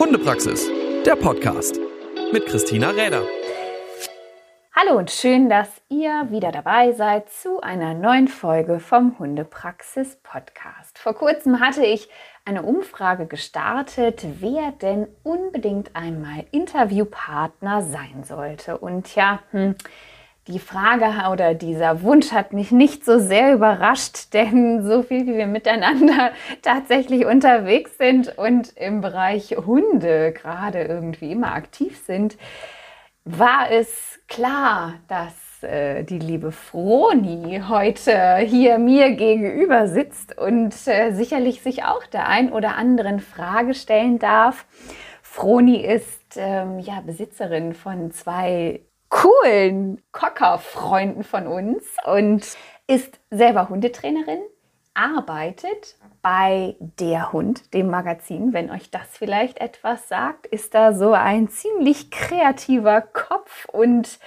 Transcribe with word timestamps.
Hundepraxis, 0.00 0.66
der 1.04 1.14
Podcast 1.14 1.78
mit 2.32 2.46
Christina 2.46 2.88
Räder. 2.88 3.22
Hallo 4.74 4.96
und 4.96 5.10
schön, 5.10 5.50
dass 5.50 5.68
ihr 5.90 6.28
wieder 6.30 6.52
dabei 6.52 6.92
seid 6.92 7.28
zu 7.28 7.60
einer 7.60 7.92
neuen 7.92 8.26
Folge 8.26 8.80
vom 8.80 9.18
Hundepraxis 9.18 10.16
Podcast. 10.22 10.98
Vor 10.98 11.12
kurzem 11.12 11.60
hatte 11.60 11.84
ich 11.84 12.08
eine 12.46 12.62
Umfrage 12.62 13.26
gestartet, 13.26 14.24
wer 14.40 14.72
denn 14.72 15.06
unbedingt 15.22 15.94
einmal 15.94 16.46
Interviewpartner 16.50 17.82
sein 17.82 18.24
sollte. 18.24 18.78
Und 18.78 19.14
ja, 19.14 19.40
hm, 19.50 19.74
die 20.50 20.58
Frage 20.58 21.30
oder 21.30 21.54
dieser 21.54 22.02
Wunsch 22.02 22.32
hat 22.32 22.52
mich 22.52 22.70
nicht 22.70 23.04
so 23.04 23.18
sehr 23.18 23.54
überrascht, 23.54 24.28
denn 24.34 24.82
so 24.84 25.02
viel 25.02 25.26
wie 25.26 25.36
wir 25.36 25.46
miteinander 25.46 26.32
tatsächlich 26.62 27.24
unterwegs 27.24 27.96
sind 27.96 28.36
und 28.36 28.76
im 28.76 29.00
Bereich 29.00 29.56
Hunde 29.56 30.32
gerade 30.32 30.82
irgendwie 30.82 31.32
immer 31.32 31.54
aktiv 31.54 31.98
sind, 32.06 32.36
war 33.24 33.70
es 33.70 34.18
klar, 34.28 34.94
dass 35.08 35.62
äh, 35.62 36.04
die 36.04 36.18
liebe 36.18 36.52
Froni 36.52 37.62
heute 37.68 38.38
hier 38.38 38.78
mir 38.78 39.12
gegenüber 39.12 39.88
sitzt 39.88 40.36
und 40.38 40.74
äh, 40.86 41.12
sicherlich 41.12 41.62
sich 41.62 41.84
auch 41.84 42.06
der 42.06 42.28
ein 42.28 42.52
oder 42.52 42.76
anderen 42.76 43.20
Frage 43.20 43.74
stellen 43.74 44.18
darf. 44.18 44.66
Froni 45.22 45.84
ist 45.84 46.36
ähm, 46.36 46.80
ja 46.80 47.00
Besitzerin 47.00 47.74
von 47.74 48.10
zwei 48.10 48.80
coolen 49.10 50.00
Cocker-Freunden 50.12 51.24
von 51.24 51.46
uns 51.46 51.84
und 52.04 52.46
ist 52.86 53.20
selber 53.30 53.68
Hundetrainerin, 53.68 54.40
arbeitet 54.94 55.96
bei 56.22 56.76
Der 56.80 57.32
Hund, 57.32 57.72
dem 57.72 57.88
Magazin, 57.88 58.52
wenn 58.52 58.70
euch 58.70 58.90
das 58.90 59.08
vielleicht 59.12 59.60
etwas 59.60 60.08
sagt, 60.08 60.46
ist 60.46 60.74
da 60.74 60.92
so 60.92 61.12
ein 61.12 61.48
ziemlich 61.48 62.10
kreativer 62.10 63.00
Kopf 63.00 63.66
und 63.72 64.18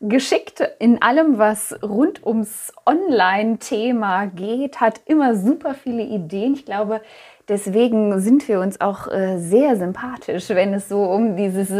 geschickt 0.00 0.62
in 0.78 1.02
allem, 1.02 1.38
was 1.38 1.76
rund 1.82 2.24
ums 2.24 2.72
Online-Thema 2.86 4.26
geht, 4.26 4.80
hat 4.80 5.00
immer 5.06 5.34
super 5.34 5.74
viele 5.74 6.02
Ideen. 6.02 6.54
Ich 6.54 6.64
glaube, 6.64 7.02
deswegen 7.48 8.20
sind 8.20 8.46
wir 8.48 8.60
uns 8.60 8.80
auch 8.80 9.08
äh, 9.08 9.38
sehr 9.38 9.76
sympathisch, 9.76 10.48
wenn 10.50 10.72
es 10.72 10.88
so 10.88 11.02
um 11.02 11.36
dieses 11.36 11.70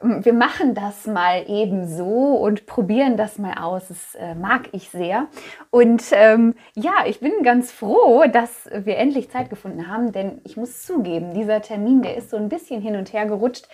wir 0.00 0.32
machen 0.32 0.74
das 0.74 1.06
mal 1.06 1.44
eben 1.48 1.86
so 1.88 2.36
und 2.36 2.66
probieren 2.66 3.16
das 3.16 3.38
mal 3.38 3.54
aus. 3.54 3.88
Das 3.88 4.14
äh, 4.14 4.34
mag 4.34 4.68
ich 4.72 4.90
sehr. 4.90 5.26
Und 5.70 6.04
ähm, 6.12 6.54
ja, 6.74 6.92
ich 7.06 7.20
bin 7.20 7.42
ganz 7.42 7.72
froh, 7.72 8.24
dass 8.32 8.68
wir 8.72 8.96
endlich 8.96 9.30
Zeit 9.30 9.50
gefunden 9.50 9.88
haben, 9.88 10.12
denn 10.12 10.40
ich 10.44 10.56
muss 10.56 10.82
zugeben, 10.82 11.34
dieser 11.34 11.62
Termin, 11.62 12.02
der 12.02 12.16
ist 12.16 12.30
so 12.30 12.36
ein 12.36 12.48
bisschen 12.48 12.80
hin 12.80 12.96
und 12.96 13.12
her 13.12 13.26
gerutscht. 13.26 13.66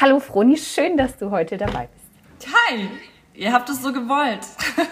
Hallo 0.00 0.20
Froni, 0.20 0.56
schön, 0.56 0.96
dass 0.96 1.16
du 1.18 1.30
heute 1.30 1.56
dabei 1.56 1.88
bist. 1.92 2.54
Hi, 2.54 2.88
ihr 3.34 3.52
habt 3.52 3.68
es 3.68 3.82
so 3.82 3.92
gewollt. 3.92 4.46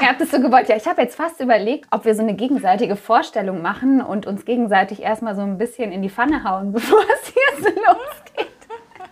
Ihr 0.00 0.08
habt 0.08 0.20
es 0.20 0.32
so 0.32 0.40
gewollt. 0.40 0.68
Ja, 0.68 0.74
ich 0.74 0.88
habe 0.88 1.02
jetzt 1.02 1.14
fast 1.14 1.40
überlegt, 1.40 1.86
ob 1.92 2.04
wir 2.04 2.16
so 2.16 2.22
eine 2.22 2.34
gegenseitige 2.34 2.96
Vorstellung 2.96 3.62
machen 3.62 4.02
und 4.02 4.26
uns 4.26 4.44
gegenseitig 4.44 5.00
erstmal 5.00 5.36
so 5.36 5.42
ein 5.42 5.56
bisschen 5.56 5.92
in 5.92 6.02
die 6.02 6.10
Pfanne 6.10 6.42
hauen, 6.42 6.72
bevor 6.72 6.98
es 6.98 7.32
hier 7.32 7.62
so 7.62 7.68
losgeht. 7.68 8.50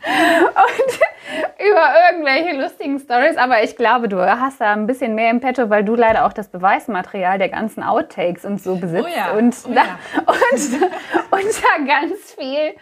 Und 0.04 1.00
über 1.58 1.94
irgendwelche 2.10 2.60
lustigen 2.60 2.98
Stories, 2.98 3.36
aber 3.36 3.62
ich 3.62 3.76
glaube, 3.76 4.08
du 4.08 4.18
hast 4.18 4.60
da 4.60 4.72
ein 4.72 4.86
bisschen 4.86 5.14
mehr 5.14 5.30
im 5.30 5.40
Petto, 5.40 5.70
weil 5.70 5.84
du 5.84 5.94
leider 5.94 6.26
auch 6.26 6.32
das 6.32 6.48
Beweismaterial 6.48 7.38
der 7.38 7.48
ganzen 7.48 7.82
Outtakes 7.82 8.44
und 8.44 8.62
so 8.62 8.76
besitzt 8.76 9.08
oh 9.10 9.16
ja. 9.16 9.32
und, 9.32 9.54
oh 9.68 9.72
da, 9.72 9.82
ja. 9.82 9.98
und, 10.26 10.82
und 11.30 11.62
da 11.62 11.84
ganz 11.86 12.34
viel 12.38 12.74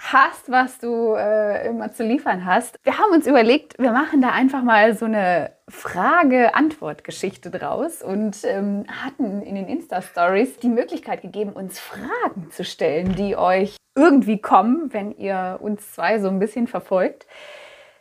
hast, 0.00 0.50
was 0.50 0.78
du 0.78 1.14
äh, 1.14 1.66
immer 1.68 1.92
zu 1.92 2.04
liefern 2.04 2.44
hast. 2.44 2.76
Wir 2.84 2.98
haben 2.98 3.12
uns 3.12 3.26
überlegt, 3.26 3.78
wir 3.78 3.92
machen 3.92 4.22
da 4.22 4.30
einfach 4.30 4.62
mal 4.62 4.94
so 4.94 5.06
eine 5.06 5.52
Frage-Antwort-Geschichte 5.68 7.50
draus 7.50 8.02
und 8.02 8.38
ähm, 8.44 8.84
hatten 9.04 9.42
in 9.42 9.54
den 9.54 9.68
Insta-Stories 9.68 10.58
die 10.58 10.68
Möglichkeit 10.68 11.22
gegeben, 11.22 11.52
uns 11.52 11.78
Fragen 11.78 12.50
zu 12.50 12.64
stellen, 12.64 13.14
die 13.16 13.36
euch 13.36 13.76
irgendwie 13.96 14.40
kommen, 14.40 14.92
wenn 14.92 15.12
ihr 15.12 15.58
uns 15.60 15.92
zwei 15.92 16.20
so 16.20 16.28
ein 16.28 16.38
bisschen 16.38 16.68
verfolgt. 16.68 17.26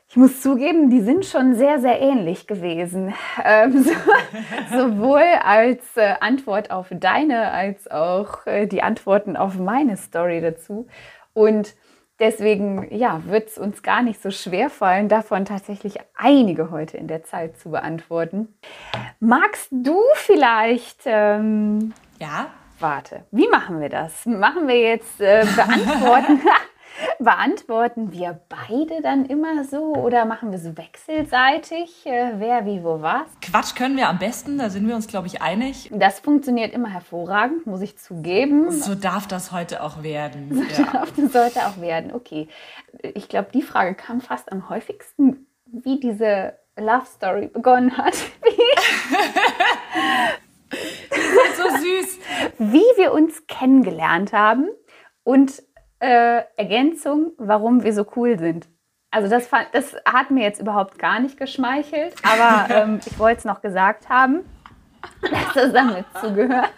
Ich 0.10 0.16
muss 0.16 0.42
zugeben, 0.42 0.90
die 0.90 1.02
sind 1.02 1.26
schon 1.26 1.56
sehr, 1.56 1.80
sehr 1.80 2.00
ähnlich 2.00 2.48
gewesen. 2.48 3.14
Ähm, 3.44 3.84
so, 3.84 3.92
sowohl 4.72 5.26
als 5.44 5.84
äh, 5.96 6.16
Antwort 6.22 6.72
auf 6.72 6.88
deine 6.92 7.52
als 7.52 7.92
auch 7.92 8.48
äh, 8.48 8.68
die 8.68 8.82
Antworten 8.82 9.36
auf 9.36 9.58
meine 9.58 9.98
Story 9.98 10.40
dazu. 10.40 10.88
Und 11.34 11.76
deswegen 12.20 12.88
ja, 12.96 13.22
wird 13.26 13.50
es 13.50 13.58
uns 13.58 13.84
gar 13.84 14.02
nicht 14.02 14.22
so 14.22 14.32
schwer 14.32 14.70
fallen, 14.70 15.10
davon 15.10 15.44
tatsächlich 15.44 15.98
einige 16.16 16.72
heute 16.72 16.96
in 16.96 17.08
der 17.08 17.24
Zeit 17.24 17.60
zu 17.60 17.72
beantworten. 17.72 18.58
Magst 19.20 19.68
du 19.72 20.00
vielleicht 20.16 21.02
ähm, 21.06 21.94
Ja, 22.20 22.48
Warte, 22.80 23.26
wie 23.32 23.48
machen 23.48 23.82
wir 23.82 23.90
das? 23.90 24.28
Machen 24.28 24.68
wir 24.68 24.80
jetzt 24.80 25.20
äh, 25.20 25.44
beantworten? 25.56 26.40
beantworten 27.20 28.12
wir 28.12 28.40
beide 28.50 29.02
dann 29.02 29.26
immer 29.26 29.64
so 29.64 29.94
oder 29.96 30.26
machen 30.26 30.52
wir 30.52 30.60
so 30.60 30.78
wechselseitig, 30.78 32.06
äh, 32.06 32.34
wer 32.38 32.66
wie 32.66 32.84
wo 32.84 33.02
was? 33.02 33.28
Quatsch 33.42 33.76
können 33.76 33.98
wir 33.98 34.08
am 34.10 34.20
besten, 34.20 34.58
da 34.58 34.70
sind 34.70 34.88
wir 34.88 34.96
uns, 34.96 35.08
glaube 35.08 35.28
ich, 35.28 35.42
einig. 35.42 35.90
Das 35.94 36.20
funktioniert 36.20 36.74
immer 36.74 36.90
hervorragend, 36.90 37.66
muss 37.68 37.82
ich 37.82 37.98
zugeben. 37.98 38.72
So 38.72 38.96
darf 38.96 39.28
das 39.28 39.52
heute 39.52 39.84
auch 39.84 40.04
werden. 40.04 40.50
So 40.54 40.82
Ja. 40.84 40.92
darf- 40.92 41.14
das 41.16 41.32
sollte 41.34 41.66
auch 41.68 41.80
werden. 41.82 42.14
Okay, 42.14 42.48
ich 43.02 43.28
glaube, 43.30 43.50
die 43.54 43.62
Frage 43.62 43.94
kam 43.96 44.22
fast 44.22 44.52
am 44.52 44.70
häufigsten, 44.70 45.48
wie 45.66 46.00
diese 46.00 46.54
Love 46.78 47.06
Story 47.06 47.48
begonnen 47.48 47.98
hat. 47.98 48.14
So 51.58 51.64
süß. 51.78 52.20
wie 52.60 52.84
wir 52.98 53.14
uns 53.14 53.48
kennengelernt 53.48 54.34
haben 54.34 54.68
und 55.24 55.64
äh, 56.00 56.42
Ergänzung, 56.56 57.32
warum 57.38 57.84
wir 57.84 57.94
so 57.94 58.06
cool 58.16 58.38
sind. 58.38 58.68
Also 59.10 59.30
das, 59.30 59.48
fand, 59.48 59.68
das 59.72 59.96
hat 60.06 60.32
mir 60.32 60.44
jetzt 60.44 60.60
überhaupt 60.60 61.00
gar 61.00 61.20
nicht 61.20 61.38
geschmeichelt, 61.38 62.14
aber 62.24 62.74
ähm, 62.74 63.00
ich 63.06 63.18
wollte 63.18 63.40
es 63.40 63.46
noch 63.46 63.62
gesagt 63.62 64.10
haben, 64.10 64.42
dass 65.22 65.54
das 65.54 65.74
damit 65.74 66.06
zugehört. 66.22 66.70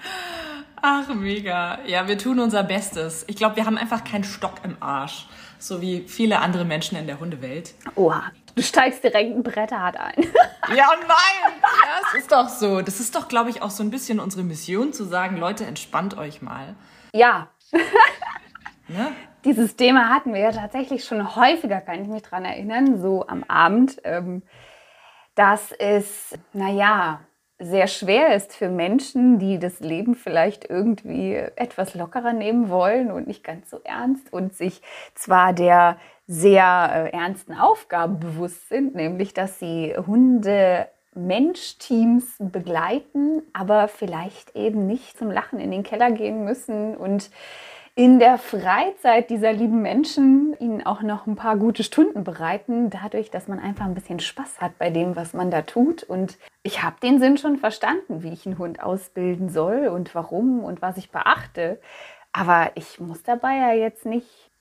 Ach, 0.81 1.07
mega. 1.09 1.79
Ja, 1.85 2.07
wir 2.07 2.17
tun 2.17 2.39
unser 2.39 2.63
Bestes. 2.63 3.25
Ich 3.27 3.35
glaube, 3.35 3.57
wir 3.57 3.65
haben 3.65 3.77
einfach 3.77 4.03
keinen 4.05 4.23
Stock 4.23 4.53
im 4.63 4.77
Arsch. 4.79 5.27
So 5.57 5.81
wie 5.81 6.07
viele 6.07 6.39
andere 6.39 6.63
Menschen 6.63 6.97
in 6.97 7.05
der 7.05 7.19
Hundewelt. 7.19 7.73
Oha, 7.95 8.23
du 8.55 8.61
steigst 8.61 9.03
direkt 9.03 9.35
ein 9.35 9.43
Bretterhard 9.43 9.97
ein. 9.97 10.13
Ja, 10.69 10.87
nein! 11.01 11.53
Ja, 11.63 12.07
es 12.13 12.19
ist 12.19 12.31
doch 12.31 12.47
so. 12.47 12.81
Das 12.83 12.99
ist 12.99 13.15
doch, 13.15 13.27
glaube 13.27 13.49
ich, 13.49 13.63
auch 13.63 13.71
so 13.71 13.81
ein 13.81 13.89
bisschen 13.89 14.19
unsere 14.19 14.43
Mission, 14.43 14.93
zu 14.93 15.03
sagen, 15.03 15.37
Leute, 15.37 15.65
entspannt 15.65 16.15
euch 16.15 16.43
mal. 16.43 16.75
ja, 17.11 17.47
Ne? 18.89 19.11
dieses 19.45 19.75
Thema 19.75 20.09
hatten 20.09 20.33
wir 20.33 20.41
ja 20.41 20.51
tatsächlich 20.51 21.05
schon 21.05 21.35
häufiger, 21.35 21.81
kann 21.81 22.01
ich 22.01 22.07
mich 22.07 22.23
dran 22.23 22.45
erinnern, 22.45 22.99
so 22.99 23.25
am 23.27 23.43
Abend, 23.47 24.01
ähm, 24.03 24.43
dass 25.35 25.71
es, 25.71 26.37
naja, 26.53 27.21
sehr 27.61 27.87
schwer 27.87 28.35
ist 28.35 28.55
für 28.55 28.69
Menschen, 28.69 29.37
die 29.37 29.59
das 29.59 29.81
Leben 29.81 30.15
vielleicht 30.15 30.69
irgendwie 30.69 31.35
etwas 31.35 31.93
lockerer 31.93 32.31
nehmen 32.31 32.69
wollen 32.69 33.11
und 33.11 33.27
nicht 33.27 33.43
ganz 33.43 33.69
so 33.69 33.81
ernst 33.83 34.31
und 34.31 34.55
sich 34.55 34.81
zwar 35.13 35.51
der 35.51 35.97
sehr 36.25 37.09
äh, 37.13 37.17
ernsten 37.17 37.53
Aufgabe 37.53 38.15
bewusst 38.15 38.69
sind, 38.69 38.95
nämlich 38.95 39.33
dass 39.33 39.59
sie 39.59 39.93
Hunde 39.95 40.87
Mensch-Teams 41.15 42.35
begleiten, 42.39 43.41
aber 43.51 43.89
vielleicht 43.89 44.55
eben 44.55 44.87
nicht 44.87 45.17
zum 45.17 45.29
Lachen 45.29 45.59
in 45.59 45.71
den 45.71 45.83
Keller 45.83 46.11
gehen 46.11 46.45
müssen 46.45 46.95
und 46.95 47.29
in 47.95 48.19
der 48.19 48.37
Freizeit 48.37 49.29
dieser 49.29 49.51
lieben 49.51 49.81
Menschen 49.81 50.55
ihnen 50.59 50.85
auch 50.85 51.01
noch 51.01 51.27
ein 51.27 51.35
paar 51.35 51.57
gute 51.57 51.83
Stunden 51.83 52.23
bereiten, 52.23 52.89
dadurch, 52.89 53.29
dass 53.31 53.47
man 53.47 53.59
einfach 53.59 53.85
ein 53.85 53.93
bisschen 53.93 54.19
Spaß 54.19 54.61
hat 54.61 54.77
bei 54.77 54.89
dem, 54.89 55.15
was 55.15 55.33
man 55.33 55.51
da 55.51 55.61
tut. 55.61 56.03
Und 56.03 56.37
ich 56.63 56.83
habe 56.83 56.95
den 57.01 57.19
Sinn 57.19 57.37
schon 57.37 57.57
verstanden, 57.57 58.23
wie 58.23 58.31
ich 58.31 58.45
einen 58.45 58.57
Hund 58.57 58.81
ausbilden 58.81 59.49
soll 59.49 59.87
und 59.87 60.13
warum 60.15 60.63
und 60.63 60.81
was 60.81 60.97
ich 60.97 61.11
beachte. 61.11 61.79
Aber 62.31 62.71
ich 62.75 62.99
muss 62.99 63.23
dabei 63.23 63.55
ja 63.55 63.73
jetzt 63.73 64.05
nicht 64.05 64.51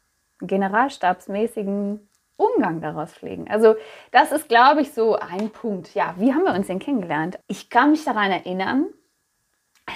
generalstabsmäßigen 0.40 2.08
Umgang 2.36 2.80
daraus 2.80 3.12
pflegen. 3.12 3.50
Also 3.50 3.74
das 4.12 4.32
ist, 4.32 4.48
glaube 4.48 4.80
ich, 4.80 4.92
so 4.92 5.16
ein 5.16 5.50
Punkt. 5.50 5.94
Ja, 5.94 6.14
wie 6.18 6.32
haben 6.32 6.44
wir 6.44 6.54
uns 6.54 6.68
denn 6.68 6.78
kennengelernt? 6.78 7.38
Ich 7.48 7.68
kann 7.68 7.90
mich 7.90 8.04
daran 8.04 8.30
erinnern, 8.30 8.86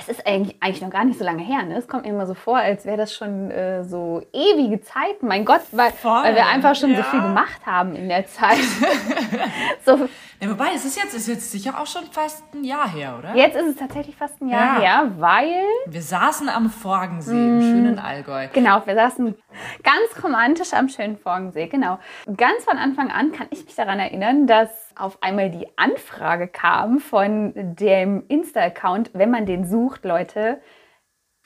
es 0.00 0.08
ist 0.08 0.26
eigentlich, 0.26 0.56
eigentlich 0.60 0.82
noch 0.82 0.90
gar 0.90 1.04
nicht 1.04 1.18
so 1.18 1.24
lange 1.24 1.42
her. 1.42 1.62
Ne? 1.62 1.76
Es 1.76 1.88
kommt 1.88 2.04
mir 2.04 2.10
immer 2.10 2.26
so 2.26 2.34
vor, 2.34 2.56
als 2.56 2.84
wäre 2.84 2.96
das 2.96 3.14
schon 3.14 3.50
äh, 3.50 3.84
so 3.84 4.22
ewige 4.32 4.80
Zeit. 4.80 5.22
Mein 5.22 5.44
Gott, 5.44 5.62
weil, 5.72 5.92
weil 6.02 6.34
wir 6.34 6.46
einfach 6.46 6.74
schon 6.74 6.90
so 6.90 7.00
ja. 7.00 7.04
viel 7.04 7.20
gemacht 7.20 7.64
haben 7.66 7.94
in 7.94 8.08
der 8.08 8.26
Zeit. 8.26 8.58
so, 9.84 10.08
Ja, 10.42 10.50
wobei, 10.50 10.70
es 10.74 10.84
ist 10.84 10.96
jetzt, 11.00 11.14
ist 11.14 11.28
jetzt 11.28 11.52
sicher 11.52 11.78
auch 11.80 11.86
schon 11.86 12.02
fast 12.10 12.42
ein 12.52 12.64
Jahr 12.64 12.88
her, 12.92 13.14
oder? 13.16 13.36
Jetzt 13.36 13.54
ist 13.54 13.64
es 13.68 13.76
tatsächlich 13.76 14.16
fast 14.16 14.42
ein 14.42 14.48
Jahr 14.48 14.74
Ja. 14.74 14.80
her, 14.80 15.12
weil 15.18 15.62
Wir 15.86 16.02
saßen 16.02 16.48
am 16.48 16.68
Forgensee 16.68 17.30
im 17.46 17.60
schönen 17.62 17.98
Allgäu. 18.00 18.48
Genau, 18.52 18.84
wir 18.84 18.96
saßen 18.96 19.36
ganz 19.84 20.24
romantisch 20.24 20.72
am 20.72 20.88
schönen 20.88 21.16
Forgensee, 21.16 21.68
genau. 21.68 22.00
Ganz 22.36 22.64
von 22.64 22.76
Anfang 22.76 23.12
an 23.12 23.30
kann 23.30 23.46
ich 23.50 23.64
mich 23.64 23.76
daran 23.76 24.00
erinnern, 24.00 24.48
dass 24.48 24.68
auf 24.96 25.16
einmal 25.22 25.48
die 25.48 25.68
Anfrage 25.78 26.48
kam 26.48 26.98
von 26.98 27.52
dem 27.54 28.24
Insta-Account, 28.26 29.10
wenn 29.14 29.30
man 29.30 29.46
den 29.46 29.64
sucht, 29.64 30.04
Leute, 30.04 30.60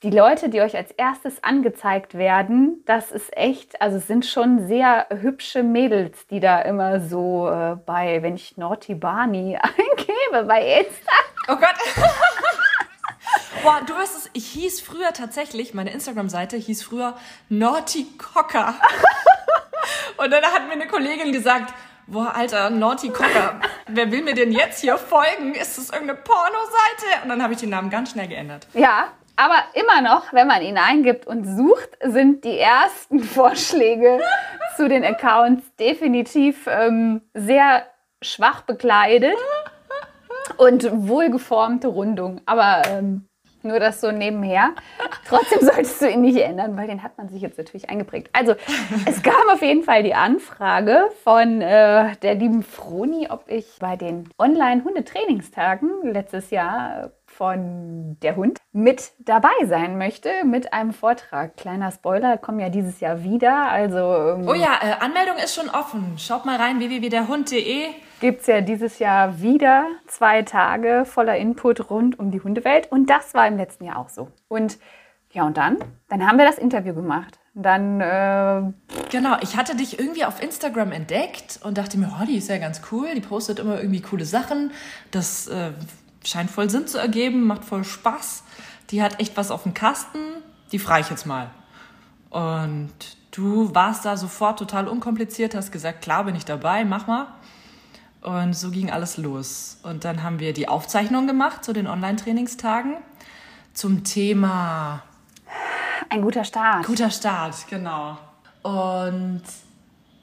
die 0.02 0.10
Leute, 0.10 0.50
die 0.50 0.60
euch 0.60 0.76
als 0.76 0.90
erstes 0.90 1.42
angezeigt 1.42 2.14
werden, 2.14 2.82
das 2.84 3.10
ist 3.10 3.34
echt, 3.36 3.80
also 3.80 3.96
es 3.96 4.06
sind 4.06 4.26
schon 4.26 4.66
sehr 4.66 5.06
hübsche 5.10 5.62
Mädels, 5.62 6.26
die 6.26 6.38
da 6.38 6.60
immer 6.60 7.00
so 7.00 7.48
äh, 7.48 7.76
bei, 7.76 8.22
wenn 8.22 8.34
ich 8.34 8.58
Naughty 8.58 8.94
Barney 8.94 9.56
eingebe, 9.60 10.46
bei 10.46 10.80
Insta. 10.80 11.12
Oh 11.48 11.56
Gott. 11.56 11.74
Boah, 13.62 13.80
du 13.86 13.94
weißt 13.94 14.16
es, 14.16 14.30
ich 14.34 14.46
hieß 14.48 14.82
früher 14.82 15.12
tatsächlich, 15.12 15.72
meine 15.72 15.90
Instagram-Seite 15.90 16.56
hieß 16.56 16.84
früher 16.84 17.16
Naughty 17.48 18.06
Cocker. 18.18 18.74
Und 20.18 20.30
dann 20.30 20.44
hat 20.44 20.66
mir 20.66 20.74
eine 20.74 20.86
Kollegin 20.86 21.32
gesagt, 21.32 21.72
boah, 22.06 22.34
Alter, 22.34 22.70
Naughty 22.70 23.08
Cocker, 23.08 23.60
wer 23.88 24.10
will 24.12 24.22
mir 24.22 24.34
denn 24.34 24.52
jetzt 24.52 24.80
hier 24.80 24.98
folgen? 24.98 25.54
Ist 25.54 25.78
das 25.78 25.90
irgendeine 25.90 26.20
Pornoseite? 26.20 27.22
Und 27.22 27.30
dann 27.30 27.42
habe 27.42 27.54
ich 27.54 27.60
den 27.60 27.70
Namen 27.70 27.90
ganz 27.90 28.12
schnell 28.12 28.28
geändert. 28.28 28.68
Ja, 28.74 29.08
aber 29.36 29.56
immer 29.74 30.00
noch, 30.02 30.32
wenn 30.32 30.46
man 30.46 30.62
ihn 30.62 30.78
eingibt 30.78 31.26
und 31.26 31.44
sucht, 31.44 31.90
sind 32.02 32.44
die 32.44 32.58
ersten 32.58 33.20
Vorschläge 33.22 34.18
zu 34.76 34.88
den 34.88 35.04
Accounts 35.04 35.64
definitiv 35.76 36.66
ähm, 36.66 37.22
sehr 37.34 37.86
schwach 38.22 38.62
bekleidet 38.62 39.36
und 40.56 40.88
wohlgeformte 40.92 41.88
Rundung. 41.88 42.40
Aber 42.46 42.82
ähm, 42.88 43.28
nur 43.66 43.80
das 43.80 44.00
so 44.00 44.10
nebenher. 44.12 44.74
Trotzdem 45.26 45.60
solltest 45.60 46.00
du 46.00 46.08
ihn 46.08 46.22
nicht 46.22 46.38
ändern, 46.38 46.76
weil 46.76 46.86
den 46.86 47.02
hat 47.02 47.18
man 47.18 47.28
sich 47.28 47.42
jetzt 47.42 47.58
natürlich 47.58 47.90
eingeprägt. 47.90 48.30
Also, 48.32 48.54
es 49.06 49.22
gab 49.22 49.44
auf 49.52 49.60
jeden 49.60 49.82
Fall 49.82 50.02
die 50.02 50.14
Anfrage 50.14 51.10
von 51.24 51.60
äh, 51.60 52.16
der 52.22 52.34
lieben 52.36 52.62
Froni, 52.62 53.28
ob 53.28 53.44
ich 53.48 53.66
bei 53.80 53.96
den 53.96 54.30
Online-Hundetrainingstagen 54.38 56.12
letztes 56.12 56.50
Jahr 56.50 57.04
äh, 57.04 57.08
von 57.36 58.16
der 58.22 58.36
Hund 58.36 58.60
mit 58.72 59.12
dabei 59.18 59.52
sein 59.66 59.98
möchte 59.98 60.30
mit 60.44 60.72
einem 60.72 60.92
Vortrag. 60.92 61.56
Kleiner 61.56 61.90
Spoiler, 61.90 62.38
kommen 62.38 62.60
ja 62.60 62.70
dieses 62.70 63.00
Jahr 63.00 63.22
wieder. 63.22 63.70
Also 63.70 63.98
ähm, 63.98 64.48
Oh 64.48 64.54
ja, 64.54 64.78
äh, 64.82 65.04
Anmeldung 65.04 65.36
ist 65.36 65.54
schon 65.54 65.68
offen. 65.68 66.14
Schaut 66.18 66.46
mal 66.46 66.56
rein, 66.56 66.78
www.derhund.de. 66.80 67.88
gibt 68.20 68.40
es 68.40 68.46
ja 68.46 68.62
dieses 68.62 68.98
Jahr 68.98 69.40
wieder 69.40 69.86
zwei 70.06 70.42
Tage 70.42 71.04
voller 71.04 71.36
Input 71.36 71.90
rund 71.90 72.18
um 72.18 72.30
die 72.30 72.40
Hundewelt. 72.40 72.90
Und 72.90 73.10
das 73.10 73.34
war 73.34 73.46
im 73.46 73.58
letzten 73.58 73.84
Jahr 73.84 73.98
auch 73.98 74.08
so. 74.08 74.28
Und 74.48 74.78
ja, 75.32 75.44
und 75.44 75.58
dann? 75.58 75.76
Dann 76.08 76.26
haben 76.26 76.38
wir 76.38 76.46
das 76.46 76.56
Interview 76.56 76.94
gemacht. 76.94 77.38
Dann, 77.52 78.00
äh, 78.00 78.62
Genau, 79.10 79.36
ich 79.42 79.56
hatte 79.56 79.76
dich 79.76 79.98
irgendwie 79.98 80.24
auf 80.24 80.42
Instagram 80.42 80.92
entdeckt 80.92 81.60
und 81.62 81.76
dachte 81.76 81.98
mir, 81.98 82.10
oh, 82.18 82.24
die 82.24 82.36
ist 82.36 82.48
ja 82.48 82.58
ganz 82.58 82.80
cool, 82.90 83.08
die 83.14 83.20
postet 83.20 83.58
immer 83.58 83.78
irgendwie 83.78 84.00
coole 84.00 84.24
Sachen. 84.24 84.70
Das 85.10 85.48
äh, 85.48 85.72
scheint 86.26 86.50
voll 86.50 86.70
Sinn 86.70 86.86
zu 86.86 86.98
ergeben, 86.98 87.44
macht 87.44 87.64
voll 87.64 87.84
Spaß. 87.84 88.42
Die 88.90 89.02
hat 89.02 89.20
echt 89.20 89.36
was 89.36 89.50
auf 89.50 89.62
dem 89.64 89.74
Kasten, 89.74 90.18
die 90.72 90.78
frage 90.78 91.02
ich 91.02 91.10
jetzt 91.10 91.26
mal. 91.26 91.50
Und 92.30 92.92
du 93.30 93.74
warst 93.74 94.04
da 94.04 94.16
sofort 94.16 94.58
total 94.58 94.88
unkompliziert, 94.88 95.54
hast 95.54 95.72
gesagt, 95.72 96.02
klar 96.02 96.24
bin 96.24 96.36
ich 96.36 96.44
dabei, 96.44 96.84
mach 96.84 97.06
mal. 97.06 97.28
Und 98.22 98.54
so 98.54 98.70
ging 98.70 98.90
alles 98.90 99.18
los. 99.18 99.78
Und 99.82 100.04
dann 100.04 100.22
haben 100.22 100.40
wir 100.40 100.52
die 100.52 100.68
Aufzeichnung 100.68 101.26
gemacht 101.26 101.64
zu 101.64 101.72
den 101.72 101.86
Online-Trainingstagen 101.86 102.96
zum 103.72 104.04
Thema 104.04 105.02
ein 106.08 106.22
guter 106.22 106.44
Start. 106.44 106.86
Guter 106.86 107.10
Start, 107.10 107.66
genau. 107.68 108.18
Und 108.62 109.42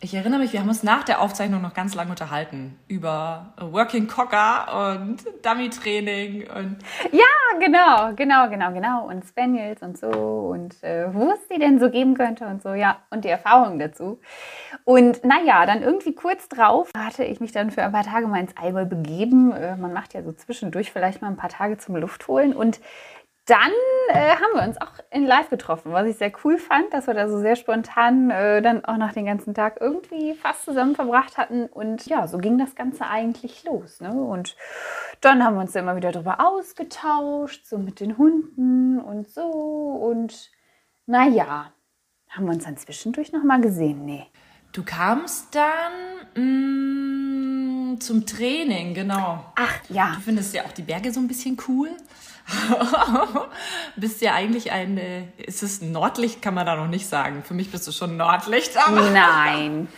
ich 0.03 0.13
erinnere 0.13 0.41
mich, 0.41 0.51
wir 0.51 0.59
haben 0.59 0.67
uns 0.67 0.83
nach 0.83 1.05
der 1.05 1.21
Aufzeichnung 1.21 1.61
noch 1.61 1.73
ganz 1.73 1.95
lange 1.95 2.09
unterhalten 2.09 2.77
über 2.89 3.53
Working 3.57 4.07
Cocker 4.07 4.97
und 4.97 5.23
Dummy-Training 5.45 6.49
und 6.51 6.77
Ja, 7.13 7.57
genau, 7.59 8.13
genau, 8.13 8.49
genau, 8.49 8.73
genau. 8.73 9.07
Und 9.07 9.25
Spaniels 9.25 9.81
und 9.81 9.97
so 9.97 10.09
und 10.09 10.83
äh, 10.83 11.13
wo 11.13 11.31
es 11.31 11.47
die 11.47 11.57
denn 11.57 11.79
so 11.79 11.89
geben 11.89 12.15
könnte 12.15 12.45
und 12.45 12.61
so, 12.61 12.73
ja. 12.73 12.97
Und 13.11 13.23
die 13.23 13.29
Erfahrungen 13.29 13.79
dazu. 13.79 14.19
Und 14.83 15.23
naja, 15.23 15.65
dann 15.65 15.81
irgendwie 15.81 16.13
kurz 16.13 16.49
drauf 16.49 16.89
hatte 16.97 17.23
ich 17.23 17.39
mich 17.39 17.53
dann 17.53 17.71
für 17.71 17.83
ein 17.83 17.93
paar 17.93 18.03
Tage 18.03 18.27
mal 18.27 18.41
ins 18.41 18.57
Allgäu 18.57 18.83
begeben. 18.83 19.53
Äh, 19.53 19.77
man 19.77 19.93
macht 19.93 20.13
ja 20.13 20.21
so 20.21 20.33
zwischendurch 20.33 20.91
vielleicht 20.91 21.21
mal 21.21 21.29
ein 21.29 21.37
paar 21.37 21.49
Tage 21.49 21.77
zum 21.77 21.95
Luftholen 21.95 22.53
und 22.53 22.81
dann 23.45 23.71
äh, 24.09 24.35
haben 24.35 24.53
wir 24.53 24.63
uns 24.63 24.79
auch 24.79 24.93
in 25.11 25.25
Live 25.25 25.49
getroffen, 25.49 25.91
was 25.91 26.07
ich 26.07 26.17
sehr 26.17 26.31
cool 26.43 26.57
fand, 26.57 26.93
dass 26.93 27.07
wir 27.07 27.13
da 27.13 27.27
so 27.27 27.39
sehr 27.39 27.57
spontan 27.57 28.29
äh, 28.29 28.61
dann 28.61 28.85
auch 28.85 28.95
nach 28.95 29.13
den 29.13 29.25
ganzen 29.25 29.53
Tag 29.53 29.77
irgendwie 29.81 30.33
fast 30.33 30.63
zusammen 30.63 30.95
verbracht 30.95 31.37
hatten. 31.37 31.65
Und 31.65 32.05
ja, 32.05 32.25
so 32.27 32.37
ging 32.37 32.57
das 32.57 32.75
Ganze 32.75 33.05
eigentlich 33.07 33.63
los. 33.65 33.99
Ne? 33.99 34.11
Und 34.13 34.55
dann 35.19 35.43
haben 35.43 35.55
wir 35.55 35.61
uns 35.61 35.75
immer 35.75 35.95
wieder 35.97 36.11
darüber 36.13 36.39
ausgetauscht, 36.39 37.65
so 37.65 37.77
mit 37.77 37.99
den 37.99 38.17
Hunden 38.17 38.99
und 38.99 39.29
so. 39.29 39.41
Und 39.43 40.49
naja, 41.05 41.73
haben 42.29 42.45
wir 42.45 42.53
uns 42.53 42.63
dann 42.63 42.77
zwischendurch 42.77 43.33
nochmal 43.33 43.59
gesehen? 43.61 44.05
Nee. 44.05 44.25
du 44.71 44.83
kamst 44.83 45.53
dann 45.53 45.91
mh, 47.93 47.99
zum 47.99 48.25
Training, 48.25 48.93
genau. 48.93 49.45
Ach 49.55 49.79
ja, 49.89 50.13
Du 50.15 50.21
findest 50.21 50.55
ja 50.55 50.63
auch 50.63 50.71
die 50.71 50.81
Berge 50.81 51.11
so 51.11 51.19
ein 51.19 51.27
bisschen 51.27 51.57
cool. 51.67 51.89
bist 53.95 54.21
ja 54.21 54.33
eigentlich 54.33 54.71
eine, 54.71 55.29
ist 55.37 55.63
es 55.63 55.81
Nordlicht, 55.81 56.41
kann 56.41 56.53
man 56.53 56.65
da 56.65 56.75
noch 56.75 56.87
nicht 56.87 57.07
sagen. 57.07 57.43
Für 57.43 57.53
mich 57.53 57.71
bist 57.71 57.87
du 57.87 57.91
schon 57.91 58.17
Nordlicht, 58.17 58.71
Nein. 59.13 59.87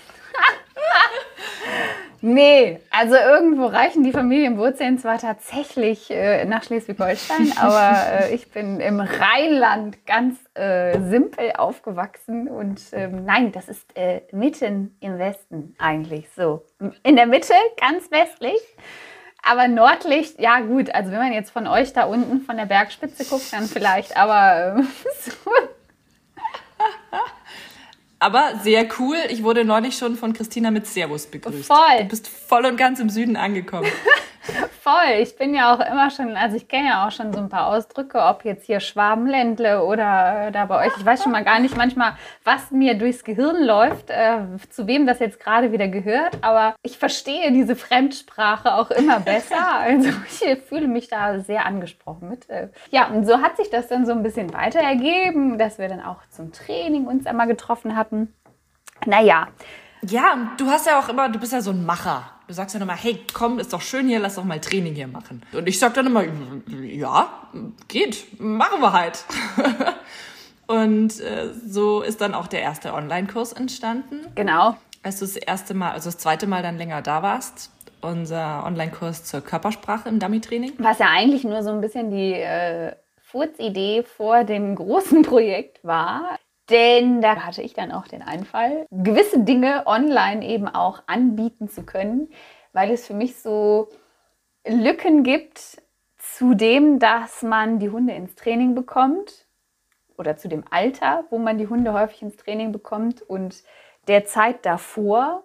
nee, 2.22 2.80
also 2.90 3.16
irgendwo 3.16 3.66
reichen 3.66 4.04
die 4.04 4.12
Familienwurzeln 4.12 5.00
zwar 5.00 5.20
tatsächlich 5.20 6.12
äh, 6.12 6.46
nach 6.46 6.64
Schleswig-Holstein, 6.64 7.54
aber 7.58 8.22
äh, 8.22 8.36
ich 8.36 8.52
bin 8.52 8.80
im 8.80 9.00
Rheinland 9.00 10.06
ganz 10.06 10.38
äh, 10.54 11.00
simpel 11.10 11.54
aufgewachsen 11.54 12.48
und 12.48 12.82
ähm, 12.92 13.26
nein, 13.26 13.52
das 13.52 13.70
ist 13.70 13.96
äh, 13.96 14.22
mitten 14.32 14.98
im 15.00 15.18
Westen 15.18 15.76
eigentlich 15.78 16.28
so. 16.36 16.66
In 17.04 17.16
der 17.16 17.28
Mitte, 17.28 17.54
ganz 17.80 18.12
westlich. 18.12 18.60
Aber 19.48 19.68
Nordlicht, 19.68 20.40
ja 20.40 20.60
gut, 20.62 20.90
also 20.90 21.12
wenn 21.12 21.20
man 21.20 21.32
jetzt 21.32 21.52
von 21.52 21.68
euch 21.68 21.94
da 21.94 22.06
unten 22.06 22.42
von 22.42 22.58
der 22.58 22.66
Bergspitze 22.66 23.26
guckt, 23.26 23.54
dann 23.54 23.68
vielleicht, 23.68 24.18
aber 24.18 24.80
äh, 24.80 24.84
so 25.22 25.32
Aber 28.20 28.54
sehr 28.64 28.88
cool. 28.98 29.18
Ich 29.30 29.44
wurde 29.44 29.66
neulich 29.66 29.98
schon 29.98 30.16
von 30.16 30.34
Christina 30.34 30.72
mit 30.72 30.88
Servus 30.88 31.28
begrüßt. 31.28 31.68
Voll. 31.68 32.00
Du 32.00 32.06
bist 32.06 32.28
voll 32.28 32.66
und 32.66 32.76
ganz 32.76 33.00
im 33.00 33.10
Süden 33.10 33.36
angekommen. 33.36 33.92
Voll. 34.82 35.20
Ich 35.20 35.36
bin 35.36 35.54
ja 35.54 35.74
auch 35.74 35.80
immer 35.80 36.10
schon, 36.12 36.36
also 36.36 36.56
ich 36.56 36.68
kenne 36.68 36.90
ja 36.90 37.08
auch 37.08 37.12
schon 37.12 37.34
so 37.34 37.40
ein 37.40 37.50
paar 37.50 37.68
Ausdrücke, 37.68 38.20
ob 38.20 38.46
jetzt 38.46 38.66
hier 38.66 38.80
Schwabenländle 38.80 39.84
oder 39.84 40.48
äh, 40.48 40.52
da 40.52 40.66
bei 40.66 40.86
euch. 40.86 40.94
Ich 40.98 41.06
weiß 41.06 41.24
schon 41.24 41.32
mal 41.32 41.44
gar 41.44 41.60
nicht 41.60 41.76
manchmal, 41.76 42.14
was 42.44 42.72
mir 42.72 42.98
durchs 42.98 43.24
Gehirn 43.24 43.64
läuft, 43.64 44.10
äh, 44.10 44.40
zu 44.70 44.88
wem 44.88 45.06
das 45.08 45.20
jetzt 45.20 45.40
gerade 45.40 45.72
wieder 45.72 45.88
gehört. 45.88 46.38
Aber 46.42 46.76
ich 46.84 46.98
verstehe 46.98 47.52
diese 47.52 47.76
Fremdsprache 47.76 48.74
auch 48.76 48.92
immer 48.92 49.20
besser. 49.20 49.56
Also 49.86 50.10
ich 50.10 50.64
fühle 50.64 50.88
mich 50.88 51.10
da 51.10 51.40
sehr 51.40 51.66
angesprochen 51.66 52.30
mit. 52.30 52.50
Äh. 52.50 52.70
Ja, 52.92 53.08
und 53.08 53.26
so 53.26 53.42
hat 53.42 53.58
sich 53.58 53.70
das 53.70 53.88
dann 53.88 54.06
so 54.06 54.12
ein 54.14 54.24
bisschen 54.24 54.54
weiter 54.54 54.80
ergeben, 54.80 55.58
dass 55.58 55.78
wir 55.78 55.88
dann 55.88 56.02
auch 56.02 56.18
zum 56.30 56.52
Training 56.52 57.06
uns 57.06 57.26
einmal 57.26 57.48
getroffen 57.48 57.96
hatten. 57.96 58.34
Naja, 59.06 59.48
Ja, 60.02 60.34
und 60.34 60.50
du 60.58 60.68
hast 60.68 60.88
ja 60.88 61.00
auch 61.00 61.10
immer, 61.10 61.30
du 61.30 61.40
bist 61.40 61.54
ja 61.54 61.62
so 61.62 61.72
ein 61.72 61.86
Macher. 61.86 62.35
Du 62.48 62.54
sagst 62.54 62.76
ja 62.76 62.82
immer, 62.82 62.96
hey, 62.96 63.20
komm, 63.34 63.60
ist 63.60 63.74
doch 63.74 63.82
schön 63.82 64.08
hier, 64.08 64.20
lass 64.20 64.36
doch 64.36 64.44
mal 64.44 64.60
Training 64.60 64.94
hier 64.94 65.08
machen. 65.08 65.42
Und 65.52 65.68
ich 65.68 65.80
sag 65.80 65.94
dann 65.96 66.06
immer, 66.06 66.24
ja, 66.84 67.50
geht, 67.88 68.40
machen 68.40 68.82
wir 68.82 68.94
halt. 68.94 69.26
Und 70.68 71.20
äh, 71.20 71.50
so 71.66 72.02
ist 72.02 72.22
dann 72.22 72.34
auch 72.34 72.48
der 72.48 72.62
erste 72.62 72.94
Online-Kurs 72.94 73.54
entstanden. 73.54 74.28
genau. 74.36 74.76
Als 75.04 75.20
du 75.20 75.26
das 75.26 75.36
erste 75.36 75.76
Mal, 75.76 75.92
also 75.92 76.10
das 76.10 76.18
zweite 76.18 76.48
Mal 76.48 76.64
dann 76.64 76.80
länger 76.80 77.04
da 77.04 77.22
warst, 77.22 77.70
unser 78.02 78.66
Online-Kurs 78.66 79.24
zur 79.24 79.42
Körpersprache 79.42 80.10
im 80.10 80.20
Dummy-Training. 80.20 80.74
Was 80.80 80.98
ja 80.98 81.08
eigentlich 81.10 81.44
nur 81.44 81.62
so 81.62 81.70
ein 81.70 81.82
bisschen 81.82 82.10
die 82.10 82.34
äh, 82.34 82.94
Furzidee 83.22 84.04
vor 84.04 84.44
dem 84.44 84.76
großen 84.76 85.22
Projekt 85.24 85.84
war. 85.84 86.40
Denn 86.70 87.22
da 87.22 87.36
hatte 87.46 87.62
ich 87.62 87.74
dann 87.74 87.92
auch 87.92 88.08
den 88.08 88.22
Einfall, 88.22 88.88
gewisse 88.90 89.40
Dinge 89.40 89.84
online 89.86 90.46
eben 90.46 90.68
auch 90.68 91.04
anbieten 91.06 91.70
zu 91.70 91.84
können, 91.84 92.30
weil 92.74 92.92
es 92.92 93.06
für 93.06 93.14
mich 93.14 93.38
so 93.40 93.90
Lücken 94.68 95.24
gibt 95.24 95.82
zu 96.18 96.56
dem, 96.56 96.98
dass 96.98 97.44
man 97.44 97.78
die 97.78 97.90
Hunde 97.90 98.14
ins 98.14 98.36
Training 98.36 98.74
bekommt 98.74 99.46
oder 100.18 100.38
zu 100.38 100.48
dem 100.48 100.64
Alter, 100.70 101.26
wo 101.30 101.38
man 101.38 101.58
die 101.58 101.68
Hunde 101.68 101.94
häufig 101.94 102.24
ins 102.24 102.38
Training 102.38 102.72
bekommt 102.72 103.22
und 103.22 103.64
der 104.08 104.26
Zeit 104.26 104.66
davor, 104.66 105.44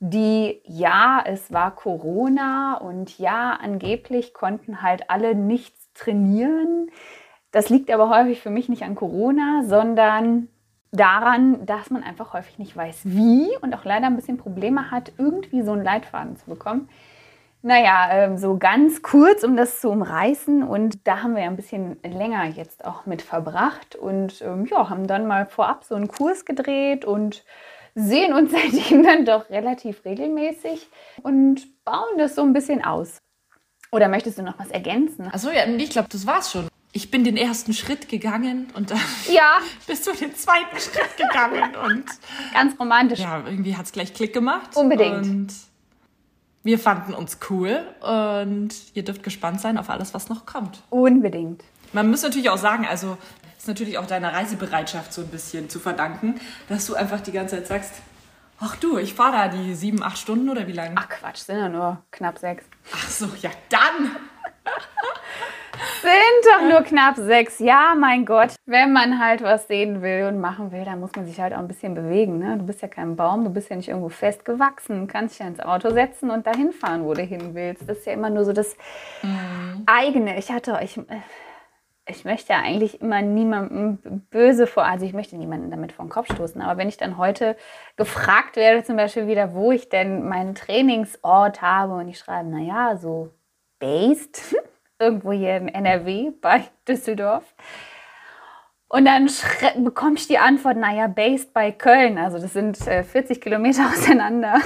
die, 0.00 0.62
ja, 0.64 1.22
es 1.24 1.52
war 1.52 1.74
Corona 1.74 2.76
und 2.78 3.18
ja, 3.18 3.52
angeblich 3.60 4.34
konnten 4.34 4.82
halt 4.82 5.10
alle 5.10 5.34
nichts 5.34 5.92
trainieren. 5.92 6.90
Das 7.52 7.68
liegt 7.68 7.90
aber 7.90 8.08
häufig 8.08 8.40
für 8.40 8.50
mich 8.50 8.68
nicht 8.68 8.82
an 8.82 8.94
Corona, 8.94 9.62
sondern 9.64 10.48
daran, 10.92 11.64
dass 11.64 11.90
man 11.90 12.02
einfach 12.02 12.34
häufig 12.34 12.58
nicht 12.58 12.76
weiß, 12.76 13.00
wie 13.04 13.48
und 13.62 13.74
auch 13.74 13.84
leider 13.84 14.06
ein 14.06 14.16
bisschen 14.16 14.36
Probleme 14.36 14.90
hat, 14.90 15.12
irgendwie 15.18 15.62
so 15.62 15.72
einen 15.72 15.84
Leitfaden 15.84 16.36
zu 16.36 16.46
bekommen. 16.46 16.88
Naja, 17.62 18.08
ähm, 18.10 18.36
so 18.36 18.58
ganz 18.58 19.02
kurz, 19.02 19.44
um 19.44 19.56
das 19.56 19.80
zu 19.80 19.88
umreißen. 19.88 20.64
Und 20.64 21.06
da 21.06 21.22
haben 21.22 21.34
wir 21.34 21.42
ja 21.42 21.48
ein 21.48 21.56
bisschen 21.56 21.96
länger 22.02 22.44
jetzt 22.44 22.84
auch 22.84 23.06
mit 23.06 23.22
verbracht 23.22 23.94
und 23.94 24.42
ähm, 24.42 24.66
ja, 24.66 24.90
haben 24.90 25.06
dann 25.06 25.26
mal 25.26 25.46
vorab 25.46 25.84
so 25.84 25.94
einen 25.94 26.08
Kurs 26.08 26.44
gedreht 26.44 27.04
und 27.04 27.44
sehen 27.94 28.34
uns 28.34 28.50
seitdem 28.52 29.04
dann 29.04 29.24
doch 29.24 29.48
relativ 29.48 30.04
regelmäßig 30.04 30.88
und 31.22 31.84
bauen 31.84 32.18
das 32.18 32.34
so 32.34 32.42
ein 32.42 32.52
bisschen 32.52 32.84
aus. 32.84 33.18
Oder 33.92 34.08
möchtest 34.08 34.38
du 34.38 34.42
noch 34.42 34.58
was 34.58 34.70
ergänzen? 34.70 35.28
Achso, 35.32 35.50
ja, 35.50 35.64
ich 35.66 35.90
glaube, 35.90 36.08
das 36.10 36.26
war's 36.26 36.50
schon. 36.50 36.71
Ich 36.94 37.10
bin 37.10 37.24
den 37.24 37.38
ersten 37.38 37.72
Schritt 37.72 38.08
gegangen 38.10 38.70
und 38.74 38.90
dann 38.90 39.00
ja. 39.32 39.58
bist 39.86 40.06
du 40.06 40.12
den 40.12 40.34
zweiten 40.34 40.78
Schritt 40.78 41.16
gegangen 41.16 41.74
und 41.76 42.04
ganz 42.52 42.78
romantisch. 42.78 43.20
Ja, 43.20 43.42
irgendwie 43.46 43.76
hat 43.76 43.86
es 43.86 43.92
gleich 43.92 44.12
Klick 44.12 44.34
gemacht. 44.34 44.76
Unbedingt. 44.76 45.26
Und 45.26 45.54
wir 46.62 46.78
fanden 46.78 47.14
uns 47.14 47.38
cool 47.48 47.82
und 48.00 48.70
ihr 48.92 49.04
dürft 49.04 49.22
gespannt 49.22 49.60
sein 49.60 49.78
auf 49.78 49.88
alles, 49.88 50.12
was 50.12 50.28
noch 50.28 50.44
kommt. 50.44 50.82
Unbedingt. 50.90 51.64
Man 51.94 52.10
muss 52.10 52.22
natürlich 52.22 52.50
auch 52.50 52.58
sagen, 52.58 52.86
also 52.86 53.16
ist 53.56 53.68
natürlich 53.68 53.96
auch 53.96 54.06
deiner 54.06 54.32
Reisebereitschaft 54.32 55.12
so 55.12 55.22
ein 55.22 55.28
bisschen 55.28 55.70
zu 55.70 55.78
verdanken, 55.78 56.40
dass 56.68 56.86
du 56.86 56.94
einfach 56.94 57.20
die 57.20 57.32
ganze 57.32 57.56
Zeit 57.56 57.68
sagst, 57.68 57.92
ach 58.60 58.76
du, 58.76 58.98
ich 58.98 59.14
fahre 59.14 59.32
da 59.32 59.48
die 59.48 59.74
sieben, 59.74 60.02
acht 60.02 60.18
Stunden 60.18 60.50
oder 60.50 60.66
wie 60.66 60.72
lange? 60.72 60.94
Ach 60.96 61.08
Quatsch, 61.08 61.38
sind 61.38 61.58
ja 61.58 61.68
nur 61.68 62.02
knapp 62.10 62.38
sechs. 62.38 62.64
Ach 62.92 63.08
so, 63.08 63.28
ja 63.40 63.50
dann. 63.70 64.16
sind 66.00 66.52
doch 66.52 66.68
nur 66.68 66.82
knapp 66.82 67.16
sechs. 67.16 67.58
Ja, 67.58 67.94
mein 67.98 68.24
Gott. 68.24 68.54
Wenn 68.66 68.92
man 68.92 69.18
halt 69.18 69.42
was 69.42 69.68
sehen 69.68 70.02
will 70.02 70.26
und 70.26 70.40
machen 70.40 70.72
will, 70.72 70.84
dann 70.84 71.00
muss 71.00 71.12
man 71.14 71.26
sich 71.26 71.40
halt 71.40 71.52
auch 71.52 71.58
ein 71.58 71.68
bisschen 71.68 71.94
bewegen. 71.94 72.38
Ne? 72.38 72.56
Du 72.58 72.64
bist 72.64 72.82
ja 72.82 72.88
kein 72.88 73.16
Baum, 73.16 73.44
du 73.44 73.50
bist 73.50 73.70
ja 73.70 73.76
nicht 73.76 73.88
irgendwo 73.88 74.08
festgewachsen. 74.08 75.00
Du 75.00 75.12
kannst 75.12 75.34
dich 75.34 75.40
ja 75.40 75.46
ins 75.46 75.60
Auto 75.60 75.90
setzen 75.90 76.30
und 76.30 76.46
dahin 76.46 76.72
fahren, 76.72 77.04
wo 77.04 77.14
du 77.14 77.22
hin 77.22 77.54
willst. 77.54 77.88
Das 77.88 77.98
ist 77.98 78.06
ja 78.06 78.12
immer 78.12 78.30
nur 78.30 78.44
so 78.44 78.52
das 78.52 78.76
mhm. 79.22 79.82
eigene. 79.86 80.38
Ich 80.38 80.50
hatte 80.50 80.74
euch. 80.74 81.00
Ich 82.04 82.24
möchte 82.24 82.52
ja 82.52 82.58
eigentlich 82.58 83.00
immer 83.00 83.22
niemandem 83.22 84.26
böse 84.28 84.66
vor, 84.66 84.84
also 84.84 85.06
ich 85.06 85.12
möchte 85.12 85.36
niemanden 85.36 85.70
damit 85.70 85.92
vor 85.92 86.04
den 86.04 86.10
Kopf 86.10 86.32
stoßen. 86.34 86.60
Aber 86.60 86.76
wenn 86.76 86.88
ich 86.88 86.96
dann 86.96 87.16
heute 87.16 87.56
gefragt 87.96 88.56
werde, 88.56 88.82
zum 88.82 88.96
Beispiel 88.96 89.28
wieder, 89.28 89.54
wo 89.54 89.70
ich 89.70 89.88
denn 89.88 90.28
meinen 90.28 90.56
Trainingsort 90.56 91.62
habe 91.62 91.94
und 91.94 92.08
ich 92.08 92.18
schreibe, 92.18 92.48
naja, 92.48 92.96
so 92.96 93.30
based, 93.78 94.56
irgendwo 95.02 95.32
hier 95.32 95.56
in 95.56 95.68
NRW 95.68 96.30
bei 96.40 96.64
Düsseldorf. 96.88 97.54
Und 98.88 99.06
dann 99.06 99.28
bekomme 99.82 100.16
ich 100.16 100.28
die 100.28 100.36
Antwort, 100.36 100.76
naja, 100.76 101.06
based 101.06 101.54
bei 101.54 101.72
Köln, 101.72 102.18
also 102.18 102.38
das 102.38 102.52
sind 102.52 102.86
äh, 102.86 103.02
40 103.02 103.40
Kilometer 103.40 103.86
auseinander, 103.92 104.60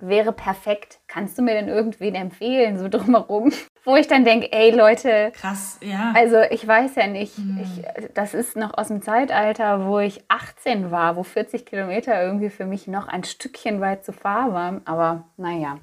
wäre 0.00 0.32
perfekt. 0.32 0.98
Kannst 1.06 1.38
du 1.38 1.42
mir 1.42 1.54
denn 1.54 1.68
irgendwen 1.68 2.16
empfehlen, 2.16 2.78
so 2.78 2.88
drumherum? 2.88 3.52
Wo 3.84 3.94
ich 3.94 4.08
dann 4.08 4.24
denke, 4.24 4.50
ey 4.50 4.72
Leute, 4.72 5.30
krass, 5.36 5.78
ja. 5.82 6.12
Also 6.16 6.40
ich 6.50 6.66
weiß 6.66 6.96
ja 6.96 7.06
nicht, 7.06 7.38
mhm. 7.38 7.60
ich, 7.62 8.12
das 8.14 8.34
ist 8.34 8.56
noch 8.56 8.76
aus 8.76 8.88
dem 8.88 9.02
Zeitalter, 9.02 9.86
wo 9.86 10.00
ich 10.00 10.24
18 10.26 10.90
war, 10.90 11.14
wo 11.14 11.22
40 11.22 11.64
Kilometer 11.64 12.20
irgendwie 12.20 12.50
für 12.50 12.66
mich 12.66 12.88
noch 12.88 13.06
ein 13.06 13.22
Stückchen 13.22 13.80
weit 13.80 14.04
zu 14.04 14.12
fahren 14.12 14.52
war. 14.52 14.80
Aber 14.84 15.24
naja 15.36 15.78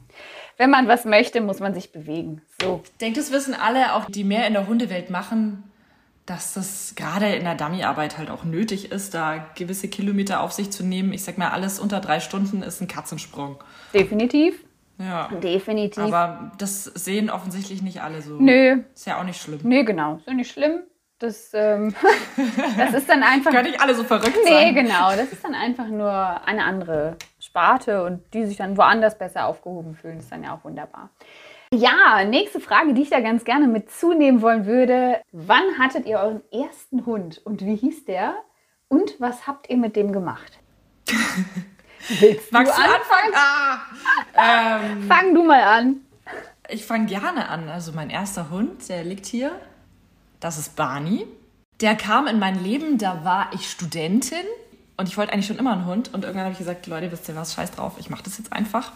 wenn 0.61 0.69
man 0.69 0.87
was 0.87 1.05
möchte, 1.05 1.41
muss 1.41 1.59
man 1.59 1.73
sich 1.73 1.91
bewegen. 1.91 2.43
So. 2.61 2.81
Ich 2.83 2.97
denke, 2.97 3.19
das 3.19 3.31
wissen 3.31 3.55
alle, 3.55 3.95
auch 3.95 4.05
die 4.05 4.23
mehr 4.23 4.45
in 4.45 4.53
der 4.53 4.67
Hundewelt 4.67 5.09
machen, 5.09 5.63
dass 6.27 6.53
das 6.53 6.93
gerade 6.95 7.33
in 7.33 7.45
der 7.45 7.55
Dummyarbeit 7.55 8.19
halt 8.19 8.29
auch 8.29 8.43
nötig 8.43 8.91
ist, 8.91 9.15
da 9.15 9.43
gewisse 9.55 9.87
Kilometer 9.87 10.39
auf 10.39 10.51
sich 10.51 10.69
zu 10.69 10.83
nehmen. 10.83 11.13
Ich 11.13 11.23
sag 11.23 11.39
mal, 11.39 11.49
alles 11.49 11.79
unter 11.79 11.99
drei 11.99 12.19
Stunden 12.19 12.61
ist 12.61 12.79
ein 12.79 12.87
Katzensprung. 12.87 13.55
Definitiv. 13.91 14.63
Ja. 14.99 15.29
Definitiv. 15.41 16.03
Aber 16.03 16.51
das 16.59 16.83
sehen 16.83 17.31
offensichtlich 17.31 17.81
nicht 17.81 18.03
alle 18.03 18.21
so. 18.21 18.35
Nö. 18.35 18.83
Ist 18.93 19.07
ja 19.07 19.19
auch 19.19 19.23
nicht 19.23 19.41
schlimm. 19.41 19.61
Nö, 19.63 19.83
genau. 19.83 20.17
Ist 20.17 20.27
ja 20.27 20.33
nicht 20.35 20.51
schlimm. 20.51 20.81
Das, 21.17 21.49
ähm, 21.55 21.95
das 22.77 22.93
ist 22.93 23.09
dann 23.09 23.23
einfach. 23.23 23.49
Können 23.49 23.71
nicht 23.71 23.81
alle 23.81 23.95
so 23.95 24.03
verrückt 24.03 24.37
nee, 24.43 24.51
sein. 24.51 24.75
Nee, 24.75 24.83
genau. 24.83 25.09
Das 25.15 25.31
ist 25.31 25.43
dann 25.43 25.55
einfach 25.55 25.87
nur 25.87 26.11
eine 26.45 26.63
andere 26.65 27.17
Sparte 27.51 28.05
und 28.05 28.21
die 28.33 28.45
sich 28.45 28.55
dann 28.55 28.77
woanders 28.77 29.17
besser 29.17 29.45
aufgehoben 29.45 29.93
fühlen, 29.93 30.19
ist 30.19 30.31
dann 30.31 30.41
ja 30.41 30.55
auch 30.55 30.63
wunderbar. 30.63 31.09
Ja, 31.73 32.23
nächste 32.23 32.61
Frage, 32.61 32.93
die 32.93 33.01
ich 33.01 33.09
da 33.09 33.19
ganz 33.19 33.43
gerne 33.43 33.67
mit 33.67 33.91
zunehmen 33.91 34.41
wollen 34.41 34.65
würde. 34.65 35.21
Wann 35.33 35.77
hattet 35.77 36.05
ihr 36.05 36.19
euren 36.19 36.41
ersten 36.51 37.05
Hund 37.05 37.41
und 37.43 37.65
wie 37.65 37.75
hieß 37.75 38.05
der? 38.05 38.35
Und 38.87 39.19
was 39.19 39.47
habt 39.47 39.69
ihr 39.69 39.75
mit 39.75 39.97
dem 39.97 40.13
gemacht? 40.13 40.59
Willst 42.07 42.53
Magst 42.53 42.77
du, 42.77 42.81
anfangen? 42.81 43.33
Ah, 43.35 44.79
ähm, 44.79 45.03
Fang 45.09 45.35
du 45.35 45.43
mal 45.43 45.61
an. 45.61 46.05
Ich 46.69 46.85
fange 46.85 47.05
gerne 47.05 47.49
an. 47.49 47.67
Also 47.67 47.91
mein 47.91 48.09
erster 48.09 48.49
Hund, 48.49 48.87
der 48.87 49.03
liegt 49.03 49.25
hier. 49.25 49.51
Das 50.39 50.57
ist 50.57 50.77
Barney. 50.77 51.27
Der 51.81 51.95
kam 51.95 52.27
in 52.27 52.39
mein 52.39 52.63
Leben, 52.63 52.97
da 52.97 53.25
war 53.25 53.49
ich 53.53 53.69
Studentin 53.69 54.45
und 54.97 55.07
ich 55.09 55.17
wollte 55.17 55.33
eigentlich 55.33 55.47
schon 55.47 55.57
immer 55.57 55.73
einen 55.73 55.85
Hund. 55.85 56.13
Und 56.13 56.23
irgendwann 56.23 56.45
habe 56.45 56.53
ich 56.53 56.59
gesagt, 56.59 56.85
Leute, 56.87 57.11
wisst 57.11 57.27
ihr 57.27 57.35
was, 57.35 57.53
scheiß 57.53 57.71
drauf, 57.71 57.93
ich 57.97 58.09
mache 58.09 58.23
das 58.23 58.37
jetzt 58.37 58.53
einfach. 58.53 58.91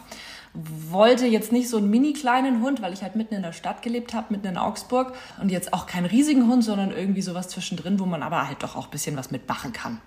Wollte 0.53 1.25
jetzt 1.25 1.51
nicht 1.51 1.69
so 1.69 1.77
einen 1.77 1.89
mini 1.89 2.13
kleinen 2.13 2.61
Hund, 2.61 2.81
weil 2.81 2.93
ich 2.93 3.01
halt 3.01 3.15
mitten 3.15 3.33
in 3.33 3.41
der 3.41 3.51
Stadt 3.51 3.81
gelebt 3.81 4.13
habe, 4.13 4.27
mitten 4.29 4.47
in 4.47 4.57
Augsburg. 4.57 5.13
Und 5.41 5.49
jetzt 5.49 5.73
auch 5.73 5.85
keinen 5.85 6.05
riesigen 6.05 6.47
Hund, 6.47 6.63
sondern 6.63 6.91
irgendwie 6.91 7.21
sowas 7.21 7.49
zwischendrin, 7.49 7.99
wo 7.99 8.05
man 8.05 8.23
aber 8.23 8.47
halt 8.47 8.63
doch 8.63 8.75
auch 8.75 8.85
ein 8.85 8.91
bisschen 8.91 9.17
was 9.17 9.31
mitmachen 9.31 9.73
kann. 9.73 9.99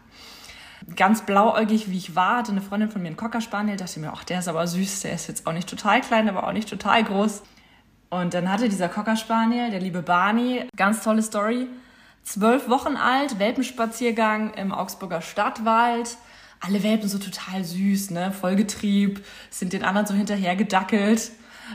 Ganz 0.95 1.23
blauäugig, 1.23 1.91
wie 1.91 1.97
ich 1.97 2.15
war, 2.15 2.39
hatte 2.39 2.53
eine 2.53 2.63
Freundin 2.63 2.89
von 2.89 3.03
mir 3.03 3.09
einen 3.09 3.17
Cocker 3.17 3.41
Spaniel, 3.41 3.77
dachte 3.77 3.99
mir, 3.99 4.13
ach, 4.13 4.25
der 4.25 4.39
ist 4.39 4.49
aber 4.49 4.67
süß, 4.67 5.01
der 5.01 5.13
ist 5.13 5.27
jetzt 5.27 5.47
auch 5.47 5.53
nicht 5.53 5.69
total 5.69 6.01
klein, 6.01 6.29
aber 6.29 6.47
auch 6.47 6.53
nicht 6.53 6.69
total 6.69 7.03
groß. 7.03 7.43
Und 8.11 8.33
dann 8.33 8.51
hatte 8.51 8.69
dieser 8.69 8.89
Cocker 8.89 9.17
Spaniel, 9.17 9.71
der 9.71 9.81
liebe 9.81 10.03
Barney, 10.03 10.67
ganz 10.77 11.03
tolle 11.03 11.23
Story, 11.23 11.67
zwölf 12.29 12.69
Wochen 12.69 12.97
alt, 12.97 13.39
Welpenspaziergang 13.39 14.53
im 14.55 14.73
Augsburger 14.73 15.23
Stadtwald. 15.23 16.17
Alle 16.61 16.83
Welpen 16.83 17.09
so 17.09 17.19
total 17.19 17.65
süß, 17.65 18.11
ne? 18.11 18.33
Vollgetrieb, 18.33 19.25
sind 19.51 19.73
den 19.73 19.85
anderen 19.85 20.07
so 20.07 20.15
hinterher 20.15 20.57
gedackelt. 20.57 21.31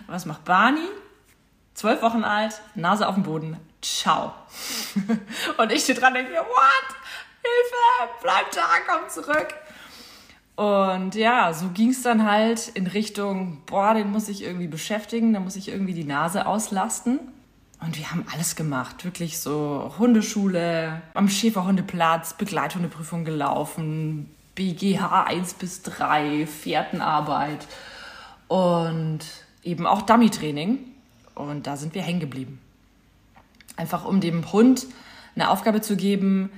Was 0.07 0.25
macht 0.25 0.45
Barney? 0.45 0.87
Zwölf 1.73 2.01
Wochen 2.01 2.23
alt, 2.23 2.61
Nase 2.75 3.07
auf 3.07 3.15
dem 3.15 3.23
Boden. 3.23 3.57
Ciao. 3.81 4.33
Und 5.57 5.71
ich 5.71 5.83
stehe 5.83 5.97
dran 5.97 6.09
und 6.09 6.19
denke 6.19 6.31
mir, 6.31 6.39
what? 6.39 6.95
Hilfe, 7.41 8.13
bleib 8.21 8.51
da, 8.51 8.61
komm 8.87 9.09
zurück. 9.09 9.53
Und 10.55 11.15
ja, 11.15 11.51
so 11.53 11.69
ging 11.69 11.89
es 11.89 12.03
dann 12.03 12.29
halt 12.29 12.69
in 12.69 12.85
Richtung, 12.87 13.63
boah, 13.65 13.95
den 13.95 14.11
muss 14.11 14.29
ich 14.29 14.43
irgendwie 14.43 14.67
beschäftigen, 14.67 15.33
da 15.33 15.39
muss 15.39 15.55
ich 15.55 15.69
irgendwie 15.69 15.93
die 15.93 16.03
Nase 16.03 16.45
auslasten. 16.45 17.19
Und 17.83 17.97
wir 17.97 18.11
haben 18.11 18.25
alles 18.31 18.55
gemacht, 18.55 19.03
wirklich 19.03 19.39
so 19.39 19.93
Hundeschule, 19.99 21.01
am 21.13 21.27
Schäferhundeplatz, 21.27 22.33
Begleithundeprüfung 22.35 23.25
gelaufen, 23.25 24.33
BGH 24.55 25.23
1 25.23 25.55
bis 25.55 25.81
3, 25.81 26.47
Fährtenarbeit 26.47 27.67
und 28.47 29.19
eben 29.63 29.85
auch 29.85 30.03
Dummy-Training. 30.03 30.79
Und 31.35 31.67
da 31.67 31.75
sind 31.75 31.93
wir 31.93 32.03
hängen 32.03 32.21
geblieben. 32.21 32.61
Einfach 33.75 34.05
um 34.05 34.21
dem 34.21 34.53
Hund 34.53 34.85
eine 35.35 35.49
Aufgabe 35.49 35.81
zu 35.81 35.97
geben, 35.97 36.51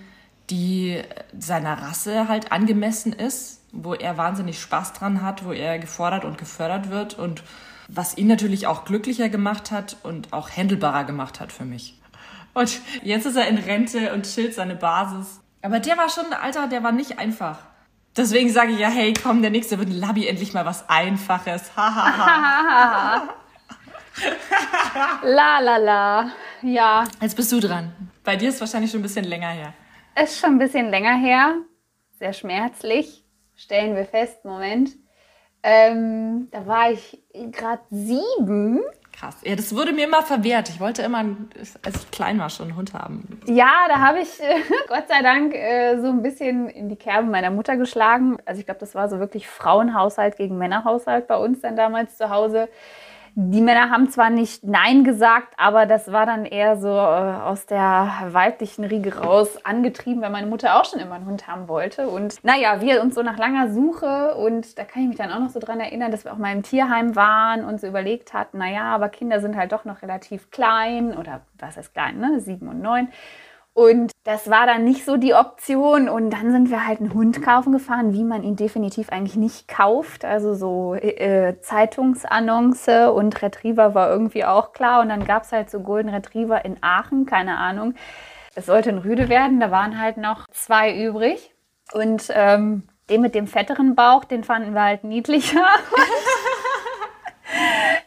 die 0.52 1.02
seiner 1.40 1.82
Rasse 1.82 2.28
halt 2.28 2.52
angemessen 2.52 3.14
ist, 3.14 3.62
wo 3.72 3.96
er 3.96 4.18
wahnsinnig 4.18 4.60
Spaß 4.60 4.94
dran 4.94 5.24
hat, 5.24 5.44
wo 5.44 5.54
er 5.54 5.80
gefordert 5.80 6.24
und 6.24 6.38
gefördert 6.38 6.92
wird 6.92 7.18
und 7.18 7.42
was 7.88 8.18
ihn 8.18 8.28
natürlich 8.28 8.68
auch 8.68 8.86
glücklicher 8.86 9.30
gemacht 9.30 9.72
hat 9.72 9.98
und 10.04 10.34
auch 10.34 10.50
händelbarer 10.50 11.04
gemacht 11.04 11.40
hat 11.40 11.52
für 11.52 11.66
mich. 11.66 12.00
Und 12.54 12.80
jetzt 13.04 13.26
ist 13.26 13.36
er 13.36 13.48
in 13.48 13.58
Rente 13.58 14.14
und 14.14 14.26
chillt 14.26 14.54
seine 14.54 14.76
Basis. 14.76 15.42
Aber 15.62 15.80
der 15.80 15.98
war 15.98 16.10
schon, 16.10 16.32
Alter, 16.34 16.68
der 16.68 16.84
war 16.84 16.92
nicht 16.92 17.20
einfach. 17.20 17.60
Deswegen 18.16 18.50
sage 18.50 18.72
ich 18.72 18.80
ja, 18.80 18.88
hey, 18.88 19.14
komm, 19.14 19.42
der 19.42 19.52
nächste 19.52 19.78
wird 19.78 19.90
ein 19.90 20.00
Labi 20.00 20.26
endlich 20.28 20.54
mal 20.54 20.66
was 20.66 20.88
Einfaches. 20.90 21.72
la 21.76 23.28
la 25.60 25.78
la. 25.78 26.32
Ja. 26.62 27.04
Jetzt 27.20 27.36
bist 27.36 27.52
du 27.52 27.60
dran. 27.60 27.94
Bei 28.24 28.38
dir 28.38 28.48
ist 28.50 28.56
es 28.56 28.62
wahrscheinlich 28.62 28.92
schon 28.92 29.02
ein 29.02 29.04
bisschen 29.04 29.26
länger 29.26 29.50
her. 29.50 29.74
Ist 30.22 30.40
schon 30.40 30.52
ein 30.52 30.60
bisschen 30.60 30.90
länger 30.90 31.18
her. 31.18 31.56
Sehr 32.18 32.32
schmerzlich. 32.32 33.26
Stellen 33.56 33.98
wir 33.98 34.06
fest. 34.06 34.46
Moment. 34.46 34.92
Ähm, 35.68 36.48
da 36.52 36.68
war 36.68 36.92
ich 36.92 37.20
gerade 37.34 37.82
sieben. 37.90 38.82
Krass. 39.12 39.38
Ja, 39.44 39.56
das 39.56 39.76
wurde 39.76 39.94
mir 39.94 40.06
immer 40.06 40.22
verwehrt. 40.22 40.70
Ich 40.70 40.80
wollte 40.80 41.02
immer, 41.02 41.26
als 41.84 42.04
ich 42.04 42.12
klein 42.12 42.38
war, 42.38 42.52
schon 42.52 42.68
einen 42.68 42.76
Hund 42.76 42.94
haben. 42.94 43.42
Ja, 43.48 43.88
da 43.88 43.96
habe 43.96 44.20
ich 44.20 44.40
äh, 44.44 44.62
Gott 44.88 45.08
sei 45.08 45.24
Dank 45.24 45.56
äh, 45.56 46.00
so 46.00 46.10
ein 46.10 46.22
bisschen 46.22 46.70
in 46.70 46.88
die 46.88 46.96
Kerbe 46.96 47.28
meiner 47.28 47.50
Mutter 47.50 47.78
geschlagen. 47.78 48.38
Also 48.46 48.60
ich 48.60 48.66
glaube, 48.66 48.80
das 48.80 48.94
war 48.94 49.10
so 49.10 49.18
wirklich 49.18 49.48
Frauenhaushalt 49.48 50.38
gegen 50.38 50.60
Männerhaushalt 50.60 51.26
bei 51.26 51.38
uns 51.38 51.62
dann 51.62 51.76
damals 51.76 52.16
zu 52.16 52.30
Hause. 52.30 52.70
Die 53.38 53.60
Männer 53.60 53.90
haben 53.90 54.10
zwar 54.10 54.30
nicht 54.30 54.64
Nein 54.64 55.04
gesagt, 55.04 55.56
aber 55.58 55.86
das 55.86 56.14
war 56.14 56.26
dann 56.26 56.46
eher 56.46 56.78
so 56.78 56.88
äh, 56.88 56.92
aus 56.92 57.66
der 57.66 58.30
weiblichen 58.30 58.86
Riege 58.86 59.18
raus 59.18 59.58
angetrieben, 59.66 60.22
weil 60.22 60.30
meine 60.30 60.48
Mutter 60.48 60.80
auch 60.80 60.86
schon 60.86 61.02
immer 61.02 61.16
einen 61.16 61.26
Hund 61.26 61.46
haben 61.46 61.68
wollte. 61.68 62.08
Und 62.08 62.42
naja, 62.46 62.80
wir 62.80 63.02
uns 63.02 63.14
so 63.14 63.24
nach 63.24 63.38
langer 63.38 63.74
Suche 63.74 64.36
und 64.36 64.80
da 64.80 64.86
kann 64.86 65.02
ich 65.02 65.10
mich 65.10 65.18
dann 65.18 65.34
auch 65.34 65.40
noch 65.40 65.50
so 65.50 65.60
dran 65.60 65.82
erinnern, 65.82 66.12
dass 66.12 66.24
wir 66.24 66.32
auch 66.32 66.38
mal 66.38 66.54
im 66.54 66.64
Tierheim 66.64 67.18
waren 67.18 67.66
und 67.66 67.82
so 67.82 67.88
überlegt 67.88 68.34
hatten, 68.34 68.60
naja, 68.60 68.84
aber 68.96 69.10
Kinder 69.10 69.42
sind 69.42 69.58
halt 69.58 69.74
doch 69.74 69.84
noch 69.84 70.02
relativ 70.02 70.50
klein 70.50 71.14
oder 71.14 71.42
was 71.60 71.76
heißt 71.76 71.94
klein, 71.94 72.20
ne? 72.20 72.40
Sieben 72.40 72.70
und 72.70 72.82
neun. 72.82 73.10
Und 73.76 74.14
das 74.24 74.50
war 74.50 74.66
dann 74.66 74.86
nicht 74.86 75.04
so 75.04 75.18
die 75.18 75.34
Option. 75.34 76.08
Und 76.08 76.30
dann 76.30 76.54
sind 76.54 76.72
wir 76.72 76.88
halt 76.88 77.02
einen 77.02 77.14
Hund 77.14 77.42
kaufen 77.42 77.74
gefahren, 77.74 78.14
wie 78.14 78.24
man 78.24 78.42
ihn 78.42 78.56
definitiv 78.56 79.10
eigentlich 79.10 79.36
nicht 79.36 79.68
kauft. 79.68 80.24
Also 80.24 80.54
so 80.54 80.96
äh, 80.96 81.60
Zeitungsannonce 81.60 83.12
und 83.14 83.42
Retriever 83.42 83.94
war 83.94 84.10
irgendwie 84.10 84.46
auch 84.46 84.72
klar. 84.72 85.02
Und 85.02 85.10
dann 85.10 85.26
gab 85.26 85.44
es 85.44 85.52
halt 85.52 85.70
so 85.70 85.82
Golden 85.82 86.08
Retriever 86.08 86.64
in 86.64 86.78
Aachen, 86.80 87.26
keine 87.26 87.58
Ahnung. 87.58 87.96
Es 88.56 88.68
sollte 88.68 88.92
ein 88.92 89.00
Rüde 89.00 89.28
werden, 89.28 89.60
da 89.60 89.72
waren 89.72 90.00
halt 90.00 90.16
noch 90.16 90.48
zwei 90.52 90.98
übrig. 90.98 91.54
Und 91.92 92.30
ähm, 92.30 92.84
den 93.10 93.20
mit 93.20 93.36
dem 93.36 93.46
fetteren 93.46 93.94
Bauch, 93.94 94.24
den 94.24 94.46
fanden 94.46 94.74
wir 94.74 94.84
halt 94.84 95.04
niedlicher. 95.04 95.66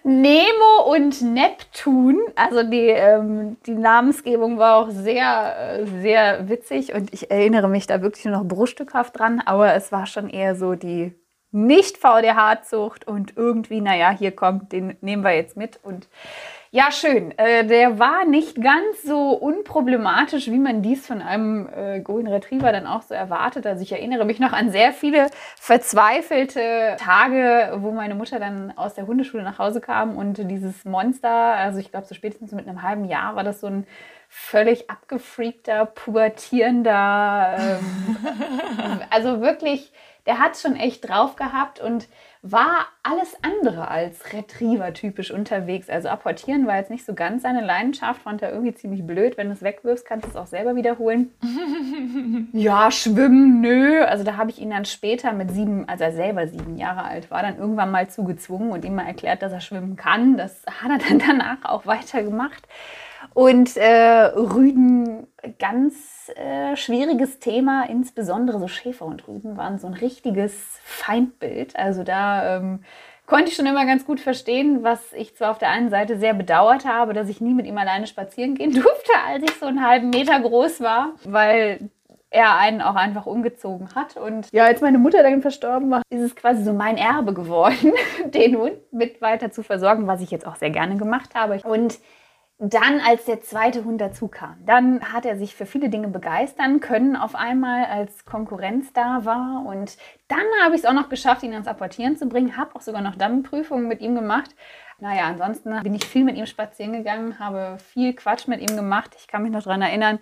Nemo 0.05 0.93
und 0.95 1.21
Neptun. 1.23 2.19
Also 2.35 2.63
die, 2.63 2.89
ähm, 2.89 3.57
die 3.67 3.75
Namensgebung 3.75 4.59
war 4.59 4.77
auch 4.77 4.91
sehr, 4.91 5.87
sehr 6.01 6.49
witzig 6.49 6.95
und 6.95 7.13
ich 7.13 7.31
erinnere 7.31 7.69
mich 7.69 7.87
da 7.87 8.03
wirklich 8.03 8.25
nur 8.25 8.39
noch 8.39 8.45
bruchstückhaft 8.45 9.19
dran, 9.19 9.43
aber 9.45 9.75
es 9.75 9.93
war 9.93 10.07
schon 10.07 10.31
eher 10.31 10.55
so 10.55 10.75
die 10.75 11.15
nicht 11.51 11.99
VDH-Zucht 11.99 13.07
und 13.07 13.37
irgendwie, 13.37 13.81
naja, 13.81 14.11
hier 14.11 14.33
kommt, 14.33 14.73
den 14.73 14.97
nehmen 15.01 15.25
wir 15.25 15.35
jetzt 15.35 15.57
mit 15.57 15.81
und 15.83 16.09
ja, 16.71 16.93
schön. 16.93 17.37
Äh, 17.39 17.65
der 17.65 17.99
war 17.99 18.27
nicht 18.27 18.61
ganz 18.61 19.03
so 19.03 19.31
unproblematisch, 19.31 20.49
wie 20.49 20.59
man 20.59 20.83
dies 20.83 21.07
von 21.07 21.23
einem 21.23 21.67
äh, 21.75 22.01
Golden 22.01 22.29
Retriever 22.29 22.73
dann 22.73 22.87
auch 22.87 23.01
so 23.01 23.15
erwartet. 23.15 23.67
Also 23.67 23.83
ich 23.83 23.93
erinnere 23.93 24.27
mich 24.27 24.39
noch 24.39 24.53
an 24.53 24.71
sehr 24.71 24.93
viele 24.93 25.29
verzweifelte 25.59 26.97
Tage, 26.99 27.79
wo 27.79 27.91
meine 27.93 28.15
Mutter 28.15 28.39
dann 28.39 28.77
aus 28.77 28.95
der 28.95 29.07
Hundeschule 29.07 29.43
nach 29.43 29.59
Hause 29.59 29.81
kam 29.81 30.17
und 30.17 30.51
dieses 30.51 30.85
Monster, 30.85 31.31
also 31.31 31.79
ich 31.79 31.91
glaube 31.91 32.07
so 32.07 32.15
spätestens 32.15 32.53
mit 32.53 32.69
einem 32.69 32.83
halben 32.83 33.07
Jahr 33.07 33.35
war 33.35 33.45
das 33.45 33.61
so 33.61 33.67
ein 33.67 33.87
völlig 34.29 34.91
abgefreakter, 34.91 35.87
pubertierender, 35.87 37.57
ähm, 37.59 39.01
also 39.11 39.41
wirklich, 39.41 39.91
der 40.27 40.39
hat 40.39 40.59
schon 40.59 40.77
echt 40.77 41.09
drauf 41.09 41.35
gehabt 41.37 41.81
und 41.81 42.09
war 42.43 42.87
alles 43.03 43.37
andere 43.43 43.89
als 43.89 44.33
Retriever-typisch 44.33 45.31
unterwegs. 45.31 45.89
Also 45.89 46.09
apportieren 46.09 46.67
war 46.67 46.77
jetzt 46.77 46.91
nicht 46.91 47.05
so 47.05 47.15
ganz 47.15 47.43
seine 47.43 47.65
Leidenschaft, 47.65 48.23
fand 48.23 48.43
er 48.43 48.53
irgendwie 48.53 48.75
ziemlich 48.75 49.05
blöd. 49.07 49.37
Wenn 49.37 49.49
du 49.49 49.55
es 49.55 49.63
wegwirfst, 49.63 50.07
kannst 50.07 50.27
du 50.27 50.31
es 50.31 50.37
auch 50.37 50.47
selber 50.47 50.77
wiederholen. 50.77 51.33
ja, 52.53 52.91
schwimmen, 52.91 53.61
nö. 53.61 54.05
Also 54.05 54.25
da 54.25 54.37
habe 54.37 54.51
ich 54.51 54.61
ihn 54.61 54.71
dann 54.71 54.85
später 54.85 55.33
mit 55.33 55.51
sieben, 55.51 55.89
als 55.89 56.01
er 56.01 56.13
selber 56.13 56.47
sieben 56.47 56.77
Jahre 56.77 57.05
alt 57.05 57.31
war, 57.31 57.43
dann 57.43 57.59
irgendwann 57.59 57.91
mal 57.91 58.09
zugezwungen 58.09 58.71
und 58.71 58.85
ihm 58.85 58.95
mal 58.95 59.07
erklärt, 59.07 59.43
dass 59.43 59.53
er 59.53 59.61
schwimmen 59.61 59.97
kann. 59.97 60.37
Das 60.37 60.65
hat 60.67 60.91
er 60.91 60.99
dann 61.09 61.19
danach 61.19 61.65
auch 61.65 61.87
weitergemacht. 61.87 62.69
Und 63.35 63.77
äh, 63.77 64.25
Rüden, 64.35 65.27
ganz 65.59 66.31
äh, 66.35 66.77
schwieriges 66.77 67.39
Thema, 67.39 67.85
insbesondere 67.89 68.59
so 68.59 68.69
Schäferhundrüden 68.69 69.57
waren 69.57 69.79
so 69.79 69.87
ein 69.87 69.95
richtiges 69.95 70.53
Feindbild. 70.83 71.77
Also 71.77 72.03
da 72.03 72.57
ähm, 72.57 72.81
konnte 73.27 73.51
ich 73.51 73.57
schon 73.57 73.67
immer 73.67 73.87
ganz 73.87 74.05
gut 74.05 74.21
verstehen, 74.21 74.83
was 74.83 75.13
ich 75.13 75.37
zwar 75.37 75.51
auf 75.53 75.59
der 75.59 75.71
einen 75.71 75.91
Seite 75.91 76.19
sehr 76.19 76.35
bedauert 76.35 76.85
habe, 76.85 77.13
dass 77.13 77.29
ich 77.29 77.41
nie 77.41 77.55
mit 77.55 77.67
ihm 77.67 77.79
alleine 77.79 78.07
spazieren 78.07 78.55
gehen 78.55 78.73
durfte, 78.75 79.13
als 79.27 79.45
ich 79.45 79.55
so 79.59 79.67
einen 79.67 79.87
halben 79.87 80.11
Meter 80.11 80.41
groß 80.41 80.81
war, 80.81 81.15
weil 81.25 81.91
er 82.31 82.59
einen 82.59 82.83
auch 82.83 82.95
einfach 82.95 83.27
umgezogen 83.27 83.95
hat. 83.95 84.17
Und 84.17 84.49
ja, 84.53 84.65
als 84.65 84.81
meine 84.81 84.99
Mutter 84.99 85.23
dann 85.23 85.41
verstorben 85.41 85.91
war, 85.91 86.03
ist 86.11 86.21
es 86.21 86.37
quasi 86.37 86.63
so 86.63 86.73
mein 86.73 86.97
Erbe 86.97 87.33
geworden, 87.33 87.93
den 88.27 88.57
Hund 88.57 88.93
mit 88.93 89.21
weiter 89.23 89.51
zu 89.51 89.63
versorgen, 89.63 90.07
was 90.07 90.21
ich 90.21 90.31
jetzt 90.31 90.47
auch 90.47 90.57
sehr 90.57 90.71
gerne 90.71 90.97
gemacht 90.97 91.35
habe. 91.35 91.61
Und 91.65 91.99
dann, 92.61 93.01
als 93.01 93.25
der 93.25 93.41
zweite 93.41 93.85
Hund 93.85 94.01
dazu 94.01 94.27
kam, 94.27 94.57
dann 94.67 95.13
hat 95.13 95.25
er 95.25 95.37
sich 95.37 95.55
für 95.55 95.65
viele 95.65 95.89
Dinge 95.91 96.09
begeistern 96.09 96.81
können, 96.81 97.15
auf 97.15 97.37
einmal 97.37 97.85
als 97.85 98.25
Konkurrenz 98.25 98.93
da 98.93 99.25
war. 99.25 99.65
Und 99.65 99.97
dann 100.27 100.45
habe 100.65 100.75
ich 100.75 100.83
es 100.83 100.87
auch 100.87 100.93
noch 100.93 101.09
geschafft, 101.09 101.45
ihn 101.45 101.53
ans 101.53 101.69
Apportieren 101.69 102.17
zu 102.17 102.27
bringen, 102.27 102.57
habe 102.57 102.75
auch 102.75 102.81
sogar 102.81 103.01
noch 103.01 103.15
Dummy-Prüfungen 103.15 103.87
mit 103.87 104.01
ihm 104.01 104.17
gemacht. 104.17 104.51
Naja, 104.99 105.27
ansonsten 105.27 105.81
bin 105.83 105.95
ich 105.95 106.05
viel 106.05 106.25
mit 106.25 106.37
ihm 106.37 106.47
spazieren 106.47 106.93
gegangen, 106.93 107.39
habe 107.39 107.79
viel 107.79 108.15
Quatsch 108.15 108.49
mit 108.49 108.61
ihm 108.61 108.77
gemacht. 108.77 109.15
Ich 109.17 109.29
kann 109.29 109.45
mich 109.45 109.53
noch 109.53 109.63
daran 109.63 109.83
erinnern, 109.83 110.19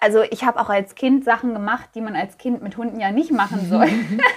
also 0.00 0.22
ich 0.22 0.44
habe 0.44 0.60
auch 0.60 0.68
als 0.68 0.94
Kind 0.94 1.24
Sachen 1.24 1.52
gemacht, 1.52 1.90
die 1.94 2.00
man 2.00 2.16
als 2.16 2.38
Kind 2.38 2.62
mit 2.62 2.76
Hunden 2.76 3.00
ja 3.00 3.10
nicht 3.12 3.30
machen 3.30 3.66
soll. 3.70 3.88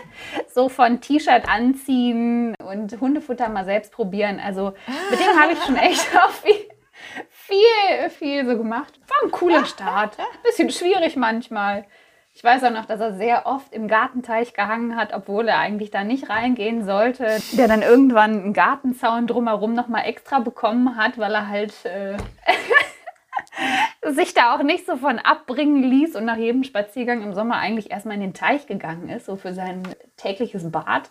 so 0.53 0.69
von 0.69 1.01
T-Shirt 1.01 1.47
anziehen 1.47 2.55
und 2.60 2.99
Hundefutter 2.99 3.49
mal 3.49 3.65
selbst 3.65 3.91
probieren. 3.91 4.39
Also 4.39 4.73
mit 5.10 5.19
dem 5.19 5.39
habe 5.39 5.53
ich 5.53 5.63
schon 5.63 5.75
echt 5.75 6.08
auch 6.23 6.32
viel, 6.32 6.55
viel, 7.29 8.09
viel 8.09 8.45
so 8.45 8.57
gemacht. 8.57 8.99
War 9.07 9.27
ein 9.27 9.31
cooler 9.31 9.65
Start. 9.65 10.17
Bisschen 10.43 10.69
schwierig 10.69 11.15
manchmal. 11.15 11.85
Ich 12.33 12.43
weiß 12.43 12.63
auch 12.63 12.71
noch, 12.71 12.85
dass 12.85 13.01
er 13.01 13.15
sehr 13.15 13.45
oft 13.47 13.73
im 13.73 13.88
Gartenteich 13.88 14.53
gehangen 14.53 14.95
hat, 14.95 15.13
obwohl 15.13 15.47
er 15.47 15.59
eigentlich 15.59 15.91
da 15.91 16.03
nicht 16.03 16.29
reingehen 16.29 16.85
sollte. 16.85 17.39
Der 17.53 17.67
dann 17.67 17.81
irgendwann 17.81 18.31
einen 18.31 18.53
Gartenzaun 18.53 19.27
drumherum 19.27 19.73
nochmal 19.73 20.05
extra 20.05 20.39
bekommen 20.39 20.95
hat, 20.95 21.17
weil 21.17 21.33
er 21.33 21.49
halt 21.49 21.73
äh, 21.85 22.15
sich 24.12 24.33
da 24.33 24.55
auch 24.55 24.63
nicht 24.63 24.85
so 24.85 24.95
von 24.95 25.19
abbringen 25.19 25.83
ließ 25.83 26.15
und 26.15 26.25
nach 26.25 26.38
jedem 26.38 26.63
Spaziergang 26.63 27.23
im 27.23 27.33
Sommer 27.33 27.57
eigentlich 27.57 27.91
erstmal 27.91 28.15
in 28.15 28.21
den 28.21 28.33
Teich 28.33 28.67
gegangen 28.67 29.09
ist, 29.09 29.25
so 29.25 29.35
für 29.35 29.53
sein 29.53 29.83
tägliches 30.15 30.71
Bad. 30.71 31.09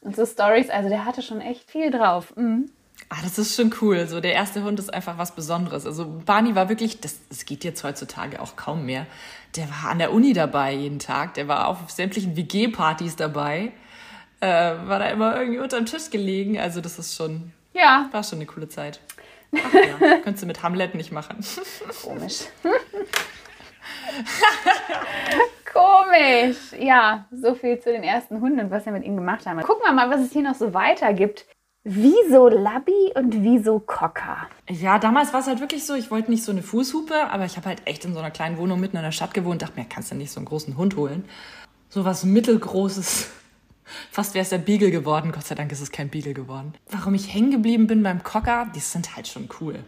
Und 0.00 0.14
so 0.14 0.26
Stories, 0.26 0.68
also 0.68 0.88
der 0.88 1.04
hatte 1.04 1.22
schon 1.22 1.40
echt 1.40 1.70
viel 1.70 1.90
drauf. 1.90 2.36
Mhm. 2.36 2.70
Ah, 3.08 3.18
das 3.22 3.38
ist 3.38 3.54
schon 3.54 3.72
cool. 3.80 4.06
So, 4.08 4.20
der 4.20 4.32
erste 4.32 4.64
Hund 4.64 4.80
ist 4.80 4.92
einfach 4.92 5.16
was 5.16 5.32
Besonderes. 5.32 5.86
Also 5.86 6.06
Barney 6.24 6.56
war 6.56 6.68
wirklich, 6.68 7.00
das, 7.00 7.20
das 7.28 7.44
geht 7.44 7.62
jetzt 7.62 7.84
heutzutage 7.84 8.40
auch 8.40 8.56
kaum 8.56 8.84
mehr. 8.84 9.06
Der 9.54 9.68
war 9.68 9.90
an 9.90 9.98
der 9.98 10.12
Uni 10.12 10.32
dabei 10.32 10.74
jeden 10.74 10.98
Tag. 10.98 11.34
Der 11.34 11.46
war 11.46 11.68
auf 11.68 11.88
sämtlichen 11.88 12.36
WG-Partys 12.36 13.14
dabei. 13.14 13.72
Äh, 14.40 14.48
war 14.48 14.98
da 14.98 15.08
immer 15.08 15.36
irgendwie 15.36 15.60
unterm 15.60 15.86
Tisch 15.86 16.10
gelegen. 16.10 16.58
Also 16.58 16.80
das 16.80 16.98
ist 16.98 17.14
schon, 17.14 17.52
ja, 17.72 18.08
war 18.10 18.24
schon 18.24 18.38
eine 18.38 18.46
coole 18.46 18.68
Zeit. 18.68 18.98
Ach 19.56 19.72
ja, 19.72 20.18
könntest 20.18 20.42
du 20.42 20.46
mit 20.46 20.64
Hamlet 20.64 20.96
nicht 20.96 21.12
machen. 21.12 21.36
Komisch. 22.02 22.40
Komisch. 25.72 26.56
Ja, 26.78 27.26
so 27.30 27.54
viel 27.54 27.78
zu 27.78 27.92
den 27.92 28.02
ersten 28.02 28.40
Hunden 28.40 28.58
und 28.58 28.70
was 28.72 28.84
wir 28.84 28.92
mit 28.92 29.04
ihnen 29.04 29.16
gemacht 29.16 29.46
haben. 29.46 29.60
Gucken 29.62 29.84
wir 29.86 29.92
mal, 29.92 30.10
was 30.10 30.20
es 30.20 30.32
hier 30.32 30.42
noch 30.42 30.56
so 30.56 30.74
weiter 30.74 31.12
gibt. 31.12 31.46
Wieso 31.88 32.48
Labby 32.48 33.12
und 33.14 33.44
wieso 33.44 33.78
Cocker? 33.78 34.48
Ja, 34.68 34.98
damals 34.98 35.32
war 35.32 35.38
es 35.38 35.46
halt 35.46 35.60
wirklich 35.60 35.86
so, 35.86 35.94
ich 35.94 36.10
wollte 36.10 36.32
nicht 36.32 36.42
so 36.42 36.50
eine 36.50 36.64
Fußhupe, 36.64 37.30
aber 37.30 37.44
ich 37.44 37.56
habe 37.56 37.68
halt 37.68 37.82
echt 37.84 38.04
in 38.04 38.12
so 38.12 38.18
einer 38.18 38.32
kleinen 38.32 38.58
Wohnung 38.58 38.80
mitten 38.80 38.96
in 38.96 39.04
der 39.04 39.12
Stadt 39.12 39.34
gewohnt, 39.34 39.62
dachte 39.62 39.78
mir, 39.78 39.86
kannst 39.86 40.10
du 40.10 40.16
nicht 40.16 40.32
so 40.32 40.40
einen 40.40 40.46
großen 40.46 40.76
Hund 40.76 40.96
holen? 40.96 41.24
So 41.88 42.04
was 42.04 42.24
mittelgroßes. 42.24 43.28
Fast 44.10 44.34
wäre 44.34 44.42
es 44.42 44.48
der 44.48 44.58
Beagle 44.58 44.90
geworden. 44.90 45.30
Gott 45.30 45.46
sei 45.46 45.54
Dank 45.54 45.70
ist 45.70 45.80
es 45.80 45.92
kein 45.92 46.08
Beagle 46.08 46.34
geworden. 46.34 46.74
Warum 46.90 47.14
ich 47.14 47.32
hängen 47.32 47.52
geblieben 47.52 47.86
bin 47.86 48.02
beim 48.02 48.24
Cocker, 48.24 48.66
die 48.74 48.80
sind 48.80 49.14
halt 49.14 49.28
schon 49.28 49.48
cool. 49.60 49.78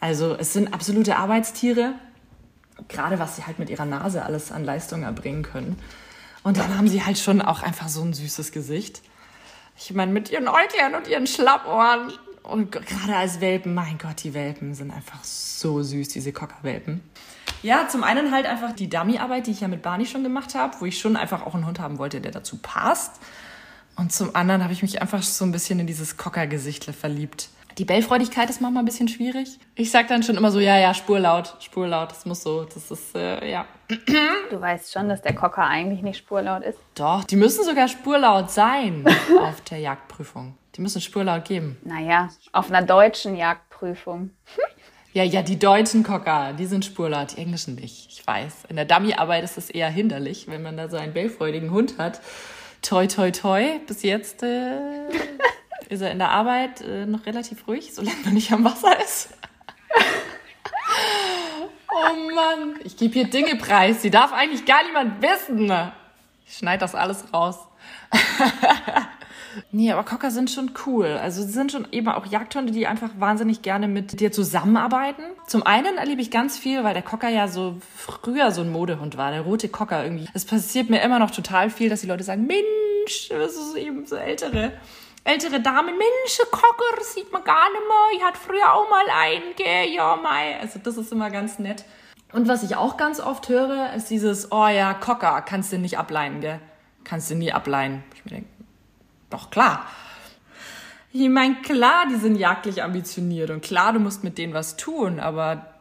Also 0.00 0.34
es 0.34 0.52
sind 0.52 0.74
absolute 0.74 1.18
Arbeitstiere, 1.18 1.94
gerade 2.88 3.20
was 3.20 3.36
sie 3.36 3.46
halt 3.46 3.60
mit 3.60 3.70
ihrer 3.70 3.84
Nase 3.84 4.24
alles 4.24 4.50
an 4.50 4.64
Leistung 4.64 5.04
erbringen 5.04 5.44
können. 5.44 5.78
Und 6.42 6.56
dann 6.56 6.76
haben 6.76 6.88
sie 6.88 7.04
halt 7.04 7.18
schon 7.18 7.40
auch 7.40 7.62
einfach 7.62 7.86
so 7.86 8.02
ein 8.02 8.12
süßes 8.12 8.50
Gesicht. 8.50 9.02
Ich 9.76 9.92
meine, 9.94 10.12
mit 10.12 10.30
ihren 10.30 10.48
Äuglern 10.48 10.94
und 10.96 11.08
ihren 11.08 11.26
Schlappohren. 11.26 12.12
Und 12.42 12.72
gerade 12.72 13.16
als 13.16 13.40
Welpen, 13.40 13.74
mein 13.74 13.98
Gott, 13.98 14.22
die 14.24 14.34
Welpen 14.34 14.74
sind 14.74 14.90
einfach 14.90 15.22
so 15.22 15.82
süß, 15.82 16.08
diese 16.08 16.32
Cockerwelpen. 16.32 17.00
Ja, 17.62 17.86
zum 17.88 18.02
einen 18.02 18.32
halt 18.32 18.46
einfach 18.46 18.72
die 18.72 18.88
Dummy-Arbeit, 18.88 19.46
die 19.46 19.52
ich 19.52 19.60
ja 19.60 19.68
mit 19.68 19.82
Barney 19.82 20.06
schon 20.06 20.24
gemacht 20.24 20.54
habe, 20.54 20.76
wo 20.80 20.86
ich 20.86 20.98
schon 20.98 21.16
einfach 21.16 21.46
auch 21.46 21.54
einen 21.54 21.66
Hund 21.66 21.78
haben 21.78 21.98
wollte, 21.98 22.20
der 22.20 22.32
dazu 22.32 22.58
passt. 22.58 23.20
Und 23.94 24.12
zum 24.12 24.34
anderen 24.34 24.64
habe 24.64 24.72
ich 24.72 24.82
mich 24.82 25.00
einfach 25.00 25.22
so 25.22 25.44
ein 25.44 25.52
bisschen 25.52 25.78
in 25.78 25.86
dieses 25.86 26.16
Cocker-Gesichtle 26.16 26.92
verliebt. 26.92 27.50
Die 27.78 27.84
Bellfreudigkeit 27.84 28.50
ist 28.50 28.60
manchmal 28.60 28.82
ein 28.82 28.86
bisschen 28.86 29.08
schwierig. 29.08 29.58
Ich 29.74 29.90
sag 29.90 30.08
dann 30.08 30.22
schon 30.22 30.36
immer 30.36 30.50
so, 30.50 30.60
ja, 30.60 30.78
ja, 30.78 30.92
spurlaut, 30.94 31.56
spurlaut, 31.60 32.10
das 32.10 32.26
muss 32.26 32.42
so, 32.42 32.64
das 32.64 32.90
ist, 32.90 33.14
äh, 33.14 33.50
ja. 33.50 33.66
Du 34.50 34.60
weißt 34.60 34.92
schon, 34.92 35.08
dass 35.08 35.22
der 35.22 35.34
Cocker 35.34 35.66
eigentlich 35.66 36.02
nicht 36.02 36.18
spurlaut 36.18 36.62
ist. 36.62 36.78
Doch, 36.94 37.24
die 37.24 37.36
müssen 37.36 37.64
sogar 37.64 37.88
spurlaut 37.88 38.50
sein 38.50 39.04
auf 39.40 39.60
der 39.62 39.78
Jagdprüfung. 39.78 40.56
Die 40.74 40.80
müssen 40.80 41.02
Spurlaut 41.02 41.44
geben. 41.44 41.76
Naja, 41.84 42.30
auf 42.52 42.70
einer 42.70 42.86
deutschen 42.86 43.36
Jagdprüfung. 43.36 44.30
Ja, 45.14 45.24
ja, 45.24 45.42
die 45.42 45.58
deutschen 45.58 46.04
Cocker, 46.04 46.54
die 46.54 46.64
sind 46.64 46.86
spurlaut, 46.86 47.36
die 47.36 47.42
englischen 47.42 47.74
nicht. 47.74 48.08
Ich 48.10 48.26
weiß. 48.26 48.64
In 48.70 48.76
der 48.76 48.86
Dummyarbeit 48.86 49.44
ist 49.44 49.58
es 49.58 49.68
eher 49.68 49.90
hinderlich, 49.90 50.48
wenn 50.48 50.62
man 50.62 50.78
da 50.78 50.88
so 50.88 50.96
einen 50.96 51.12
bellfreudigen 51.12 51.70
Hund 51.70 51.98
hat. 51.98 52.22
Toi, 52.80 53.06
toi, 53.08 53.30
toi. 53.30 53.78
Bis 53.86 54.02
jetzt 54.04 54.42
äh, 54.42 54.78
ist 55.88 56.00
er 56.00 56.10
in 56.10 56.18
der 56.18 56.30
Arbeit 56.30 56.80
äh, 56.80 57.06
noch 57.06 57.26
relativ 57.26 57.66
ruhig, 57.66 57.94
solange 57.94 58.16
man 58.24 58.34
nicht 58.34 58.52
am 58.52 58.64
Wasser 58.64 58.98
ist. 59.02 59.30
oh 61.90 62.34
Mann, 62.34 62.74
ich 62.84 62.96
gebe 62.96 63.14
hier 63.14 63.28
Dinge 63.28 63.56
preis. 63.56 64.02
Die 64.02 64.10
darf 64.10 64.32
eigentlich 64.32 64.64
gar 64.64 64.84
niemand 64.84 65.22
wissen. 65.22 65.72
Ich 66.46 66.56
schneide 66.58 66.80
das 66.80 66.94
alles 66.94 67.32
raus. 67.32 67.58
Nee, 69.70 69.92
aber 69.92 70.04
Cocker 70.04 70.30
sind 70.30 70.50
schon 70.50 70.72
cool. 70.86 71.06
Also 71.06 71.42
sie 71.42 71.52
sind 71.52 71.72
schon 71.72 71.86
eben 71.92 72.08
auch 72.08 72.26
Jagdhunde, 72.26 72.72
die 72.72 72.86
einfach 72.86 73.10
wahnsinnig 73.18 73.62
gerne 73.62 73.88
mit 73.88 74.20
dir 74.20 74.32
zusammenarbeiten. 74.32 75.22
Zum 75.46 75.62
einen 75.62 75.98
erlebe 75.98 76.22
ich 76.22 76.30
ganz 76.30 76.58
viel, 76.58 76.84
weil 76.84 76.94
der 76.94 77.02
Cocker 77.02 77.28
ja 77.28 77.48
so 77.48 77.76
früher 77.94 78.50
so 78.50 78.62
ein 78.62 78.70
Modehund 78.70 79.16
war, 79.16 79.30
der 79.30 79.42
rote 79.42 79.68
Cocker 79.68 80.04
irgendwie. 80.04 80.28
Es 80.34 80.44
passiert 80.44 80.90
mir 80.90 81.02
immer 81.02 81.18
noch 81.18 81.30
total 81.30 81.70
viel, 81.70 81.88
dass 81.88 82.00
die 82.00 82.06
Leute 82.06 82.24
sagen, 82.24 82.46
Mensch, 82.46 83.28
das 83.28 83.56
ist 83.56 83.76
eben 83.76 84.06
so 84.06 84.16
ältere 84.16 84.72
ältere 85.24 85.60
Damen, 85.60 85.96
Mensch, 85.96 86.38
Cocker, 86.50 87.02
sieht 87.02 87.32
man 87.32 87.44
gar 87.44 87.70
nicht 87.70 87.82
mehr. 87.86 88.18
Ich 88.18 88.24
hatte 88.24 88.38
früher 88.38 88.72
auch 88.72 88.88
mal 88.90 89.06
einen, 89.10 89.54
gell, 89.56 89.90
ja, 89.90 90.16
mei. 90.16 90.58
Also 90.60 90.78
das 90.78 90.96
ist 90.96 91.12
immer 91.12 91.30
ganz 91.30 91.58
nett. 91.58 91.84
Und 92.32 92.48
was 92.48 92.62
ich 92.62 92.76
auch 92.76 92.96
ganz 92.96 93.20
oft 93.20 93.48
höre, 93.48 93.92
ist 93.94 94.08
dieses, 94.08 94.50
oh 94.52 94.66
ja, 94.66 94.94
Cocker, 94.94 95.42
kannst 95.42 95.72
du 95.72 95.78
nicht 95.78 95.98
ableihen, 95.98 96.40
gell? 96.40 96.60
Kannst 97.04 97.30
du 97.30 97.34
nie 97.34 97.52
ableihen. 97.52 98.02
Ich 98.14 98.24
mir 98.24 98.30
denke, 98.30 98.48
doch 99.28 99.50
klar. 99.50 99.86
Ich 101.12 101.28
meine, 101.28 101.56
klar, 101.56 102.06
die 102.10 102.16
sind 102.16 102.36
jagdlich 102.36 102.82
ambitioniert 102.82 103.50
und 103.50 103.62
klar, 103.62 103.92
du 103.92 104.00
musst 104.00 104.24
mit 104.24 104.38
denen 104.38 104.54
was 104.54 104.76
tun, 104.76 105.20
aber 105.20 105.71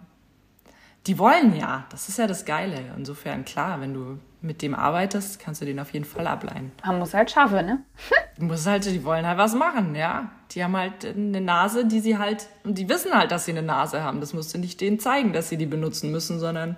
die 1.08 1.18
wollen 1.18 1.56
ja. 1.56 1.86
Das 1.90 2.10
ist 2.10 2.18
ja 2.18 2.28
das 2.28 2.46
Geile. 2.46 2.78
Insofern, 2.96 3.46
klar, 3.46 3.82
wenn 3.82 3.94
du 3.94 4.20
mit 4.42 4.62
dem 4.62 4.74
arbeitest, 4.76 5.40
kannst 5.40 5.62
du 5.62 5.66
den 5.66 5.80
auf 5.80 5.94
jeden 5.94 6.06
Fall 6.06 6.28
ableihen. 6.28 6.72
Man 6.86 7.00
muss 7.00 7.14
halt 7.14 7.32
schaffen, 7.32 7.66
ne? 7.66 7.84
Du 8.38 8.46
musst 8.46 8.66
halt, 8.66 8.86
die 8.86 9.04
wollen 9.04 9.28
halt 9.28 9.38
was 9.38 9.54
machen, 9.54 9.94
ja. 9.94 10.32
Die 10.52 10.64
haben 10.64 10.76
halt 10.76 11.06
eine 11.06 11.42
Nase, 11.42 11.86
die 11.86 12.00
sie 12.00 12.18
halt, 12.18 12.48
und 12.64 12.78
die 12.78 12.90
wissen 12.90 13.14
halt, 13.14 13.30
dass 13.30 13.46
sie 13.46 13.52
eine 13.52 13.62
Nase 13.62 14.04
haben. 14.04 14.20
Das 14.20 14.34
musst 14.34 14.54
du 14.54 14.58
nicht 14.58 14.82
denen 14.82 15.00
zeigen, 15.00 15.32
dass 15.32 15.50
sie 15.50 15.58
die 15.58 15.68
benutzen 15.68 16.12
müssen, 16.12 16.40
sondern 16.40 16.78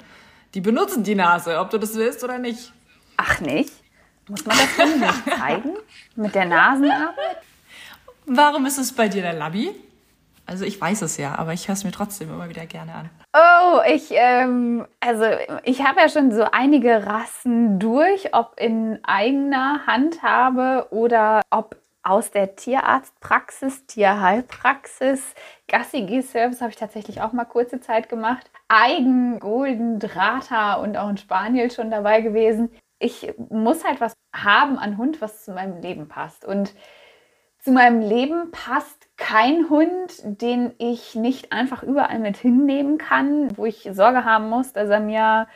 die 0.55 0.61
benutzen 0.61 1.03
die 1.03 1.15
Nase, 1.15 1.59
ob 1.59 1.69
du 1.69 1.77
das 1.77 1.95
willst 1.95 2.23
oder 2.23 2.37
nicht. 2.37 2.73
Ach 3.15 3.39
nicht? 3.39 3.71
Muss 4.27 4.45
man 4.45 4.57
das 4.57 4.75
denn 4.75 4.99
nicht 4.99 5.23
zeigen? 5.39 5.73
Mit 6.15 6.35
der 6.35 6.45
Nasenarbeit? 6.45 7.37
Warum 8.25 8.65
ist 8.65 8.77
es 8.77 8.91
bei 8.91 9.07
dir 9.07 9.21
der 9.21 9.33
Labby? 9.33 9.71
Also 10.45 10.65
ich 10.65 10.79
weiß 10.79 11.01
es 11.03 11.15
ja, 11.17 11.35
aber 11.35 11.53
ich 11.53 11.67
höre 11.67 11.73
es 11.73 11.83
mir 11.85 11.91
trotzdem 11.91 12.29
immer 12.29 12.49
wieder 12.49 12.65
gerne 12.65 12.93
an. 12.93 13.09
Oh, 13.35 13.81
ich, 13.87 14.11
ähm, 14.11 14.85
also 14.99 15.25
ich 15.63 15.83
habe 15.83 16.01
ja 16.01 16.09
schon 16.09 16.31
so 16.31 16.43
einige 16.51 17.07
Rassen 17.07 17.79
durch, 17.79 18.33
ob 18.33 18.59
in 18.59 18.99
eigener 19.03 19.87
Handhabe 19.87 20.87
oder 20.91 21.41
ob 21.49 21.75
aus 22.03 22.31
der 22.31 22.55
Tierarztpraxis, 22.55 23.85
Tierheilpraxis, 23.87 25.33
Gassi-G-Service 25.67 26.61
habe 26.61 26.71
ich 26.71 26.75
tatsächlich 26.75 27.21
auch 27.21 27.33
mal 27.33 27.45
kurze 27.45 27.79
Zeit 27.79 28.09
gemacht. 28.09 28.51
Eigen, 28.67 29.39
Golden, 29.39 29.99
Drata 29.99 30.75
und 30.75 30.97
auch 30.97 31.07
ein 31.07 31.17
Spaniel 31.17 31.71
schon 31.71 31.89
dabei 31.89 32.21
gewesen 32.21 32.69
ich 33.03 33.33
muss 33.49 33.83
halt 33.83 33.99
was 33.99 34.13
haben 34.33 34.79
an 34.79 34.97
Hund, 34.97 35.21
was 35.21 35.43
zu 35.43 35.51
meinem 35.51 35.81
Leben 35.81 36.07
passt. 36.07 36.45
Und 36.45 36.73
zu 37.59 37.71
meinem 37.71 38.01
Leben 38.01 38.51
passt 38.51 39.07
kein 39.23 39.69
Hund, 39.69 40.11
den 40.23 40.73
ich 40.79 41.15
nicht 41.15 41.53
einfach 41.53 41.81
überall 41.81 42.19
mit 42.19 42.35
hinnehmen 42.35 42.97
kann, 42.97 43.55
wo 43.57 43.65
ich 43.65 43.89
Sorge 43.93 44.25
haben 44.25 44.49
muss, 44.49 44.73
dass 44.73 44.89
er 44.89 44.99
mir 44.99 45.47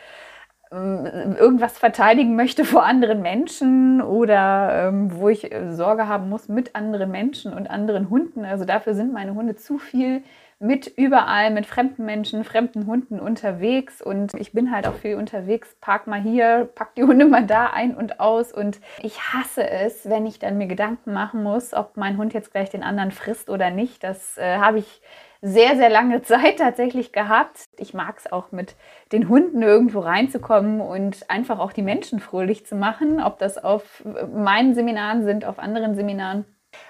ähm, 0.72 1.36
irgendwas 1.38 1.78
verteidigen 1.78 2.38
möchte 2.38 2.64
vor 2.64 2.86
anderen 2.86 3.22
Menschen 3.22 4.02
oder 4.02 4.88
ähm, 4.88 5.12
wo 5.20 5.28
ich 5.28 5.52
Sorge 5.72 6.08
haben 6.08 6.30
muss 6.30 6.48
mit 6.48 6.76
anderen 6.78 7.12
Menschen 7.12 7.54
und 7.54 7.70
anderen 7.70 8.10
Hunden. 8.10 8.46
Also 8.46 8.64
dafür 8.64 8.94
sind 8.94 9.12
meine 9.12 9.36
Hunde 9.36 9.58
zu 9.58 9.78
viel 9.80 10.24
mit 10.60 10.88
überall, 10.88 11.52
mit 11.52 11.68
fremden 11.68 12.06
Menschen, 12.06 12.44
fremden 12.44 12.88
Hunden 12.88 13.20
unterwegs. 13.20 14.02
Und 14.02 14.34
ich 14.34 14.54
bin 14.54 14.72
halt 14.72 14.88
auch 14.88 14.96
viel 14.96 15.16
unterwegs, 15.16 15.76
park 15.82 16.08
mal 16.08 16.22
hier, 16.22 16.70
pack 16.74 16.96
die 16.96 17.04
Hunde 17.04 17.26
mal 17.26 17.46
da 17.46 17.68
ein 17.68 17.96
und 17.96 18.20
aus. 18.20 18.52
Und 18.52 18.80
ich 19.02 19.20
hasse 19.34 19.70
es, 19.70 20.10
wenn 20.10 20.26
ich 20.26 20.40
dann 20.40 20.58
mir 20.58 20.68
Gedanken 20.68 21.14
machen 21.14 21.44
muss, 21.44 21.74
ob 21.74 21.96
mein 21.96 22.18
Hund 22.18 22.34
jetzt 22.34 22.52
gleich 22.52 22.70
den 22.70 22.84
anderen 22.84 23.12
frisst 23.12 23.50
oder 23.50 23.70
nicht. 23.70 24.04
Das 24.04 24.38
äh, 24.38 24.58
habe 24.58 24.80
ich 24.80 25.02
sehr, 25.42 25.76
sehr 25.76 25.90
lange 25.90 26.22
Zeit 26.24 26.58
tatsächlich 26.58 27.12
gehabt. 27.12 27.66
Ich 27.78 27.94
mag 27.94 28.18
es 28.18 28.32
auch 28.32 28.52
mit 28.52 28.76
den 29.12 29.30
Hunden 29.30 29.62
irgendwo 29.62 30.00
reinzukommen 30.00 30.82
und 30.82 31.30
einfach 31.30 31.60
auch 31.60 31.72
die 31.72 31.84
Menschen 31.84 32.20
fröhlich 32.20 32.66
zu 32.66 32.76
machen, 32.76 33.22
ob 33.22 33.38
das 33.38 33.58
auf 33.58 34.04
meinen 34.34 34.74
Seminaren 34.74 35.24
sind, 35.24 35.46
auf 35.46 35.60
anderen 35.60 35.96
Seminaren 35.96 36.46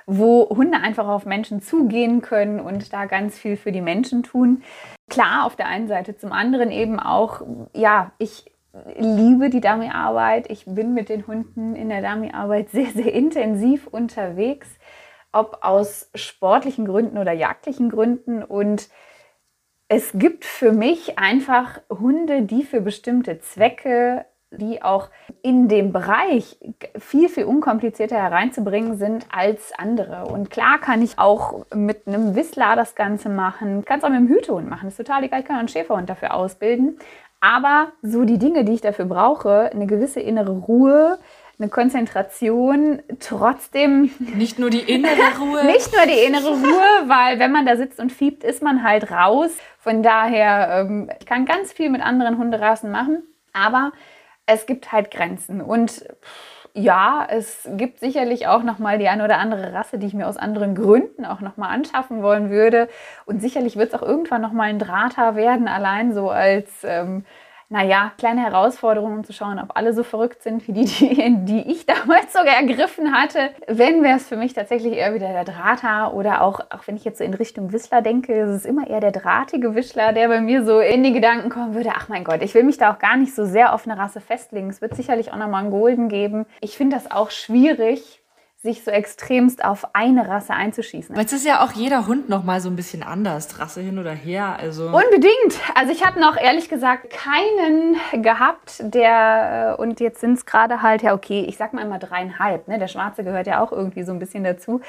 wo 0.06 0.50
Hunde 0.50 0.80
einfach 0.80 1.08
auf 1.08 1.26
Menschen 1.26 1.62
zugehen 1.62 2.22
können 2.22 2.60
und 2.60 2.94
da 2.94 3.06
ganz 3.06 3.38
viel 3.38 3.58
für 3.58 3.72
die 3.72 3.82
Menschen 3.82 4.24
tun. 4.24 4.64
Klar, 5.10 5.46
auf 5.46 5.56
der 5.56 5.68
einen 5.68 5.88
Seite, 5.88 6.18
zum 6.18 6.32
anderen 6.32 6.72
eben 6.72 7.00
auch, 7.00 7.42
ja, 7.74 8.12
ich 8.18 8.46
liebe 8.98 9.50
die 9.50 9.62
Dummy-Arbeit. 9.62 10.50
Ich 10.50 10.66
bin 10.66 10.94
mit 10.94 11.10
den 11.10 11.28
Hunden 11.28 11.76
in 11.76 11.90
der 11.90 12.02
Dummy-Arbeit 12.02 12.70
sehr, 12.70 12.88
sehr 12.88 13.14
intensiv 13.14 13.88
unterwegs, 13.88 14.68
ob 15.32 15.60
aus 15.62 16.10
sportlichen 16.16 16.86
Gründen 16.86 17.18
oder 17.18 17.32
jagdlichen 17.32 17.90
Gründen. 17.90 18.44
Und 18.44 18.90
es 19.88 20.12
gibt 20.14 20.46
für 20.46 20.72
mich 20.72 21.18
einfach 21.18 21.80
Hunde, 21.90 22.44
die 22.44 22.64
für 22.64 22.82
bestimmte 22.82 23.40
Zwecke 23.40 24.26
die 24.52 24.82
auch 24.82 25.10
in 25.42 25.68
dem 25.68 25.92
Bereich 25.92 26.58
viel, 26.98 27.28
viel 27.30 27.46
unkomplizierter 27.46 28.16
hereinzubringen 28.16 28.98
sind 28.98 29.26
als 29.32 29.74
andere. 29.78 30.26
Und 30.26 30.50
klar 30.50 30.80
kann 30.80 31.02
ich 31.02 31.20
auch 31.20 31.66
mit 31.74 32.08
einem 32.08 32.36
Whistler 32.36 32.76
das 32.76 32.96
Ganze 32.96 33.30
machen, 33.30 33.84
kann 33.84 34.00
es 34.00 34.06
auch 34.06 34.10
mit 34.10 34.18
einem 34.18 34.30
Hütehund 34.30 34.70
machen, 34.70 34.86
das 34.86 34.98
ist 34.98 35.06
total 35.06 35.24
egal, 35.24 35.42
ich 35.42 35.46
kann 35.46 35.58
einen 35.58 35.68
Schäferhund 35.68 36.10
dafür 36.10 36.34
ausbilden. 36.34 36.98
Aber 37.40 37.90
so 38.02 38.24
die 38.24 38.40
Dinge, 38.40 38.64
die 38.64 38.74
ich 38.74 38.82
dafür 38.82 39.06
brauche, 39.06 39.70
eine 39.72 39.86
gewisse 39.86 40.20
innere 40.20 40.52
Ruhe, 40.52 41.20
eine 41.60 41.70
Konzentration, 41.70 43.02
trotzdem. 43.20 44.12
Nicht 44.36 44.60
nur 44.60 44.70
die 44.70 44.80
innere 44.80 45.16
Ruhe. 45.40 45.66
nicht 45.66 45.92
nur 45.94 46.06
die 46.06 46.26
innere 46.26 46.50
Ruhe, 46.50 47.08
weil 47.08 47.40
wenn 47.40 47.52
man 47.52 47.66
da 47.66 47.76
sitzt 47.76 48.00
und 48.00 48.12
fiebt, 48.12 48.44
ist 48.44 48.62
man 48.62 48.84
halt 48.84 49.12
raus. 49.12 49.52
Von 49.80 50.04
daher, 50.04 50.86
ähm, 50.86 51.10
ich 51.20 51.26
kann 51.26 51.46
ganz 51.46 51.74
viel 51.74 51.90
mit 51.90 52.02
anderen 52.02 52.38
Hunderassen 52.38 52.92
machen, 52.92 53.24
aber 53.54 53.92
es 54.48 54.66
gibt 54.66 54.92
halt 54.92 55.12
Grenzen. 55.12 55.62
Und 55.62 56.04
ja, 56.74 57.28
es 57.30 57.68
gibt 57.72 58.00
sicherlich 58.00 58.48
auch 58.48 58.64
noch 58.64 58.80
mal 58.80 58.98
die 58.98 59.08
eine 59.08 59.24
oder 59.24 59.38
andere 59.38 59.74
Rasse, 59.74 60.00
die 60.00 60.08
ich 60.08 60.14
mir 60.14 60.28
aus 60.28 60.38
anderen 60.38 60.76
Gründen 60.76 61.26
auch 61.26 61.42
noch 61.42 61.58
mal 61.58 61.70
anschaffen 61.70 62.24
wollen 62.24 62.50
würde. 62.50 62.88
Und 63.26 63.42
sicherlich 63.42 63.78
wird 63.78 63.94
es 63.94 64.00
auch 64.00 64.08
irgendwann 64.08 64.42
noch 64.42 64.52
mal 64.54 64.64
ein 64.64 64.80
Drahter 64.80 65.36
werden, 65.36 65.68
allein 65.68 66.14
so 66.14 66.30
als 66.30 66.70
ähm, 66.84 67.26
naja, 67.70 68.14
kleine 68.18 68.42
Herausforderung, 68.42 69.14
um 69.14 69.24
zu 69.26 69.34
schauen, 69.34 69.60
ob 69.60 69.76
alle 69.76 69.94
so 69.94 70.04
verrückt 70.04 70.42
sind 70.42 70.68
wie 70.68 70.72
die, 70.72 70.86
die, 70.86 71.46
die 71.46 71.72
ich 71.72 71.86
damals 71.86 72.32
sogar 72.32 72.56
ergriffen 72.56 73.12
hatte. 73.14 73.50
Wenn 73.68 74.04
wäre 74.04 74.18
es 74.18 74.28
für 74.28 74.38
mich 74.38 74.54
tatsächlich 74.54 74.94
eher 74.94 75.14
wieder 75.14 75.30
der 75.34 75.44
Drahter 75.44 76.14
oder 76.14 76.42
auch, 76.42 76.62
auch 76.70 76.88
wenn 76.88 76.96
ich 76.96 77.04
jetzt 77.04 77.18
so 77.18 77.24
in 77.24 77.34
Richtung 77.34 77.74
Whistler 77.74 78.02
denke, 78.02 78.34
ist 78.34 78.50
es 78.50 78.66
immer 78.66 78.88
eher 78.88 79.02
der 79.02 79.12
drahtige 79.12 79.76
Whistler, 79.76 80.14
der 80.14 80.30
bei 80.30 80.40
mir 80.40 80.64
so 80.66 80.80
in 80.80 81.04
die 81.04 81.14
Gedanken 81.14 81.50
kommen 81.50 81.74
würde, 81.74 81.92
ach 81.94 82.08
mein 82.08 82.24
Gott, 82.24 82.42
ich 82.42 82.54
will 82.54 82.64
mich 82.64 82.78
da 82.78 82.94
auch 82.94 83.00
gar 83.00 83.18
nicht 83.18 83.36
so 83.36 83.46
sehr 83.46 83.74
auf 83.74 83.86
eine 83.86 83.98
Rasse 83.98 84.22
festlegen. 84.22 84.70
Es 84.70 84.82
wird 84.82 84.96
sicherlich 84.96 85.34
auch 85.34 85.38
nochmal 85.38 85.64
einen 85.64 85.72
Golden 85.72 86.08
geben. 86.08 86.46
Ich 86.62 86.78
finde 86.78 86.96
das 86.96 87.12
auch 87.12 87.32
schwierig, 87.32 88.22
sich 88.60 88.84
so 88.84 88.90
extremst 88.90 89.64
auf 89.64 89.86
eine 89.94 90.28
Rasse 90.28 90.52
einzuschießen. 90.52 91.16
Weil 91.16 91.26
es 91.26 91.32
ist 91.32 91.46
ja 91.46 91.64
auch 91.64 91.74
jeder 91.74 92.08
Hund 92.08 92.28
noch 92.28 92.44
mal 92.44 92.60
so 92.60 92.70
ein 92.70 92.76
bisschen 92.76 93.04
anders, 93.04 93.60
Rasse 93.60 93.82
hin 93.82 94.00
oder 94.00 94.12
her. 94.12 94.58
Also 94.60 94.86
unbedingt. 94.88 95.62
Also 95.76 95.92
ich 95.92 96.04
habe 96.04 96.20
noch 96.20 96.36
ehrlich 96.36 96.68
gesagt 96.68 97.12
keinen 97.12 98.24
gehabt, 98.24 98.78
der 98.80 99.76
äh, 99.78 99.82
und 99.82 100.00
jetzt 100.00 100.22
sind 100.22 100.34
es 100.34 100.48
gerade 100.48 100.82
halt 100.82 101.04
ja 101.04 101.14
okay. 101.14 101.46
Ich 101.48 101.58
sag 101.58 101.74
mal 101.74 101.84
immer 101.84 102.00
dreieinhalb. 102.00 102.68
Ne? 102.68 102.80
Der 102.80 102.88
Schwarze 102.88 103.24
gehört 103.24 103.46
ja 103.46 103.64
auch 103.64 103.72
irgendwie 103.72 104.02
so 104.02 104.12
ein 104.12 104.18
bisschen 104.18 104.44
dazu. 104.44 104.82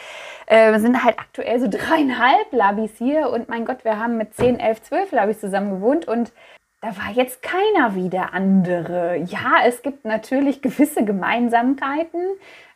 Äh, 0.46 0.72
wir 0.72 0.81
sind 0.81 1.04
halt 1.04 1.18
aktuell 1.18 1.61
so 1.61 1.68
dreieinhalb 1.68 2.50
Labis 2.52 2.92
hier 2.96 3.28
und 3.28 3.50
mein 3.50 3.66
Gott, 3.66 3.85
wir 3.85 3.98
haben 3.98 4.16
mit 4.16 4.35
zehn, 4.35 4.59
elf, 4.59 4.81
zwölf 4.81 5.12
Labis 5.12 5.40
zusammen 5.40 5.72
gewohnt 5.72 6.09
und 6.09 6.33
da 6.80 6.96
war 6.96 7.10
jetzt 7.12 7.42
keiner 7.42 7.96
wie 7.96 8.08
der 8.08 8.34
andere. 8.34 9.16
Ja, 9.16 9.56
es 9.66 9.82
gibt 9.82 10.04
natürlich 10.04 10.62
gewisse 10.62 11.04
Gemeinsamkeiten, 11.04 12.20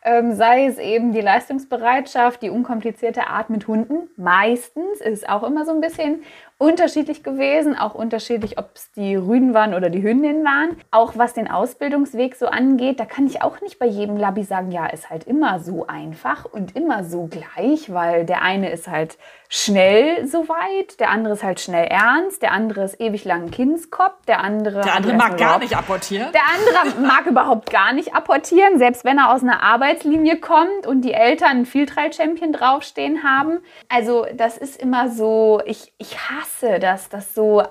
ähm, 0.03 0.33
sei 0.33 0.65
es 0.65 0.77
eben 0.77 1.13
die 1.13 1.21
Leistungsbereitschaft, 1.21 2.41
die 2.41 2.49
unkomplizierte 2.49 3.27
Art 3.27 3.49
mit 3.49 3.67
Hunden. 3.67 4.09
Meistens 4.17 4.99
ist 4.99 5.29
auch 5.29 5.43
immer 5.43 5.65
so 5.65 5.71
ein 5.71 5.79
bisschen. 5.79 6.23
Unterschiedlich 6.63 7.23
gewesen, 7.23 7.77
auch 7.77 7.93
unterschiedlich, 7.93 8.57
ob 8.57 8.69
es 8.73 8.91
die 8.93 9.15
Rüden 9.15 9.53
waren 9.53 9.73
oder 9.73 9.89
die 9.89 10.01
Hündinnen 10.01 10.45
waren. 10.45 10.77
Auch 10.91 11.13
was 11.17 11.33
den 11.33 11.51
Ausbildungsweg 11.51 12.35
so 12.35 12.47
angeht, 12.47 13.01
da 13.01 13.05
kann 13.05 13.27
ich 13.27 13.41
auch 13.41 13.59
nicht 13.59 13.79
bei 13.79 13.85
jedem 13.85 14.15
Labby 14.15 14.43
sagen, 14.43 14.71
ja, 14.71 14.85
ist 14.85 15.09
halt 15.09 15.25
immer 15.25 15.59
so 15.59 15.85
einfach 15.87 16.45
und 16.45 16.75
immer 16.75 17.03
so 17.03 17.27
gleich, 17.27 17.93
weil 17.93 18.25
der 18.25 18.41
eine 18.43 18.71
ist 18.71 18.87
halt 18.87 19.17
schnell 19.49 20.25
so 20.25 20.47
weit, 20.49 20.99
der 20.99 21.11
andere 21.11 21.33
ist 21.33 21.43
halt 21.43 21.59
schnell 21.59 21.85
ernst, 21.85 22.41
der 22.41 22.53
andere 22.53 22.85
ist 22.85 22.99
ewig 22.99 23.25
lang 23.25 23.51
Kindskopf, 23.51 24.25
der 24.25 24.39
andere 24.39 24.81
der 24.81 24.95
andere 24.95 25.13
mag 25.13 25.37
gar 25.37 25.59
nicht 25.59 25.77
apportieren. 25.77 26.31
Der 26.31 26.41
andere 26.41 27.01
mag 27.05 27.25
überhaupt 27.27 27.69
gar 27.69 27.93
nicht 27.93 28.15
apportieren, 28.15 28.79
selbst 28.79 29.03
wenn 29.05 29.17
er 29.17 29.31
aus 29.31 29.43
einer 29.43 29.61
Arbeitslinie 29.61 30.39
kommt 30.39 30.87
und 30.87 31.01
die 31.01 31.13
Eltern 31.13 31.49
ein 31.57 31.65
Field-Trail-Champion 31.65 32.53
draufstehen 32.53 33.23
haben. 33.23 33.59
Also 33.89 34.25
das 34.33 34.57
ist 34.57 34.81
immer 34.81 35.09
so, 35.09 35.61
ich, 35.65 35.93
ich 35.97 36.17
hasse 36.17 36.52
das, 36.61 37.09
das 37.09 37.33
so 37.33 37.63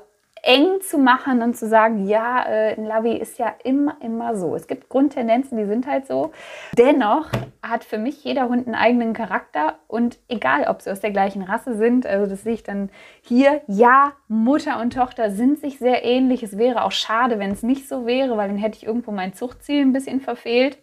eng 0.42 0.80
zu 0.80 0.98
machen 0.98 1.40
und 1.40 1.56
zu 1.56 1.68
sagen, 1.68 2.06
ja, 2.06 2.44
äh, 2.44 2.74
ein 2.76 2.84
Lavi 2.84 3.12
ist 3.16 3.38
ja 3.38 3.54
immer, 3.62 3.96
immer 4.00 4.34
so. 4.34 4.56
Es 4.56 4.66
gibt 4.66 4.88
Grundtendenzen, 4.88 5.56
die 5.56 5.66
sind 5.66 5.86
halt 5.86 6.06
so. 6.06 6.32
Dennoch 6.76 7.30
hat 7.62 7.84
für 7.84 7.98
mich 7.98 8.24
jeder 8.24 8.48
Hund 8.48 8.66
einen 8.66 8.74
eigenen 8.74 9.12
Charakter 9.12 9.78
und 9.86 10.18
egal, 10.28 10.64
ob 10.68 10.82
sie 10.82 10.90
aus 10.90 11.00
der 11.00 11.12
gleichen 11.12 11.42
Rasse 11.42 11.76
sind, 11.76 12.06
also 12.06 12.28
das 12.28 12.42
sehe 12.42 12.54
ich 12.54 12.64
dann 12.64 12.90
hier, 13.22 13.62
ja, 13.68 14.12
Mutter 14.26 14.80
und 14.80 14.94
Tochter 14.94 15.30
sind 15.30 15.60
sich 15.60 15.78
sehr 15.78 16.04
ähnlich. 16.04 16.42
Es 16.42 16.58
wäre 16.58 16.82
auch 16.82 16.92
schade, 16.92 17.38
wenn 17.38 17.52
es 17.52 17.62
nicht 17.62 17.88
so 17.88 18.04
wäre, 18.04 18.36
weil 18.36 18.48
dann 18.48 18.58
hätte 18.58 18.78
ich 18.78 18.86
irgendwo 18.86 19.12
mein 19.12 19.34
Zuchtziel 19.34 19.82
ein 19.82 19.92
bisschen 19.92 20.20
verfehlt 20.20 20.78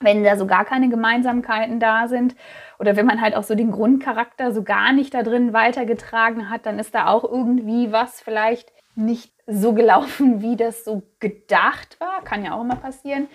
wenn 0.00 0.24
da 0.24 0.36
so 0.36 0.46
gar 0.46 0.64
keine 0.64 0.88
Gemeinsamkeiten 0.88 1.80
da 1.80 2.08
sind 2.08 2.36
oder 2.78 2.96
wenn 2.96 3.06
man 3.06 3.20
halt 3.20 3.34
auch 3.34 3.42
so 3.42 3.54
den 3.54 3.70
Grundcharakter 3.70 4.52
so 4.52 4.62
gar 4.62 4.92
nicht 4.92 5.14
da 5.14 5.22
drin 5.22 5.52
weitergetragen 5.52 6.50
hat, 6.50 6.66
dann 6.66 6.78
ist 6.78 6.94
da 6.94 7.08
auch 7.08 7.24
irgendwie 7.24 7.92
was 7.92 8.20
vielleicht 8.20 8.72
nicht 8.94 9.32
so 9.46 9.72
gelaufen, 9.72 10.42
wie 10.42 10.56
das 10.56 10.84
so 10.84 11.02
gedacht 11.20 12.00
war. 12.00 12.22
Kann 12.24 12.44
ja 12.44 12.54
auch 12.54 12.62
immer 12.62 12.76
passieren. 12.76 13.28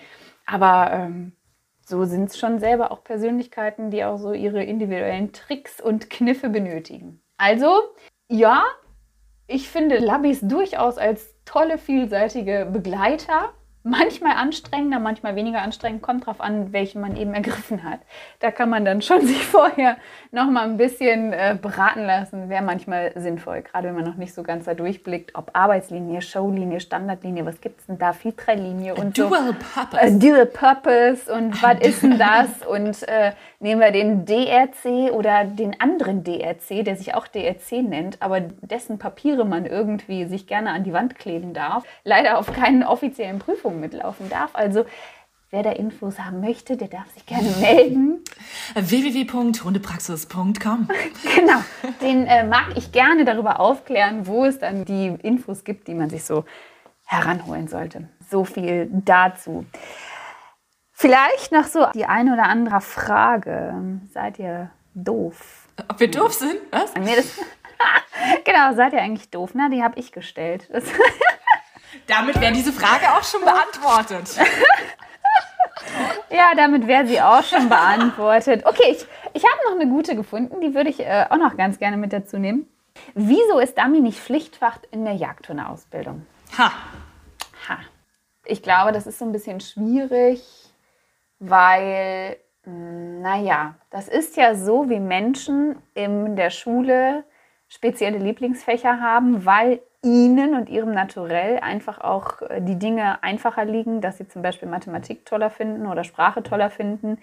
Aber 0.46 0.90
ähm, 0.92 1.32
so 1.86 2.04
sind 2.04 2.30
es 2.30 2.38
schon 2.38 2.58
selber 2.58 2.90
auch 2.90 3.04
Persönlichkeiten, 3.04 3.90
die 3.90 4.04
auch 4.04 4.18
so 4.18 4.32
ihre 4.32 4.62
individuellen 4.62 5.32
Tricks 5.32 5.80
und 5.80 6.10
Kniffe 6.10 6.48
benötigen. 6.48 7.22
Also, 7.38 7.82
ja, 8.28 8.64
ich 9.46 9.68
finde 9.68 9.98
Labbys 9.98 10.40
durchaus 10.40 10.98
als 10.98 11.34
tolle, 11.44 11.78
vielseitige 11.78 12.68
Begleiter 12.72 13.52
manchmal 13.84 14.36
anstrengender, 14.36 14.98
manchmal 15.00 15.34
weniger 15.34 15.62
anstrengend, 15.62 16.02
kommt 16.02 16.26
drauf 16.26 16.40
an, 16.40 16.72
welchen 16.72 17.00
man 17.00 17.16
eben 17.16 17.34
ergriffen 17.34 17.82
hat. 17.82 18.00
Da 18.40 18.50
kann 18.50 18.70
man 18.70 18.84
dann 18.84 19.02
schon 19.02 19.20
sich 19.26 19.44
vorher 19.44 19.96
noch 20.30 20.48
mal 20.50 20.64
ein 20.64 20.76
bisschen 20.76 21.32
äh, 21.32 21.56
beraten 21.60 22.04
lassen, 22.04 22.48
wäre 22.48 22.62
manchmal 22.62 23.12
sinnvoll, 23.16 23.62
gerade 23.62 23.88
wenn 23.88 23.94
man 23.94 24.04
noch 24.04 24.16
nicht 24.16 24.34
so 24.34 24.42
ganz 24.42 24.66
da 24.66 24.74
durchblickt, 24.74 25.34
ob 25.34 25.50
Arbeitslinie, 25.54 26.22
Showlinie, 26.22 26.80
Standardlinie, 26.80 27.44
was 27.44 27.60
gibt 27.60 27.80
es 27.80 27.86
denn 27.86 27.98
da, 27.98 28.12
Filtrelinie 28.12 28.94
und 28.94 29.18
Dual 29.18 29.48
so. 29.48 29.54
Purpose. 29.74 30.02
Äh, 30.02 30.18
Dual 30.18 30.46
Purpose 30.46 31.32
und 31.32 31.62
was 31.62 31.80
ist 31.80 32.02
denn 32.02 32.18
das? 32.18 32.48
Und 32.66 33.08
äh, 33.08 33.32
nehmen 33.62 33.80
wir 33.80 33.92
den 33.92 34.26
DRC 34.26 35.12
oder 35.12 35.44
den 35.44 35.80
anderen 35.80 36.24
DRC, 36.24 36.84
der 36.84 36.96
sich 36.96 37.14
auch 37.14 37.26
DRC 37.26 37.82
nennt, 37.82 38.20
aber 38.20 38.40
dessen 38.40 38.98
Papiere 38.98 39.46
man 39.46 39.66
irgendwie 39.66 40.26
sich 40.26 40.46
gerne 40.46 40.70
an 40.70 40.84
die 40.84 40.92
Wand 40.92 41.18
kleben 41.18 41.54
darf, 41.54 41.84
leider 42.04 42.38
auf 42.38 42.52
keinen 42.52 42.82
offiziellen 42.82 43.38
Prüfungen 43.38 43.52
Prüfung 43.52 43.80
mitlaufen 43.80 44.28
darf. 44.28 44.50
Also 44.54 44.84
wer 45.50 45.62
da 45.62 45.72
Infos 45.72 46.18
haben 46.18 46.40
möchte, 46.40 46.76
der 46.76 46.88
darf 46.88 47.10
sich 47.12 47.26
gerne 47.26 47.48
melden. 47.60 48.24
www.hundepraxis.com 48.74 50.88
Genau, 51.36 51.62
den 52.00 52.26
äh, 52.26 52.44
mag 52.44 52.76
ich 52.76 52.92
gerne 52.92 53.24
darüber 53.24 53.60
aufklären, 53.60 54.26
wo 54.26 54.44
es 54.44 54.58
dann 54.58 54.84
die 54.84 55.16
Infos 55.22 55.64
gibt, 55.64 55.88
die 55.88 55.94
man 55.94 56.10
sich 56.10 56.24
so 56.24 56.44
heranholen 57.04 57.68
sollte. 57.68 58.08
So 58.30 58.44
viel 58.44 58.88
dazu. 58.90 59.66
Vielleicht 61.02 61.50
noch 61.50 61.64
so 61.64 61.86
die 61.96 62.06
eine 62.06 62.32
oder 62.32 62.44
andere 62.44 62.80
Frage. 62.80 63.74
Seid 64.14 64.38
ihr 64.38 64.70
doof? 64.94 65.66
Ob 65.88 65.98
wir 65.98 66.08
doof 66.08 66.32
sind? 66.32 66.54
Was? 66.70 66.94
Nee, 66.94 67.16
das 67.16 67.40
genau, 68.44 68.72
seid 68.76 68.92
ihr 68.92 69.02
eigentlich 69.02 69.28
doof? 69.28 69.50
Na, 69.54 69.68
die 69.68 69.82
habe 69.82 69.98
ich 69.98 70.12
gestellt. 70.12 70.70
Damit 72.06 72.40
wäre 72.40 72.52
diese 72.52 72.72
Frage 72.72 73.10
auch 73.10 73.24
schon 73.24 73.40
beantwortet. 73.40 74.36
ja, 76.30 76.54
damit 76.56 76.86
wäre 76.86 77.06
sie 77.06 77.20
auch 77.20 77.42
schon 77.42 77.68
beantwortet. 77.68 78.64
Okay, 78.64 78.92
ich, 78.92 79.04
ich 79.34 79.44
habe 79.44 79.58
noch 79.66 79.80
eine 79.80 79.90
gute 79.90 80.14
gefunden, 80.14 80.60
die 80.60 80.74
würde 80.74 80.88
ich 80.88 81.00
äh, 81.00 81.26
auch 81.28 81.36
noch 81.36 81.56
ganz 81.56 81.80
gerne 81.80 81.96
mit 81.96 82.12
dazu 82.12 82.38
nehmen. 82.38 82.66
Wieso 83.14 83.58
ist 83.58 83.76
Dummy 83.76 84.00
nicht 84.00 84.20
Pflichtfach 84.20 84.78
in 84.92 85.04
der 85.04 85.14
Jagdhundeausbildung? 85.14 86.24
Ha. 86.56 86.72
Ha. 87.68 87.78
Ich 88.44 88.62
glaube, 88.62 88.92
das 88.92 89.06
ist 89.06 89.18
so 89.18 89.24
ein 89.24 89.32
bisschen 89.32 89.60
schwierig, 89.60 90.61
weil, 91.42 92.36
naja, 92.64 93.74
das 93.90 94.08
ist 94.08 94.36
ja 94.36 94.54
so, 94.54 94.88
wie 94.88 95.00
Menschen 95.00 95.76
in 95.94 96.36
der 96.36 96.50
Schule 96.50 97.24
spezielle 97.68 98.18
Lieblingsfächer 98.18 99.00
haben, 99.00 99.44
weil 99.44 99.80
ihnen 100.04 100.54
und 100.54 100.68
ihrem 100.68 100.92
Naturell 100.92 101.58
einfach 101.60 102.00
auch 102.00 102.42
äh, 102.42 102.60
die 102.60 102.78
Dinge 102.78 103.22
einfacher 103.22 103.64
liegen, 103.64 104.00
dass 104.00 104.18
sie 104.18 104.28
zum 104.28 104.42
Beispiel 104.42 104.68
Mathematik 104.68 105.24
toller 105.24 105.50
finden 105.50 105.86
oder 105.86 106.04
Sprache 106.04 106.42
toller 106.42 106.70
finden. 106.70 107.18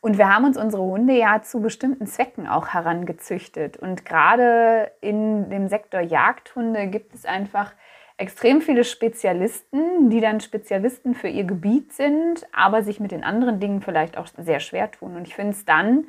Und 0.00 0.16
wir 0.16 0.32
haben 0.32 0.44
uns 0.44 0.56
unsere 0.56 0.82
Hunde 0.82 1.14
ja 1.14 1.42
zu 1.42 1.60
bestimmten 1.60 2.06
Zwecken 2.06 2.46
auch 2.46 2.68
herangezüchtet. 2.68 3.76
Und 3.76 4.04
gerade 4.04 4.92
in 5.00 5.50
dem 5.50 5.68
Sektor 5.68 6.00
Jagdhunde 6.00 6.86
gibt 6.86 7.14
es 7.14 7.24
einfach 7.24 7.72
extrem 8.18 8.60
viele 8.60 8.84
Spezialisten, 8.84 10.10
die 10.10 10.20
dann 10.20 10.40
Spezialisten 10.40 11.14
für 11.14 11.28
ihr 11.28 11.44
Gebiet 11.44 11.92
sind, 11.92 12.46
aber 12.52 12.82
sich 12.82 13.00
mit 13.00 13.12
den 13.12 13.24
anderen 13.24 13.60
Dingen 13.60 13.80
vielleicht 13.80 14.18
auch 14.18 14.26
sehr 14.36 14.60
schwer 14.60 14.90
tun. 14.90 15.16
Und 15.16 15.26
ich 15.26 15.34
finde 15.34 15.52
es 15.52 15.64
dann 15.64 16.06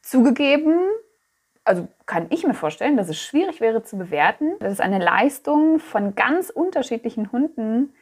zugegeben 0.00 0.78
also 1.66 1.88
kann 2.06 2.26
ich 2.30 2.46
mir 2.46 2.54
vorstellen, 2.54 2.96
dass 2.96 3.08
es 3.08 3.20
schwierig 3.20 3.60
wäre 3.60 3.82
zu 3.82 3.98
bewerten, 3.98 4.52
dass 4.60 4.72
es 4.72 4.80
eine 4.80 4.98
Leistung 4.98 5.80
von 5.80 6.14
ganz 6.14 6.48
unterschiedlichen 6.48 7.32
Hunden 7.32 7.92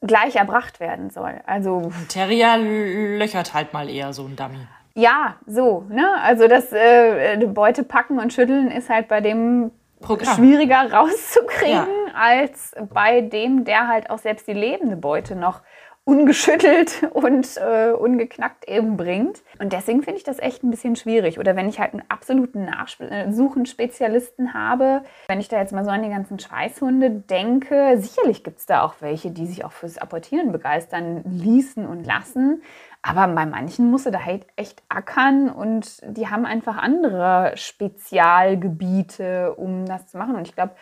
gleich 0.00 0.36
erbracht 0.36 0.78
werden 0.78 1.10
soll. 1.10 1.40
Also 1.46 1.90
Terrier 2.08 2.56
löchert 2.58 3.54
halt 3.54 3.72
mal 3.72 3.88
eher 3.88 4.12
so 4.12 4.24
ein 4.26 4.36
Dummy. 4.36 4.66
Ja, 4.94 5.36
so. 5.46 5.86
Ne? 5.88 6.06
Also 6.22 6.48
das 6.48 6.72
äh, 6.72 7.36
Beute 7.46 7.82
packen 7.82 8.18
und 8.18 8.32
schütteln 8.32 8.70
ist 8.70 8.90
halt 8.90 9.08
bei 9.08 9.20
dem 9.20 9.70
Programm. 10.00 10.36
schwieriger 10.36 10.92
rauszukriegen 10.92 11.72
ja. 11.72 11.86
als 12.14 12.74
bei 12.92 13.20
dem, 13.20 13.64
der 13.64 13.88
halt 13.88 14.10
auch 14.10 14.18
selbst 14.18 14.46
die 14.46 14.52
lebende 14.52 14.96
Beute 14.96 15.34
noch 15.36 15.62
ungeschüttelt 16.08 17.02
und 17.12 17.58
äh, 17.58 17.90
ungeknackt 17.90 18.66
eben 18.66 18.96
bringt. 18.96 19.42
Und 19.58 19.74
deswegen 19.74 20.02
finde 20.02 20.16
ich 20.16 20.24
das 20.24 20.38
echt 20.38 20.64
ein 20.64 20.70
bisschen 20.70 20.96
schwierig. 20.96 21.38
Oder 21.38 21.54
wenn 21.54 21.68
ich 21.68 21.78
halt 21.78 21.92
einen 21.92 22.02
absoluten 22.08 22.64
Nachsuchen-Spezialisten 22.64 24.46
äh, 24.46 24.52
habe, 24.54 25.02
wenn 25.28 25.38
ich 25.38 25.48
da 25.48 25.58
jetzt 25.58 25.74
mal 25.74 25.84
so 25.84 25.90
an 25.90 26.02
die 26.02 26.08
ganzen 26.08 26.38
Schweißhunde 26.38 27.10
denke, 27.10 27.98
sicherlich 27.98 28.42
gibt 28.42 28.60
es 28.60 28.64
da 28.64 28.84
auch 28.84 28.94
welche, 29.00 29.30
die 29.30 29.46
sich 29.46 29.66
auch 29.66 29.72
fürs 29.72 29.98
Apportieren 29.98 30.50
begeistern 30.50 31.24
ließen 31.26 31.86
und 31.86 32.06
lassen. 32.06 32.62
Aber 33.02 33.28
bei 33.28 33.46
manchen 33.46 33.90
musst 33.90 34.06
du 34.06 34.10
da 34.10 34.24
halt 34.24 34.46
echt 34.56 34.82
ackern 34.88 35.50
und 35.50 36.00
die 36.04 36.28
haben 36.28 36.44
einfach 36.44 36.76
andere 36.76 37.52
Spezialgebiete, 37.54 39.54
um 39.54 39.86
das 39.86 40.08
zu 40.08 40.18
machen. 40.18 40.34
Und 40.34 40.48
ich 40.48 40.54
glaube, 40.54 40.72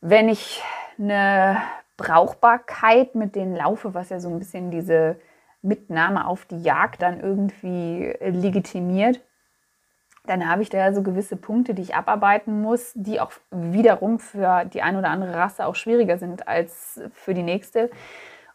wenn 0.00 0.28
ich 0.28 0.62
eine 0.98 1.60
Brauchbarkeit 1.96 3.14
mit 3.14 3.34
denen 3.34 3.56
laufe, 3.56 3.94
was 3.94 4.10
ja 4.10 4.20
so 4.20 4.28
ein 4.28 4.38
bisschen 4.38 4.70
diese 4.70 5.16
Mitnahme 5.60 6.26
auf 6.26 6.44
die 6.44 6.62
Jagd 6.62 7.02
dann 7.02 7.20
irgendwie 7.20 8.06
äh, 8.06 8.30
legitimiert, 8.30 9.20
dann 10.24 10.48
habe 10.48 10.62
ich 10.62 10.68
da 10.68 10.92
so 10.92 11.02
gewisse 11.02 11.36
Punkte, 11.36 11.74
die 11.74 11.82
ich 11.82 11.94
abarbeiten 11.94 12.62
muss, 12.62 12.92
die 12.94 13.20
auch 13.20 13.32
wiederum 13.50 14.18
für 14.18 14.64
die 14.66 14.82
eine 14.82 14.98
oder 14.98 15.08
andere 15.08 15.34
Rasse 15.34 15.66
auch 15.66 15.74
schwieriger 15.74 16.18
sind 16.18 16.46
als 16.46 17.00
für 17.12 17.34
die 17.34 17.42
nächste. 17.42 17.90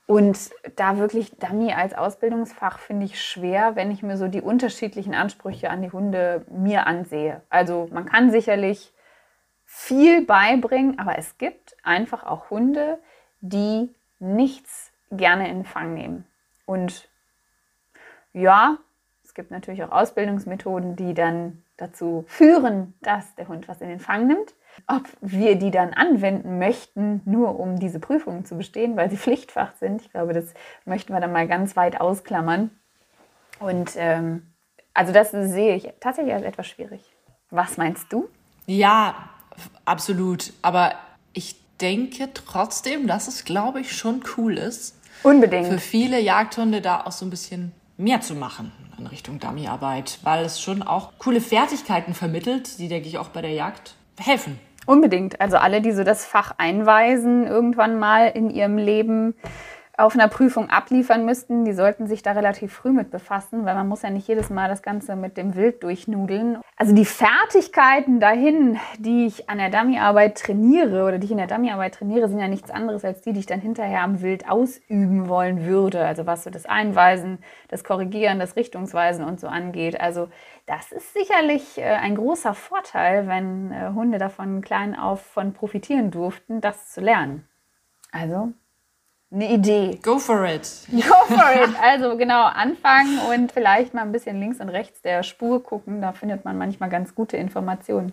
Und 0.08 0.52
da 0.78 0.98
wirklich 0.98 1.32
Dummy 1.38 1.74
als 1.74 1.94
Ausbildungsfach 1.94 2.80
finde 2.80 3.06
ich 3.06 3.22
schwer, 3.22 3.76
wenn 3.76 3.92
ich 3.92 4.02
mir 4.04 4.16
so 4.16 4.30
die 4.30 4.42
unterschiedlichen 4.42 5.14
Ansprüche 5.14 5.70
an 5.70 5.82
die 5.82 5.92
Hunde 5.92 6.46
mir 6.50 6.88
ansehe. 6.88 7.42
Also 7.50 7.90
man 7.92 8.06
kann 8.06 8.32
sicherlich 8.32 8.94
viel 9.66 10.26
beibringen, 10.26 10.98
aber 10.98 11.18
es 11.18 11.38
gibt 11.38 11.76
einfach 11.84 12.24
auch 12.24 12.50
Hunde, 12.50 13.00
die 13.42 13.94
nichts 14.20 14.94
gerne 15.12 15.50
in 15.50 15.66
Fang 15.66 15.94
nehmen. 15.94 16.26
Und 16.66 17.10
ja, 18.32 18.78
es 19.26 19.34
gibt 19.34 19.52
natürlich 19.52 19.84
auch 19.84 19.92
Ausbildungsmethoden, 19.92 20.96
die 20.96 21.14
dann 21.14 21.64
dazu 21.76 22.24
führen, 22.28 22.94
dass 23.02 23.36
der 23.36 23.50
Hund 23.50 23.68
was 23.68 23.82
in 23.82 23.90
den 23.90 24.00
Fang 24.00 24.26
nimmt. 24.26 24.54
Ob 24.86 25.04
wir 25.22 25.56
die 25.56 25.72
dann 25.72 25.94
anwenden 25.94 26.60
möchten, 26.60 27.22
nur 27.26 27.60
um 27.60 27.80
diese 27.80 28.00
Prüfungen 28.00 28.46
zu 28.46 28.58
bestehen, 28.58 28.96
weil 28.96 29.10
sie 29.10 29.18
Pflichtfach 29.18 29.74
sind, 29.80 30.02
ich 30.02 30.12
glaube, 30.12 30.34
das 30.34 30.54
möchten 30.86 31.14
wir 31.14 31.20
dann 31.20 31.32
mal 31.32 31.48
ganz 31.48 31.76
weit 31.76 32.00
ausklammern. 32.00 32.72
Und 33.60 33.94
ähm, 33.96 34.54
also 34.94 35.12
das 35.14 35.32
sehe 35.32 35.76
ich 35.76 35.92
tatsächlich 36.00 36.34
als 36.34 36.44
etwas 36.44 36.68
schwierig. 36.68 37.02
Was 37.50 37.78
meinst 37.78 38.12
du? 38.12 38.28
Ja, 38.66 39.16
Absolut. 39.86 40.54
Aber 40.62 40.94
ich 41.34 41.56
denke 41.80 42.30
trotzdem, 42.34 43.08
dass 43.08 43.28
es, 43.28 43.46
glaube 43.46 43.82
ich, 43.82 43.96
schon 43.96 44.24
cool 44.38 44.58
ist. 44.58 44.96
Unbedingt. 45.24 45.68
Für 45.68 45.80
viele 45.80 46.20
Jagdhunde 46.20 46.82
da 46.82 47.02
auch 47.06 47.12
so 47.12 47.26
ein 47.26 47.30
bisschen 47.30 47.72
mehr 47.98 48.22
zu 48.22 48.36
machen 48.36 48.72
in 48.98 49.08
Richtung 49.08 49.40
Dummyarbeit, 49.40 50.20
weil 50.24 50.46
es 50.46 50.62
schon 50.62 50.82
auch 50.82 51.14
coole 51.20 51.42
Fertigkeiten 51.42 52.14
vermittelt, 52.14 52.80
die, 52.80 52.88
denke 52.88 53.08
ich, 53.08 53.18
auch 53.18 53.30
bei 53.30 53.42
der 53.42 53.52
Jagd 53.52 53.96
helfen. 54.20 54.60
Unbedingt. 54.86 55.42
Also 55.42 55.58
alle, 55.58 55.82
die 55.82 55.92
so 55.92 56.04
das 56.04 56.26
Fach 56.26 56.54
einweisen, 56.58 57.46
irgendwann 57.46 58.00
mal 58.00 58.28
in 58.28 58.50
ihrem 58.50 58.78
Leben 58.78 59.36
auf 59.98 60.14
einer 60.14 60.28
Prüfung 60.28 60.70
abliefern 60.70 61.26
müssten, 61.26 61.66
die 61.66 61.74
sollten 61.74 62.06
sich 62.06 62.22
da 62.22 62.34
relativ 62.34 62.72
früh 62.72 62.92
mit 62.92 63.10
befassen, 63.10 63.66
weil 63.66 63.74
man 63.74 63.88
muss 63.88 64.04
ja 64.04 64.12
nicht 64.12 64.28
jedes 64.28 64.52
Mal 64.52 64.70
das 64.70 64.84
Ganze 64.84 65.16
mit 65.16 65.38
dem 65.38 65.56
Wild 65.56 65.82
durchnudeln. 65.82 66.60
Also 66.78 66.94
die 66.94 67.04
Fertigkeiten 67.04 68.20
dahin, 68.20 68.78
die 69.00 69.26
ich 69.26 69.50
an 69.50 69.58
der 69.58 69.72
Dummyarbeit 69.72 70.38
trainiere 70.38 71.04
oder 71.04 71.18
die 71.18 71.26
ich 71.26 71.32
in 71.32 71.40
der 71.40 71.48
Dummyarbeit 71.48 71.96
trainiere, 71.96 72.30
sind 72.30 72.38
ja 72.38 72.48
nichts 72.48 72.70
anderes 72.70 73.04
als 73.04 73.22
die, 73.22 73.34
die 73.34 73.40
ich 73.40 73.48
dann 73.48 73.60
hinterher 73.60 74.04
am 74.04 74.22
Wild 74.22 74.48
ausüben 74.48 75.28
wollen 75.28 75.66
würde. 75.66 76.06
Also 76.06 76.28
was 76.28 76.44
so 76.44 76.52
das 76.52 76.68
Einweisen, 76.68 77.40
das 77.68 77.84
Korrigieren, 77.84 78.38
das 78.38 78.56
Richtungsweisen 78.56 79.26
und 79.26 79.40
so 79.40 79.48
angeht. 79.48 80.00
Also 80.00 80.30
das 80.68 80.92
ist 80.92 81.14
sicherlich 81.14 81.78
äh, 81.78 81.84
ein 81.84 82.16
großer 82.16 82.54
Vorteil, 82.54 83.28
wenn 83.28 83.72
äh, 83.72 83.90
Hunde 83.96 84.20
davon 84.20 84.62
klein 84.62 84.96
auf 84.96 85.22
von 85.22 85.54
profitieren 85.54 86.12
durften, 86.12 86.62
das 86.62 86.92
zu 86.92 87.02
lernen. 87.02 87.48
Also 88.12 88.52
eine 89.32 89.52
Idee. 89.52 90.00
Go 90.04 90.20
for 90.20 90.46
it. 90.46 90.70
Go 90.92 91.36
for 91.36 91.52
it. 91.64 91.70
Also 91.82 92.18
genau, 92.18 92.44
anfangen 92.44 93.20
und 93.30 93.52
vielleicht 93.52 93.94
mal 93.94 94.02
ein 94.02 94.12
bisschen 94.12 94.40
links 94.40 94.60
und 94.60 94.70
rechts 94.70 95.02
der 95.02 95.24
Spur 95.24 95.64
gucken. 95.64 96.02
Da 96.02 96.12
findet 96.12 96.44
man 96.44 96.58
manchmal 96.58 96.90
ganz 96.90 97.16
gute 97.16 97.38
Informationen. 97.38 98.12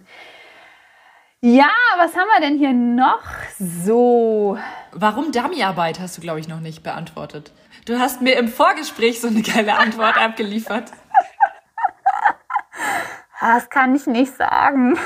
Ja, 1.40 1.70
was 1.98 2.16
haben 2.16 2.28
wir 2.36 2.40
denn 2.40 2.56
hier 2.56 2.72
noch 2.72 3.20
so? 3.58 4.56
Warum 4.92 5.30
Dummyarbeit 5.30 6.00
hast 6.00 6.16
du, 6.16 6.20
glaube 6.20 6.40
ich, 6.40 6.48
noch 6.48 6.60
nicht 6.60 6.82
beantwortet. 6.82 7.52
Du 7.84 7.98
hast 7.98 8.22
mir 8.22 8.38
im 8.38 8.48
Vorgespräch 8.48 9.20
so 9.20 9.28
eine 9.28 9.42
geile 9.42 9.76
Antwort 9.76 10.16
abgeliefert. 10.20 10.90
Das 13.44 13.68
kann 13.68 13.94
ich 13.94 14.06
nicht 14.06 14.34
sagen. 14.34 14.98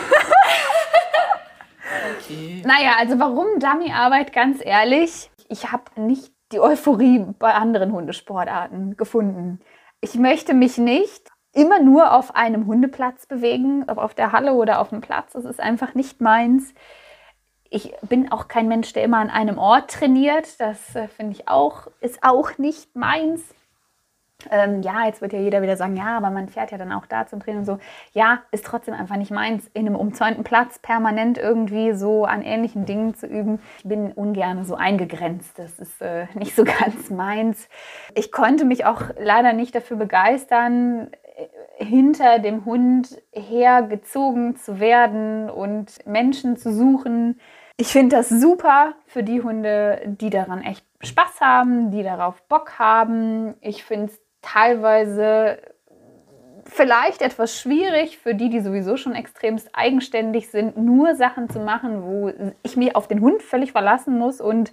okay. 2.18 2.62
Naja, 2.64 2.92
also 2.98 3.18
warum 3.18 3.59
Dummyarbeit, 3.59 4.33
ganz 4.33 4.64
ehrlich? 4.64 5.31
ich 5.48 5.72
habe 5.72 5.85
nicht 5.96 6.33
die 6.53 6.61
Euphorie 6.61 7.24
bei 7.38 7.53
anderen 7.55 7.92
Hundesportarten 7.92 8.96
gefunden. 8.96 9.61
Ich 10.01 10.14
möchte 10.14 10.55
mich 10.55 10.79
nicht 10.79 11.29
immer 11.53 11.81
nur 11.81 12.12
auf 12.12 12.37
einem 12.37 12.66
Hundeplatz 12.66 13.27
bewegen, 13.27 13.85
ob 13.88 13.98
auf 13.98 14.14
der 14.14 14.33
Halle 14.33 14.55
oder 14.55 14.81
auf 14.81 14.90
dem 14.90 15.01
Platz. 15.01 15.33
Das 15.33 15.44
ist 15.44 15.61
einfach 15.61 15.94
nicht 15.94 16.20
meins. 16.20 16.72
Ich 17.70 17.94
bin 18.03 18.31
auch 18.33 18.48
kein 18.48 18.68
Mensch, 18.68 18.92
der 18.92 19.05
immer 19.05 19.18
an 19.18 19.31
einem 19.31 19.59
Ort 19.59 19.90
trainiert. 19.90 20.59
Das 20.59 20.94
äh, 20.94 21.09
finde 21.09 21.33
ich 21.33 21.48
auch, 21.48 21.88
ist 22.01 22.22
auch 22.22 22.57
nicht 22.57 22.94
meins. 22.94 23.42
Ähm, 24.53 24.83
ja, 24.83 25.05
jetzt 25.07 25.20
wird 25.20 25.33
ja 25.33 25.40
jeder 25.40 25.62
wieder 25.62 25.77
sagen, 25.77 25.96
ja, 25.96 26.16
aber 26.16 26.31
man 26.31 26.48
fährt 26.48 26.70
ja 26.70 26.79
dann 26.79 26.92
auch 26.92 27.07
da 27.07 27.27
zum 27.27 27.40
Training 27.40 27.61
und 27.61 27.64
so. 27.64 27.79
Ja, 28.12 28.42
ist 28.53 28.64
trotzdem 28.64 28.94
einfach 28.94 29.16
nicht 29.16 29.33
meins, 29.33 29.68
in 29.74 29.87
einem 29.87 29.96
umzäunten 29.96 30.44
Platz 30.44 30.79
permanent 30.79 31.38
irgendwie 31.38 31.92
so 31.92 32.24
an 32.24 32.42
ähnlichen 32.42 32.87
Dingen 32.87 33.14
zu 33.14 33.27
üben. 33.27 33.61
Ich 33.79 33.85
bin 33.85 34.12
ungern 34.12 34.64
so 34.64 34.77
eingegrenzt. 34.77 35.59
Das 35.59 35.81
ist 35.81 36.01
äh, 36.01 36.27
nicht 36.35 36.55
so 36.55 36.62
ganz 36.81 37.11
meins. 37.11 37.68
Ich 38.14 38.31
konnte 38.31 38.64
mich 38.64 38.85
auch 38.85 39.03
leider 39.18 39.53
nicht 39.53 39.74
dafür 39.74 39.96
begeistern, 39.96 41.11
äh, 41.37 41.85
hinter 41.85 42.38
dem 42.38 42.64
Hund 42.64 43.20
hergezogen 43.33 44.55
zu 44.55 44.79
werden 44.79 45.51
und 45.51 46.07
Menschen 46.07 46.57
zu 46.57 46.72
suchen. 46.72 47.40
Ich 47.77 47.88
finde 47.88 48.16
das 48.16 48.29
super 48.29 48.94
für 49.07 49.24
die 49.24 49.42
Hunde, 49.42 50.01
die 50.07 50.31
daran 50.31 50.62
echt 50.62 50.85
Spaß 51.01 51.40
haben, 51.40 51.90
die 51.90 52.03
darauf 52.05 52.42
Bock 52.42 52.79
haben. 52.79 53.55
Ich 53.61 53.85
finde 53.85 54.07
es 54.07 54.28
teilweise 54.42 55.59
vielleicht 56.64 57.22
etwas 57.22 57.59
schwierig 57.59 58.18
für 58.18 58.35
die, 58.35 58.51
die 58.51 58.61
sowieso 58.61 58.96
schon 58.96 59.14
extremst 59.14 59.70
eigenständig 59.72 60.51
sind, 60.51 60.77
nur 60.77 61.14
Sachen 61.14 61.48
zu 61.48 61.61
machen, 61.61 62.03
wo 62.03 62.33
ich 62.62 62.77
mich 62.77 62.94
auf 62.94 63.09
den 63.09 63.20
Hund 63.20 63.42
völlig 63.42 63.72
verlassen 63.72 64.18
muss. 64.18 64.40
Und 64.40 64.72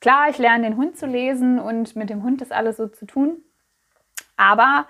klar, 0.00 0.28
ich 0.28 0.38
lerne 0.38 0.64
den 0.64 0.76
Hund 0.76 0.98
zu 0.98 1.06
lesen 1.06 1.58
und 1.58 1.96
mit 1.96 2.10
dem 2.10 2.22
Hund 2.22 2.40
das 2.40 2.52
alles 2.52 2.76
so 2.76 2.86
zu 2.86 3.06
tun. 3.06 3.42
Aber 4.36 4.86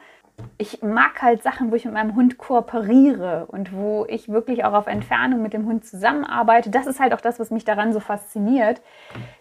ich 0.58 0.82
mag 0.82 1.20
halt 1.22 1.42
Sachen, 1.42 1.70
wo 1.70 1.74
ich 1.74 1.84
mit 1.84 1.94
meinem 1.94 2.14
Hund 2.14 2.38
kooperiere 2.38 3.46
und 3.48 3.72
wo 3.72 4.06
ich 4.08 4.28
wirklich 4.28 4.64
auch 4.64 4.72
auf 4.72 4.86
Entfernung 4.86 5.42
mit 5.42 5.52
dem 5.52 5.66
Hund 5.66 5.84
zusammenarbeite. 5.84 6.70
Das 6.70 6.86
ist 6.86 7.00
halt 7.00 7.12
auch 7.14 7.20
das, 7.20 7.40
was 7.40 7.50
mich 7.50 7.64
daran 7.64 7.92
so 7.92 8.00
fasziniert, 8.00 8.80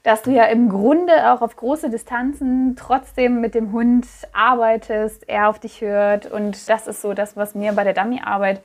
dass 0.04 0.22
du 0.24 0.32
ja 0.32 0.46
im 0.46 0.70
Grunde 0.70 1.32
auch 1.32 1.42
auf 1.42 1.56
große 1.56 1.90
Distanzen 1.90 2.76
trotzdem 2.76 3.40
mit 3.42 3.56
dem 3.56 3.72
Hund 3.72 4.08
arbeitest, 4.34 5.30
er 5.30 5.50
auf 5.50 5.60
dich 5.60 5.82
hört. 5.82 6.32
Und 6.32 6.70
das 6.70 6.88
ist 6.88 7.02
so 7.02 7.14
das, 7.14 7.38
was 7.38 7.56
mir 7.56 7.74
bei 7.74 7.84
der 7.84 7.94
Dummy-Arbeit 7.94 8.62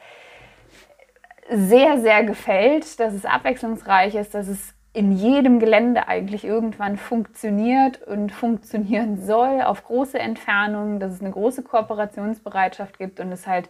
sehr, 1.51 2.01
sehr 2.01 2.25
gefällt, 2.25 2.99
dass 2.99 3.15
es 3.15 3.25
abwechslungsreich 3.25 4.15
ist, 4.15 4.35
dass 4.35 4.49
es 4.49 4.76
in 4.97 5.13
jedem 5.13 5.61
Gelände 5.61 6.09
eigentlich 6.09 6.43
irgendwann 6.43 6.97
funktioniert 6.97 8.03
und 8.03 8.33
funktionieren 8.33 9.23
soll 9.23 9.61
auf 9.61 9.85
große 9.85 10.19
Entfernungen, 10.19 11.01
dass 11.01 11.13
es 11.13 11.21
eine 11.21 11.33
große 11.33 11.63
Kooperationsbereitschaft 11.65 12.97
gibt 12.99 13.21
und 13.21 13.31
es 13.31 13.47
halt 13.47 13.69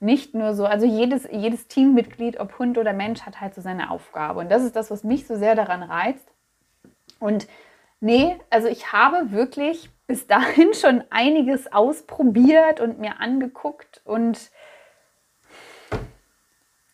nicht 0.00 0.34
nur 0.34 0.52
so, 0.52 0.66
also 0.66 0.84
jedes, 0.84 1.26
jedes 1.32 1.66
Teammitglied, 1.68 2.38
ob 2.38 2.58
Hund 2.58 2.76
oder 2.76 2.92
Mensch, 2.92 3.22
hat 3.22 3.40
halt 3.40 3.54
so 3.54 3.62
seine 3.62 3.90
Aufgabe. 3.90 4.40
Und 4.40 4.50
das 4.50 4.64
ist 4.64 4.76
das, 4.76 4.90
was 4.90 5.02
mich 5.02 5.26
so 5.26 5.36
sehr 5.36 5.54
daran 5.54 5.82
reizt. 5.82 6.28
Und 7.20 7.48
nee, 8.00 8.36
also 8.50 8.68
ich 8.68 8.92
habe 8.92 9.32
wirklich 9.32 9.88
bis 10.06 10.26
dahin 10.26 10.74
schon 10.78 11.04
einiges 11.08 11.72
ausprobiert 11.72 12.82
und 12.82 12.98
mir 12.98 13.18
angeguckt 13.18 14.02
und 14.04 14.50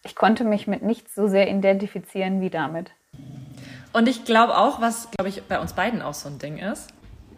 ich 0.05 0.14
konnte 0.14 0.45
mich 0.45 0.68
mit 0.68 0.83
nichts 0.83 1.16
so 1.16 1.27
sehr 1.27 1.49
identifizieren 1.51 2.40
wie 2.40 2.51
damit. 2.51 2.92
Und 3.92 4.09
ich 4.09 4.24
glaube 4.24 4.57
auch, 4.57 4.81
was, 4.81 5.11
glaube 5.11 5.28
ich, 5.28 5.42
bei 5.44 5.61
uns 5.61 5.74
beiden 5.74 6.02
auch 6.02 6.14
so 6.14 6.28
ein 6.28 6.38
Ding 6.38 6.59
ist, 6.59 6.88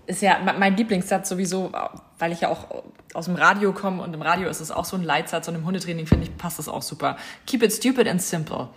ist 0.07 0.23
ja 0.23 0.39
mein 0.59 0.77
Lieblingssatz 0.77 1.29
sowieso, 1.29 1.73
weil 2.19 2.33
ich 2.33 2.43
ja 2.43 2.49
auch 2.51 2.85
aus 3.15 3.27
dem 3.27 3.37
Radio 3.37 3.73
komme 3.73 4.03
und 4.03 4.13
im 4.13 4.23
Radio 4.23 4.49
ist 4.49 4.61
es 4.61 4.71
auch 4.71 4.85
so 4.85 4.97
ein 4.97 5.03
Leitsatz 5.03 5.49
und 5.49 5.55
im 5.55 5.65
Hundetraining 5.65 6.07
finde 6.07 6.25
ich, 6.25 6.37
passt 6.37 6.59
das 6.59 6.69
auch 6.69 6.83
super. 6.83 7.17
Keep 7.47 7.63
it 7.63 7.73
stupid 7.73 8.09
and 8.09 8.21
simple. 8.21 8.69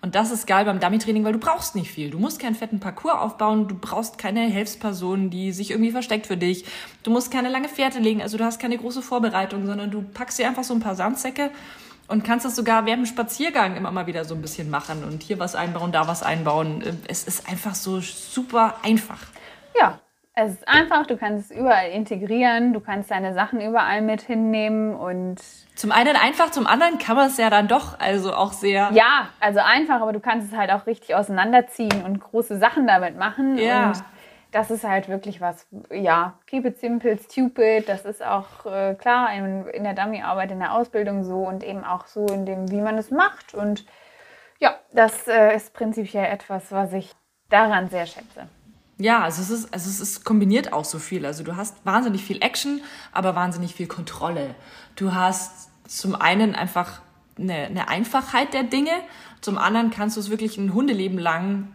Und 0.00 0.14
das 0.14 0.30
ist 0.30 0.46
geil 0.46 0.64
beim 0.64 0.78
Dummy-Training, 0.78 1.24
weil 1.24 1.32
du 1.32 1.40
brauchst 1.40 1.74
nicht 1.74 1.90
viel. 1.90 2.10
Du 2.10 2.20
musst 2.20 2.38
keinen 2.38 2.54
fetten 2.54 2.78
Parcours 2.78 3.18
aufbauen, 3.18 3.66
du 3.66 3.74
brauchst 3.74 4.16
keine 4.16 4.42
Hilfsperson, 4.42 5.30
die 5.30 5.50
sich 5.50 5.72
irgendwie 5.72 5.90
versteckt 5.90 6.28
für 6.28 6.36
dich. 6.36 6.64
Du 7.02 7.10
musst 7.10 7.32
keine 7.32 7.48
lange 7.48 7.68
Fährte 7.68 7.98
legen, 7.98 8.22
also 8.22 8.38
du 8.38 8.44
hast 8.44 8.60
keine 8.60 8.78
große 8.78 9.02
Vorbereitung, 9.02 9.66
sondern 9.66 9.90
du 9.90 10.02
packst 10.02 10.38
dir 10.38 10.46
einfach 10.46 10.62
so 10.62 10.74
ein 10.74 10.80
paar 10.80 10.94
Sandsäcke 10.94 11.50
und 12.08 12.24
kannst 12.24 12.44
das 12.44 12.56
sogar 12.56 12.86
während 12.86 13.06
dem 13.06 13.06
Spaziergang 13.06 13.76
immer 13.76 13.90
mal 13.90 14.06
wieder 14.06 14.24
so 14.24 14.34
ein 14.34 14.42
bisschen 14.42 14.70
machen 14.70 15.04
und 15.04 15.22
hier 15.22 15.38
was 15.38 15.54
einbauen, 15.54 15.92
da 15.92 16.08
was 16.08 16.22
einbauen. 16.22 16.82
Es 17.06 17.24
ist 17.24 17.48
einfach 17.48 17.74
so 17.74 18.00
super 18.00 18.76
einfach. 18.82 19.20
Ja, 19.78 19.98
es 20.34 20.52
ist 20.52 20.68
einfach, 20.68 21.06
du 21.06 21.16
kannst 21.16 21.50
es 21.50 21.56
überall 21.56 21.90
integrieren, 21.90 22.72
du 22.72 22.80
kannst 22.80 23.10
deine 23.10 23.34
Sachen 23.34 23.60
überall 23.60 24.02
mit 24.02 24.22
hinnehmen 24.22 24.94
und. 24.94 25.40
Zum 25.74 25.92
einen 25.92 26.16
einfach, 26.16 26.50
zum 26.50 26.66
anderen 26.66 26.98
kann 26.98 27.16
man 27.16 27.26
es 27.26 27.36
ja 27.36 27.50
dann 27.50 27.68
doch 27.68 27.98
also 27.98 28.32
auch 28.32 28.52
sehr. 28.52 28.90
Ja, 28.92 29.28
also 29.40 29.60
einfach, 29.60 30.00
aber 30.00 30.12
du 30.12 30.20
kannst 30.20 30.52
es 30.52 30.56
halt 30.56 30.70
auch 30.70 30.86
richtig 30.86 31.14
auseinanderziehen 31.14 32.04
und 32.04 32.20
große 32.20 32.58
Sachen 32.58 32.86
damit 32.86 33.18
machen. 33.18 33.58
Ja. 33.58 33.88
Und 33.88 34.04
das 34.50 34.70
ist 34.70 34.84
halt 34.84 35.08
wirklich 35.08 35.40
was, 35.40 35.66
ja, 35.90 36.38
keep 36.46 36.64
it 36.64 36.78
simple, 36.78 37.18
stupid. 37.18 37.88
Das 37.88 38.04
ist 38.04 38.22
auch 38.22 38.64
äh, 38.66 38.94
klar 38.94 39.32
in, 39.34 39.66
in 39.66 39.84
der 39.84 39.94
Dummy-Arbeit, 39.94 40.50
in 40.50 40.58
der 40.58 40.72
Ausbildung 40.72 41.24
so 41.24 41.46
und 41.46 41.62
eben 41.62 41.84
auch 41.84 42.06
so 42.06 42.26
in 42.26 42.46
dem, 42.46 42.70
wie 42.70 42.80
man 42.80 42.96
es 42.96 43.10
macht. 43.10 43.54
Und 43.54 43.84
ja, 44.58 44.76
das 44.92 45.28
äh, 45.28 45.54
ist 45.54 45.74
prinzipiell 45.74 46.24
etwas, 46.24 46.72
was 46.72 46.92
ich 46.92 47.12
daran 47.50 47.88
sehr 47.88 48.06
schätze. 48.06 48.48
Ja, 48.96 49.20
also 49.22 49.42
es 49.42 49.50
ist, 49.50 49.72
also 49.72 49.88
es 49.88 50.00
ist 50.00 50.24
kombiniert 50.24 50.72
auch 50.72 50.84
so 50.84 50.98
viel. 50.98 51.24
Also 51.24 51.44
du 51.44 51.54
hast 51.54 51.84
wahnsinnig 51.84 52.24
viel 52.24 52.42
Action, 52.42 52.80
aber 53.12 53.36
wahnsinnig 53.36 53.74
viel 53.74 53.86
Kontrolle. 53.86 54.54
Du 54.96 55.14
hast 55.14 55.70
zum 55.88 56.16
einen 56.16 56.54
einfach 56.54 57.00
eine, 57.38 57.66
eine 57.66 57.88
Einfachheit 57.88 58.54
der 58.54 58.64
Dinge, 58.64 58.90
zum 59.40 59.56
anderen 59.56 59.90
kannst 59.90 60.16
du 60.16 60.20
es 60.20 60.30
wirklich 60.30 60.58
ein 60.58 60.74
Hundeleben 60.74 61.18
lang 61.18 61.68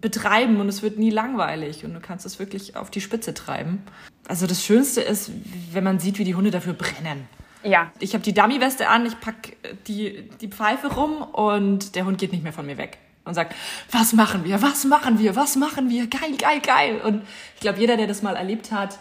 betreiben 0.00 0.60
und 0.60 0.68
es 0.68 0.82
wird 0.82 0.98
nie 0.98 1.10
langweilig 1.10 1.84
und 1.84 1.94
du 1.94 2.00
kannst 2.00 2.26
es 2.26 2.38
wirklich 2.38 2.76
auf 2.76 2.90
die 2.90 3.00
Spitze 3.00 3.34
treiben. 3.34 3.82
Also 4.26 4.46
das 4.46 4.64
Schönste 4.64 5.00
ist, 5.00 5.30
wenn 5.72 5.84
man 5.84 5.98
sieht, 5.98 6.18
wie 6.18 6.24
die 6.24 6.34
Hunde 6.34 6.50
dafür 6.50 6.72
brennen. 6.72 7.28
Ja. 7.64 7.92
Ich 8.00 8.14
habe 8.14 8.24
die 8.24 8.34
Dummy-Weste 8.34 8.88
an, 8.88 9.06
ich 9.06 9.20
pack 9.20 9.56
die, 9.86 10.28
die 10.40 10.48
Pfeife 10.48 10.94
rum 10.94 11.22
und 11.22 11.94
der 11.94 12.06
Hund 12.06 12.18
geht 12.18 12.32
nicht 12.32 12.42
mehr 12.42 12.52
von 12.52 12.66
mir 12.66 12.78
weg 12.78 12.98
und 13.24 13.34
sagt, 13.34 13.54
was 13.90 14.12
machen 14.12 14.44
wir, 14.44 14.62
was 14.62 14.84
machen 14.84 15.18
wir, 15.18 15.36
was 15.36 15.56
machen 15.56 15.88
wir, 15.88 16.08
geil, 16.08 16.36
geil, 16.38 16.60
geil. 16.60 17.00
Und 17.04 17.22
ich 17.54 17.60
glaube, 17.60 17.78
jeder, 17.78 17.96
der 17.96 18.08
das 18.08 18.22
mal 18.22 18.34
erlebt 18.34 18.72
hat, 18.72 18.98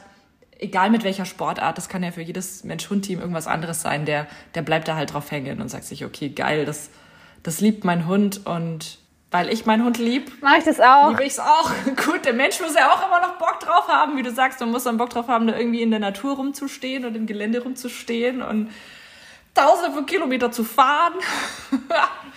egal 0.60 0.92
mit 0.92 1.04
welcher 1.04 1.26
Sportart, 1.26 1.78
das 1.78 1.90
kann 1.90 2.04
ja 2.04 2.12
für 2.12 2.22
jedes 2.22 2.64
Mensch-Hund-Team 2.64 3.20
irgendwas 3.20 3.48
anderes 3.48 3.82
sein, 3.82 4.06
der, 4.06 4.28
der 4.54 4.62
bleibt 4.62 4.88
da 4.88 4.96
halt 4.96 5.14
drauf 5.14 5.32
hängen 5.32 5.60
und 5.60 5.70
sagt 5.70 5.86
sich, 5.86 6.06
okay, 6.06 6.30
geil, 6.30 6.66
das, 6.66 6.92
Das 7.44 7.62
liebt 7.62 7.84
mein 7.84 8.06
Hund 8.06 8.46
und 8.46 9.00
weil 9.32 9.50
ich 9.50 9.66
meinen 9.66 9.84
Hund 9.86 9.98
lieb, 9.98 10.32
Mach 10.42 10.58
ich 10.58 10.66
das 10.66 10.80
auch? 10.80 11.10
liebe 11.10 11.24
ich 11.24 11.34
es 11.34 11.40
auch. 11.40 11.72
Gut, 12.06 12.26
der 12.26 12.34
Mensch 12.34 12.60
muss 12.60 12.76
ja 12.76 12.92
auch 12.92 13.08
immer 13.08 13.22
noch 13.22 13.38
Bock 13.38 13.60
drauf 13.62 13.88
haben, 13.88 14.18
wie 14.18 14.24
du 14.24 14.32
sagst, 14.32 14.60
man 14.60 14.72
muss 14.72 14.84
dann 14.84 14.98
Bock 14.98 15.10
drauf 15.10 15.28
haben, 15.28 15.48
da 15.48 15.58
irgendwie 15.58 15.82
in 15.82 15.90
der 15.92 16.00
Natur 16.02 16.36
rumzustehen 16.36 17.06
und 17.06 17.16
im 17.16 17.26
Gelände 17.26 17.64
rumzustehen 17.64 18.42
und 18.42 18.70
tausende 19.54 19.92
von 19.94 20.06
Kilometer 20.06 20.52
zu 20.52 20.64
fahren. 20.64 21.14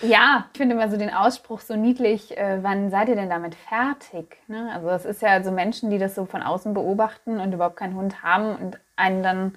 Ja, 0.01 0.45
ich 0.51 0.57
finde 0.57 0.75
immer 0.75 0.89
so 0.91 0.97
den 0.97 1.09
Ausspruch 1.11 1.61
so 1.61 1.77
niedlich, 1.77 2.37
äh, 2.37 2.59
wann 2.61 2.91
seid 2.91 3.07
ihr 3.07 3.15
denn 3.15 3.29
damit 3.29 3.55
fertig? 3.55 4.37
Ne? 4.47 4.69
Also 4.73 4.89
es 4.89 5.05
ist 5.05 5.21
ja 5.21 5.41
so 5.41 5.51
Menschen, 5.51 5.89
die 5.89 5.97
das 5.97 6.15
so 6.15 6.25
von 6.25 6.43
außen 6.43 6.73
beobachten 6.73 7.39
und 7.39 7.53
überhaupt 7.53 7.77
keinen 7.77 7.95
Hund 7.95 8.21
haben 8.21 8.57
und 8.57 8.77
einen 8.97 9.23
dann 9.23 9.55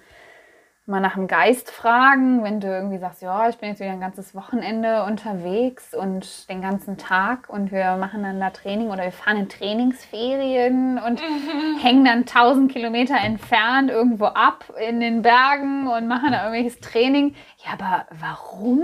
mal 0.88 1.00
nach 1.00 1.14
dem 1.14 1.26
Geist 1.26 1.70
fragen, 1.70 2.42
wenn 2.42 2.60
du 2.60 2.66
irgendwie 2.66 2.98
sagst, 2.98 3.20
ja, 3.22 3.48
ich 3.48 3.58
bin 3.58 3.68
jetzt 3.68 3.80
wieder 3.80 3.90
ein 3.90 4.00
ganzes 4.00 4.34
Wochenende 4.34 5.04
unterwegs 5.04 5.94
und 5.94 6.48
den 6.48 6.62
ganzen 6.62 6.96
Tag 6.96 7.48
und 7.48 7.70
wir 7.70 7.96
machen 7.96 8.22
dann 8.22 8.40
da 8.40 8.50
Training 8.50 8.88
oder 8.88 9.04
wir 9.04 9.12
fahren 9.12 9.36
in 9.36 9.48
Trainingsferien 9.48 10.98
und 10.98 11.20
hängen 11.82 12.04
dann 12.04 12.20
1000 12.20 12.72
Kilometer 12.72 13.16
entfernt 13.16 13.90
irgendwo 13.90 14.26
ab 14.26 14.72
in 14.88 15.00
den 15.00 15.22
Bergen 15.22 15.88
und 15.88 16.08
machen 16.08 16.32
da 16.32 16.46
irgendwelches 16.46 16.80
Training. 16.80 17.34
Ja, 17.64 17.72
aber 17.74 18.06
warum? 18.18 18.82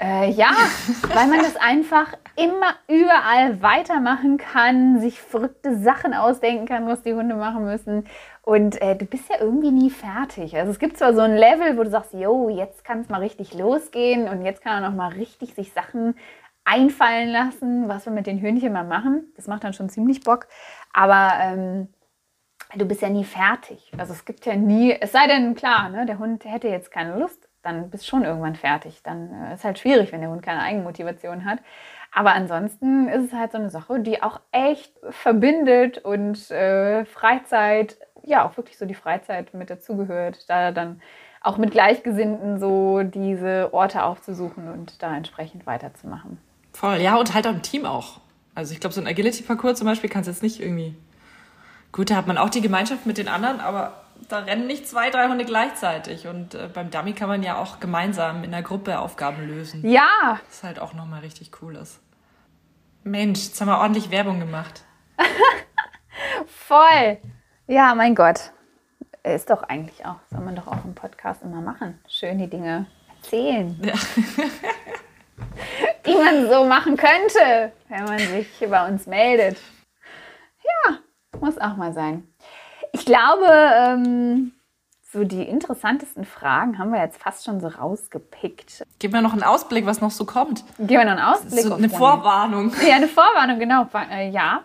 Äh, 0.00 0.30
ja, 0.30 0.52
weil 1.14 1.26
man 1.26 1.40
das 1.40 1.56
einfach 1.56 2.14
immer 2.36 2.74
überall 2.88 3.60
weitermachen 3.60 4.38
kann, 4.38 5.00
sich 5.00 5.20
verrückte 5.20 5.76
Sachen 5.76 6.14
ausdenken 6.14 6.66
kann, 6.66 6.86
was 6.86 7.02
die 7.02 7.12
Hunde 7.12 7.34
machen 7.34 7.64
müssen. 7.66 8.06
Und 8.42 8.80
äh, 8.80 8.96
du 8.96 9.04
bist 9.04 9.28
ja 9.28 9.36
irgendwie 9.38 9.70
nie 9.70 9.90
fertig. 9.90 10.56
Also 10.56 10.72
es 10.72 10.78
gibt 10.78 10.96
zwar 10.96 11.14
so 11.14 11.20
ein 11.20 11.36
Level, 11.36 11.76
wo 11.76 11.82
du 11.82 11.90
sagst, 11.90 12.14
yo, 12.14 12.48
jetzt 12.48 12.84
kann 12.84 13.00
es 13.00 13.08
mal 13.08 13.20
richtig 13.20 13.54
losgehen 13.54 14.28
und 14.28 14.44
jetzt 14.44 14.62
kann 14.62 14.82
er 14.82 14.88
noch 14.88 14.96
mal 14.96 15.12
richtig 15.12 15.54
sich 15.54 15.72
Sachen 15.72 16.14
einfallen 16.64 17.28
lassen, 17.28 17.88
was 17.88 18.06
wir 18.06 18.12
mit 18.12 18.26
den 18.26 18.38
Hühnchen 18.38 18.72
mal 18.72 18.84
machen. 18.84 19.32
Das 19.36 19.46
macht 19.46 19.64
dann 19.64 19.72
schon 19.72 19.88
ziemlich 19.88 20.22
Bock. 20.22 20.46
Aber 20.92 21.32
ähm, 21.40 21.88
du 22.74 22.86
bist 22.86 23.02
ja 23.02 23.08
nie 23.08 23.24
fertig. 23.24 23.92
Also 23.98 24.12
es 24.12 24.24
gibt 24.24 24.46
ja 24.46 24.56
nie, 24.56 24.92
es 24.92 25.12
sei 25.12 25.26
denn, 25.26 25.54
klar, 25.54 25.88
ne, 25.88 26.06
der 26.06 26.18
Hund 26.18 26.44
hätte 26.44 26.68
jetzt 26.68 26.90
keine 26.90 27.18
Lust, 27.18 27.48
dann 27.62 27.90
bist 27.90 28.06
schon 28.06 28.24
irgendwann 28.24 28.54
fertig. 28.54 29.02
Dann 29.02 29.32
äh, 29.32 29.54
ist 29.54 29.64
halt 29.64 29.78
schwierig, 29.78 30.12
wenn 30.12 30.20
der 30.20 30.30
Hund 30.30 30.42
keine 30.42 30.62
Eigenmotivation 30.62 31.44
hat. 31.44 31.58
Aber 32.12 32.32
ansonsten 32.32 33.08
ist 33.08 33.26
es 33.26 33.32
halt 33.32 33.52
so 33.52 33.58
eine 33.58 33.70
Sache, 33.70 34.00
die 34.00 34.22
auch 34.22 34.40
echt 34.50 34.94
verbindet 35.10 35.98
und 35.98 36.50
äh, 36.50 37.04
Freizeit, 37.04 37.98
ja, 38.24 38.46
auch 38.46 38.56
wirklich 38.56 38.78
so 38.78 38.86
die 38.86 38.94
Freizeit 38.94 39.54
mit 39.54 39.70
dazugehört, 39.70 40.48
da 40.48 40.72
dann 40.72 41.00
auch 41.42 41.56
mit 41.56 41.70
Gleichgesinnten 41.70 42.60
so 42.60 43.02
diese 43.02 43.72
Orte 43.72 44.04
aufzusuchen 44.04 44.70
und 44.70 45.02
da 45.02 45.16
entsprechend 45.16 45.66
weiterzumachen. 45.66 46.38
Voll, 46.72 46.98
ja, 46.98 47.16
und 47.16 47.34
halt 47.34 47.46
auch 47.46 47.52
im 47.52 47.62
Team 47.62 47.86
auch. 47.86 48.20
Also 48.54 48.74
ich 48.74 48.80
glaube, 48.80 48.94
so 48.94 49.00
ein 49.00 49.06
Agility-Parcours 49.06 49.78
zum 49.78 49.86
Beispiel 49.86 50.10
kannst 50.10 50.28
du 50.28 50.32
jetzt 50.32 50.42
nicht 50.42 50.60
irgendwie. 50.60 50.94
Gut, 51.92 52.10
da 52.10 52.16
hat 52.16 52.26
man 52.26 52.38
auch 52.38 52.50
die 52.50 52.60
Gemeinschaft 52.60 53.06
mit 53.06 53.18
den 53.18 53.28
anderen, 53.28 53.60
aber 53.60 54.04
da 54.28 54.40
rennen 54.40 54.66
nicht 54.66 54.86
zwei, 54.86 55.10
drei 55.10 55.28
Hunde 55.28 55.44
gleichzeitig. 55.44 56.26
Und 56.26 56.54
äh, 56.54 56.68
beim 56.72 56.90
Dummy 56.90 57.14
kann 57.14 57.28
man 57.28 57.42
ja 57.42 57.56
auch 57.56 57.80
gemeinsam 57.80 58.44
in 58.44 58.50
der 58.50 58.62
Gruppe 58.62 58.98
Aufgaben 58.98 59.46
lösen. 59.46 59.88
Ja, 59.88 60.38
Das 60.48 60.62
halt 60.62 60.78
auch 60.78 60.92
nochmal 60.94 61.20
richtig 61.20 61.50
cool 61.62 61.76
ist. 61.76 62.00
Mensch, 63.02 63.44
jetzt 63.44 63.60
haben 63.60 63.68
wir 63.68 63.78
ordentlich 63.78 64.10
Werbung 64.10 64.40
gemacht. 64.40 64.84
voll. 66.46 67.18
Ja, 67.70 67.94
mein 67.94 68.16
Gott. 68.16 68.50
Ist 69.22 69.48
doch 69.48 69.62
eigentlich 69.62 70.04
auch, 70.04 70.16
soll 70.32 70.40
man 70.40 70.56
doch 70.56 70.66
auch 70.66 70.84
im 70.84 70.96
Podcast 70.96 71.44
immer 71.44 71.60
machen. 71.60 72.00
Schön 72.08 72.36
die 72.38 72.50
Dinge 72.50 72.86
erzählen. 73.16 73.80
Ja. 73.86 73.94
die 76.04 76.14
man 76.14 76.50
so 76.50 76.64
machen 76.64 76.96
könnte, 76.96 77.72
wenn 77.88 78.04
man 78.04 78.18
sich 78.18 78.48
bei 78.68 78.88
uns 78.88 79.06
meldet. 79.06 79.56
Ja, 80.62 80.96
muss 81.40 81.58
auch 81.58 81.76
mal 81.76 81.92
sein. 81.94 82.26
Ich 82.92 83.06
glaube, 83.06 83.46
ähm, 83.48 84.52
so 85.12 85.24
die 85.24 85.44
interessantesten 85.44 86.24
Fragen 86.24 86.78
haben 86.78 86.92
wir 86.92 87.00
jetzt 87.00 87.22
fast 87.22 87.44
schon 87.44 87.60
so 87.60 87.68
rausgepickt. 87.68 88.84
Gib 88.98 89.12
mir 89.12 89.22
noch 89.22 89.32
einen 89.32 89.44
Ausblick, 89.44 89.86
was 89.86 90.00
noch 90.00 90.10
so 90.10 90.26
kommt. 90.26 90.64
Geben 90.78 90.88
wir 90.88 91.04
noch 91.04 91.12
einen 91.12 91.34
Ausblick. 91.34 91.64
So 91.64 91.74
eine. 91.74 91.88
Vorwarnung. 91.88 92.72
Ja, 92.86 92.96
eine 92.96 93.08
Vorwarnung, 93.08 93.58
genau. 93.60 93.86
Äh, 94.10 94.28
ja. 94.30 94.62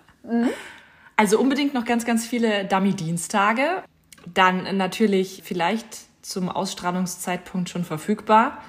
Also 1.15 1.39
unbedingt 1.39 1.73
noch 1.73 1.85
ganz, 1.85 2.05
ganz 2.05 2.25
viele 2.25 2.65
Dummy-Dienstage. 2.65 3.83
Dann 4.25 4.77
natürlich 4.77 5.41
vielleicht 5.45 5.85
zum 6.21 6.49
Ausstrahlungszeitpunkt 6.49 7.69
schon 7.69 7.85
verfügbar. 7.85 8.61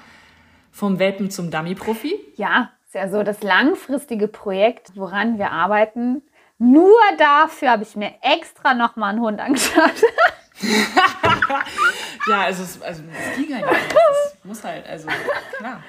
Vom 0.71 0.99
Welpen 0.99 1.31
zum 1.31 1.49
Dummy-Profi. 1.49 2.15
Ja, 2.35 2.71
ist 2.85 2.93
ja 2.93 3.09
so 3.09 3.23
das 3.23 3.41
langfristige 3.41 4.27
Projekt, 4.27 4.91
woran 4.95 5.39
wir 5.39 5.51
arbeiten. 5.51 6.21
Nur 6.59 6.97
dafür 7.17 7.71
habe 7.71 7.83
ich 7.83 7.95
mir 7.95 8.13
extra 8.21 8.73
nochmal 8.73 9.11
einen 9.11 9.21
Hund 9.21 9.39
angeschaut. 9.39 9.91
Ja, 12.27 12.41
also 12.41 12.63
es, 12.63 12.81
also 12.81 13.03
es 13.03 13.37
ging 13.37 13.55
halt 13.55 13.65
nicht. 13.65 13.95
Es 14.37 14.43
muss 14.45 14.63
halt, 14.63 14.85
also 14.87 15.07
klar. 15.57 15.81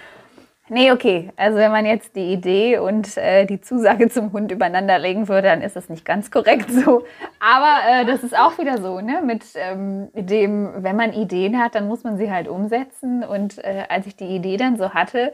Nee, 0.70 0.92
okay. 0.92 1.32
Also 1.36 1.56
wenn 1.58 1.70
man 1.72 1.86
jetzt 1.86 2.14
die 2.14 2.32
Idee 2.32 2.78
und 2.78 3.16
äh, 3.16 3.46
die 3.46 3.60
Zusage 3.60 4.08
zum 4.10 4.32
Hund 4.32 4.52
übereinander 4.52 4.98
legen 4.98 5.28
würde, 5.28 5.48
dann 5.48 5.62
ist 5.62 5.76
das 5.76 5.88
nicht 5.88 6.04
ganz 6.04 6.30
korrekt 6.30 6.70
so. 6.70 7.04
Aber 7.40 7.78
äh, 7.88 8.04
das 8.04 8.22
ist 8.22 8.36
auch 8.38 8.58
wieder 8.58 8.78
so, 8.78 9.00
ne? 9.00 9.22
Mit 9.24 9.44
ähm, 9.54 10.10
dem, 10.14 10.82
wenn 10.82 10.96
man 10.96 11.12
Ideen 11.12 11.58
hat, 11.58 11.74
dann 11.74 11.88
muss 11.88 12.04
man 12.04 12.18
sie 12.18 12.30
halt 12.30 12.48
umsetzen. 12.48 13.24
Und 13.24 13.58
äh, 13.64 13.84
als 13.88 14.06
ich 14.06 14.16
die 14.16 14.26
Idee 14.26 14.58
dann 14.58 14.76
so 14.76 14.90
hatte, 14.92 15.32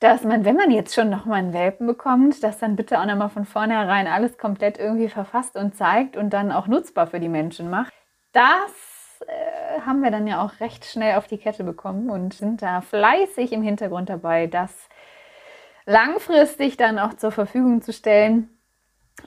dass 0.00 0.24
man, 0.24 0.44
wenn 0.44 0.56
man 0.56 0.70
jetzt 0.70 0.94
schon 0.94 1.10
nochmal 1.10 1.38
einen 1.38 1.52
Welpen 1.52 1.86
bekommt, 1.86 2.42
dass 2.42 2.58
dann 2.58 2.76
bitte 2.76 3.00
auch 3.00 3.06
nochmal 3.06 3.30
von 3.30 3.44
vornherein 3.44 4.06
alles 4.06 4.38
komplett 4.38 4.78
irgendwie 4.78 5.08
verfasst 5.08 5.56
und 5.56 5.76
zeigt 5.76 6.16
und 6.16 6.30
dann 6.30 6.52
auch 6.52 6.66
nutzbar 6.68 7.06
für 7.08 7.20
die 7.20 7.28
Menschen 7.28 7.70
macht. 7.70 7.92
Das 8.32 8.87
äh, 9.22 9.80
haben 9.84 10.02
wir 10.02 10.10
dann 10.10 10.26
ja 10.26 10.44
auch 10.44 10.60
recht 10.60 10.84
schnell 10.84 11.16
auf 11.16 11.26
die 11.26 11.38
Kette 11.38 11.64
bekommen 11.64 12.10
und 12.10 12.34
sind 12.34 12.62
da 12.62 12.80
fleißig 12.80 13.52
im 13.52 13.62
Hintergrund 13.62 14.08
dabei, 14.08 14.46
das 14.46 14.88
langfristig 15.86 16.76
dann 16.76 16.98
auch 16.98 17.14
zur 17.14 17.32
Verfügung 17.32 17.82
zu 17.82 17.92
stellen, 17.92 18.50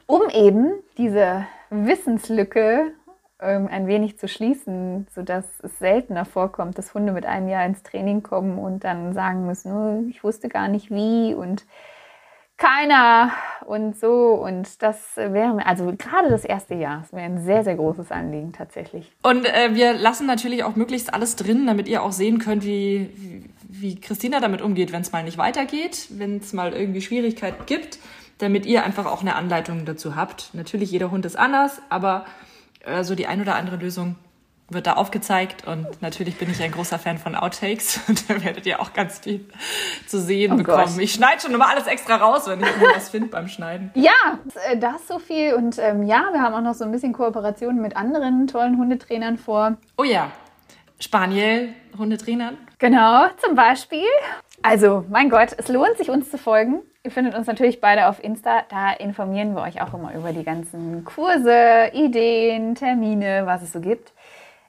um 0.05 0.21
eben 0.29 0.73
diese 0.97 1.45
Wissenslücke 1.69 2.93
ähm, 3.41 3.67
ein 3.69 3.87
wenig 3.87 4.19
zu 4.19 4.27
schließen, 4.27 5.07
sodass 5.09 5.45
es 5.63 5.79
seltener 5.79 6.25
vorkommt, 6.25 6.77
dass 6.77 6.93
Hunde 6.93 7.11
mit 7.11 7.25
einem 7.25 7.49
Jahr 7.49 7.65
ins 7.65 7.83
Training 7.83 8.21
kommen 8.23 8.59
und 8.59 8.83
dann 8.83 9.13
sagen 9.13 9.45
müssen, 9.45 9.71
oh, 9.71 10.09
ich 10.09 10.23
wusste 10.23 10.47
gar 10.49 10.67
nicht 10.67 10.91
wie 10.91 11.33
und 11.33 11.65
keiner 12.61 13.31
und 13.65 13.97
so. 13.99 14.33
Und 14.33 14.81
das 14.81 14.97
wäre, 15.15 15.53
mir- 15.55 15.65
also 15.65 15.93
gerade 15.97 16.29
das 16.29 16.45
erste 16.45 16.75
Jahr, 16.75 17.01
das 17.01 17.11
wäre 17.13 17.25
ein 17.25 17.39
sehr, 17.43 17.63
sehr 17.63 17.75
großes 17.75 18.11
Anliegen 18.11 18.53
tatsächlich. 18.53 19.11
Und 19.23 19.45
äh, 19.45 19.73
wir 19.73 19.93
lassen 19.93 20.27
natürlich 20.27 20.63
auch 20.63 20.75
möglichst 20.75 21.13
alles 21.13 21.35
drin, 21.35 21.65
damit 21.65 21.87
ihr 21.87 22.03
auch 22.03 22.11
sehen 22.11 22.39
könnt, 22.39 22.63
wie, 22.63 23.09
wie, 23.15 23.49
wie 23.67 23.99
Christina 23.99 24.39
damit 24.39 24.61
umgeht, 24.61 24.91
wenn 24.91 25.01
es 25.01 25.11
mal 25.11 25.23
nicht 25.23 25.37
weitergeht, 25.37 26.07
wenn 26.11 26.37
es 26.37 26.53
mal 26.53 26.73
irgendwie 26.73 27.01
Schwierigkeiten 27.01 27.65
gibt, 27.65 27.99
damit 28.37 28.65
ihr 28.65 28.83
einfach 28.83 29.05
auch 29.05 29.21
eine 29.21 29.35
Anleitung 29.35 29.85
dazu 29.85 30.15
habt. 30.15 30.51
Natürlich, 30.53 30.91
jeder 30.91 31.11
Hund 31.11 31.25
ist 31.25 31.35
anders, 31.37 31.81
aber 31.89 32.25
äh, 32.85 33.03
so 33.03 33.15
die 33.15 33.27
ein 33.27 33.41
oder 33.41 33.55
andere 33.55 33.77
Lösung 33.77 34.15
wird 34.73 34.87
da 34.87 34.93
aufgezeigt 34.93 35.67
und 35.67 36.01
natürlich 36.01 36.37
bin 36.37 36.49
ich 36.49 36.61
ein 36.63 36.71
großer 36.71 36.97
Fan 36.99 37.17
von 37.17 37.35
Outtakes 37.35 37.99
und 38.07 38.29
da 38.29 38.43
werdet 38.43 38.65
ihr 38.65 38.79
auch 38.81 38.93
ganz 38.93 39.19
viel 39.19 39.45
zu 40.07 40.19
sehen 40.19 40.53
Oh 40.53 40.57
bekommen. 40.57 40.85
Gott. 40.85 40.97
Ich 40.99 41.13
schneide 41.13 41.41
schon 41.41 41.53
immer 41.53 41.69
alles 41.69 41.87
extra 41.87 42.15
raus, 42.15 42.47
wenn 42.47 42.61
ich 42.61 42.67
irgendwas 42.67 43.09
finde 43.09 43.27
beim 43.29 43.47
Schneiden. 43.47 43.91
Ja, 44.01 44.39
äh, 44.69 44.77
das 44.77 45.07
so 45.07 45.19
viel. 45.19 45.53
Und 45.53 45.77
ähm, 45.77 46.03
ja, 46.03 46.29
wir 46.31 46.41
haben 46.41 46.53
auch 46.55 46.61
noch 46.61 46.73
so 46.73 46.83
ein 46.83 46.91
bisschen 46.91 47.13
Kooperationen 47.13 47.81
mit 47.81 47.95
anderen 47.95 48.47
tollen 48.47 48.77
Hundetrainern 48.77 49.37
vor. 49.37 49.77
Oh 49.97 50.03
ja, 50.03 50.31
Spaniel, 50.99 51.73
Hundetrainern. 51.97 52.57
Genau, 52.79 53.27
zum 53.37 53.55
Beispiel. 53.55 54.05
Also, 54.63 55.05
mein 55.09 55.29
Gott, 55.29 55.49
es 55.57 55.67
lohnt 55.67 55.97
sich, 55.97 56.09
uns 56.09 56.29
zu 56.29 56.37
folgen. 56.37 56.81
Ihr 57.03 57.09
findet 57.11 57.33
uns 57.33 57.47
natürlich 57.47 57.81
beide 57.81 58.07
auf 58.07 58.23
Insta. 58.23 58.61
Da 58.69 58.91
informieren 58.91 59.55
wir 59.55 59.63
euch 59.63 59.81
auch 59.81 59.93
immer 59.95 60.13
über 60.13 60.33
die 60.33 60.43
ganzen 60.43 61.03
Kurse, 61.03 61.89
Ideen, 61.93 62.75
Termine, 62.75 63.43
was 63.45 63.63
es 63.63 63.71
so 63.73 63.79
gibt. 63.79 64.13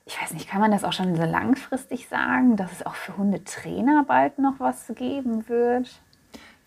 Ich 0.04 0.20
weiß 0.20 0.32
nicht, 0.34 0.48
kann 0.48 0.60
man 0.60 0.70
das 0.72 0.82
auch 0.84 0.92
schon 0.92 1.14
so 1.14 1.22
langfristig 1.22 2.08
sagen, 2.08 2.56
dass 2.56 2.72
es 2.72 2.84
auch 2.84 2.94
für 2.94 3.16
Hundetrainer 3.16 4.04
bald 4.06 4.38
noch 4.38 4.54
was 4.58 4.86
geben 4.96 5.48
wird? 5.48 5.88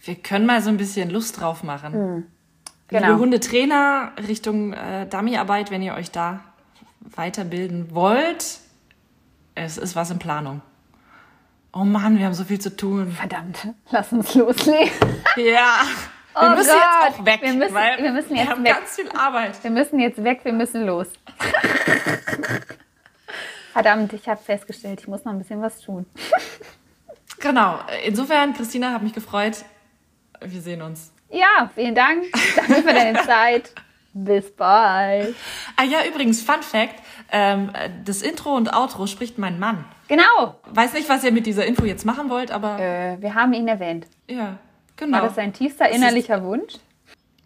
Wir 0.01 0.15
können 0.15 0.45
mal 0.45 0.61
so 0.61 0.69
ein 0.69 0.77
bisschen 0.77 1.09
Lust 1.09 1.41
drauf 1.41 1.63
machen. 1.63 2.27
Genau. 2.88 3.07
Liebe 3.07 3.19
Hundetrainer 3.19 4.11
Richtung 4.27 4.71
äh, 4.73 5.05
Dummyarbeit, 5.07 5.71
wenn 5.71 5.81
ihr 5.81 5.95
euch 5.95 6.11
da 6.11 6.41
weiterbilden 7.01 7.93
wollt, 7.93 8.59
es 9.55 9.77
ist 9.77 9.95
was 9.95 10.11
in 10.11 10.19
Planung. 10.19 10.61
Oh 11.73 11.83
Mann, 11.83 12.17
wir 12.17 12.25
haben 12.27 12.33
so 12.33 12.45
viel 12.45 12.59
zu 12.61 12.75
tun. 12.75 13.11
Verdammt, 13.11 13.67
lass 13.89 14.13
uns 14.13 14.33
loslegen. 14.36 14.91
Ja, 15.36 15.81
wir 16.39 16.41
Oh 16.41 16.49
müssen 16.55 16.69
Gott, 16.69 16.77
jetzt 17.09 17.19
auch 17.19 17.25
weg, 17.25 17.39
wir 17.41 17.53
müssen- 17.53 17.73
weil 17.73 17.97
wir 18.01 18.11
müssen 18.13 18.36
jetzt 18.36 18.49
haben 18.49 18.63
weg. 18.63 18.75
ganz 18.75 18.95
viel 18.95 19.09
Arbeit. 19.11 19.61
Wir 19.63 19.71
müssen 19.71 19.99
jetzt 19.99 20.23
weg, 20.23 20.39
wir 20.43 20.53
müssen 20.53 20.86
los. 20.86 21.07
Verdammt, 23.76 24.13
ich 24.13 24.30
habe 24.30 24.41
festgestellt, 24.41 25.01
ich 25.01 25.07
muss 25.09 25.26
noch 25.26 25.34
ein 25.34 25.38
bisschen 25.39 25.61
was 25.61 25.82
tun. 25.82 26.05
Genau. 27.41 27.78
Insofern, 28.05 28.53
Christina, 28.53 28.93
hat 28.93 29.03
mich 29.03 29.11
gefreut. 29.13 29.65
wir 30.39 30.61
sehen 30.61 30.82
uns. 30.82 31.11
Ja, 31.30 31.69
vielen 31.76 31.93
Dank. 31.93 32.23
Danke 32.55 32.76
für 32.82 32.93
deine 32.93 33.21
Zeit. 33.26 33.73
Bis 34.13 34.49
bald. 34.55 35.36
Ah 35.76 35.84
ja, 35.84 36.05
übrigens, 36.07 36.41
Fun 36.41 36.61
Fact, 36.63 36.95
ähm, 37.32 37.71
das 38.05 38.21
Intro 38.21 38.55
und 38.55 38.73
Outro 38.73 39.05
spricht 39.05 39.38
mein 39.38 39.59
Mann. 39.59 39.84
Genau. 40.07 40.55
Weiß 40.71 40.93
nicht, 40.93 41.09
was 41.09 41.23
ihr 41.26 41.34
mit 41.34 41.45
dieser 41.45 41.65
Info 41.65 41.84
jetzt 41.84 42.05
machen 42.05 42.30
wollt, 42.30 42.51
aber 42.51 42.80
Äh, 42.80 43.21
wir 43.21 43.36
haben 43.36 43.51
ihn 43.53 43.67
erwähnt. 43.67 44.07
ja, 44.28 44.57
genau. 44.95 45.17
War 45.17 45.23
das 45.26 45.36
sein 45.36 45.51
tiefster 45.51 45.89
innerlicher 45.89 46.41
Wunsch? 46.41 46.76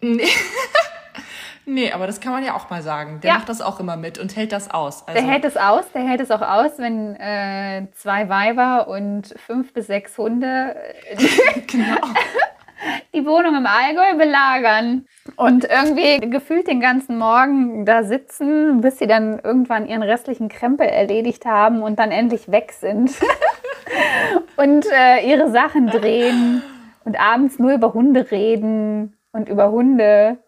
nee, 1.70 1.92
aber 1.92 2.06
das 2.06 2.20
kann 2.20 2.32
man 2.32 2.44
ja 2.44 2.54
auch 2.54 2.70
mal 2.70 2.82
sagen. 2.82 3.20
Der 3.22 3.30
Ja. 3.30 3.36
macht 3.38 3.48
das 3.48 3.60
auch 3.60 3.80
immer 3.80 3.96
mit 3.96 4.18
und 4.18 4.36
hält 4.36 4.52
das 4.52 4.70
aus. 4.70 5.06
Also, 5.06 5.20
Der 5.20 5.30
hält 5.30 5.44
es 5.44 5.56
aus, 5.56 5.84
der 5.92 6.02
hält 6.02 6.20
es 6.20 6.30
auch 6.30 6.42
aus, 6.42 6.72
wenn 6.78 7.16
äh, 7.16 7.86
zwei 7.92 8.28
Weiber 8.28 8.88
und 8.88 9.34
fünf 9.46 9.72
bis 9.72 9.86
sechs 9.86 10.16
Hunde 10.18 10.76
äh, 11.10 11.16
genau. 11.66 11.96
die 13.14 13.26
Wohnung 13.26 13.56
im 13.56 13.66
Allgäu 13.66 14.16
belagern 14.16 15.04
und 15.36 15.64
irgendwie 15.64 16.18
gefühlt 16.30 16.66
den 16.66 16.80
ganzen 16.80 17.18
Morgen 17.18 17.84
da 17.84 18.02
sitzen, 18.04 18.80
bis 18.80 18.98
sie 18.98 19.06
dann 19.06 19.38
irgendwann 19.38 19.86
ihren 19.86 20.02
restlichen 20.02 20.48
Krempel 20.48 20.86
erledigt 20.86 21.44
haben 21.44 21.82
und 21.82 21.98
dann 21.98 22.10
endlich 22.10 22.50
weg 22.50 22.72
sind 22.72 23.12
und 24.56 24.86
äh, 24.92 25.28
ihre 25.28 25.50
Sachen 25.50 25.88
drehen 25.88 26.62
und 27.04 27.20
abends 27.20 27.58
nur 27.58 27.72
über 27.72 27.92
Hunde 27.92 28.30
reden 28.30 29.16
und 29.32 29.48
über 29.48 29.70
Hunde 29.70 30.38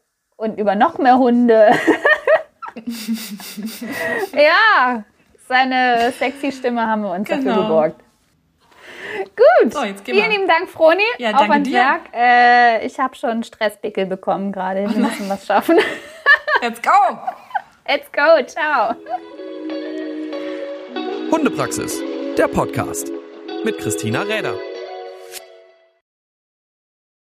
und 0.43 0.59
über 0.59 0.75
noch 0.75 0.99
mehr 0.99 1.19
Hunde. 1.19 1.71
ja, 4.35 5.05
seine 5.49 6.13
sexy 6.19 6.51
Stimme 6.51 6.87
haben 6.87 7.03
wir 7.03 7.13
uns 7.13 7.29
dafür 7.29 7.45
Genau. 7.45 7.63
geborgt. 7.63 8.01
Gut, 9.37 9.73
So, 9.73 9.85
jetzt 9.85 10.05
gehen 10.05 10.17
vielen 10.17 10.31
lieben 10.31 10.49
Dank, 10.49 10.69
Froni. 10.69 11.03
Ja, 11.19 11.31
Auf 11.35 11.47
dir. 11.63 11.73
Werk. 11.75 12.01
Äh, 12.13 12.85
ich 12.87 12.99
habe 12.99 13.15
schon 13.15 13.31
einen 13.31 13.45
Stresspickel 13.45 14.07
bekommen 14.07 14.51
gerade. 14.53 14.81
Wir 14.89 14.99
müssen 14.99 15.29
was 15.29 15.47
schaffen. 15.47 15.79
Let's 16.63 16.83
go! 16.83 16.91
Let's 17.87 18.11
go, 18.11 18.43
ciao. 18.47 18.95
Hundepraxis, 21.31 22.01
der 22.37 22.49
Podcast 22.49 23.13
mit 23.65 23.79
Christina 23.79 24.23
Räder. 24.23 24.55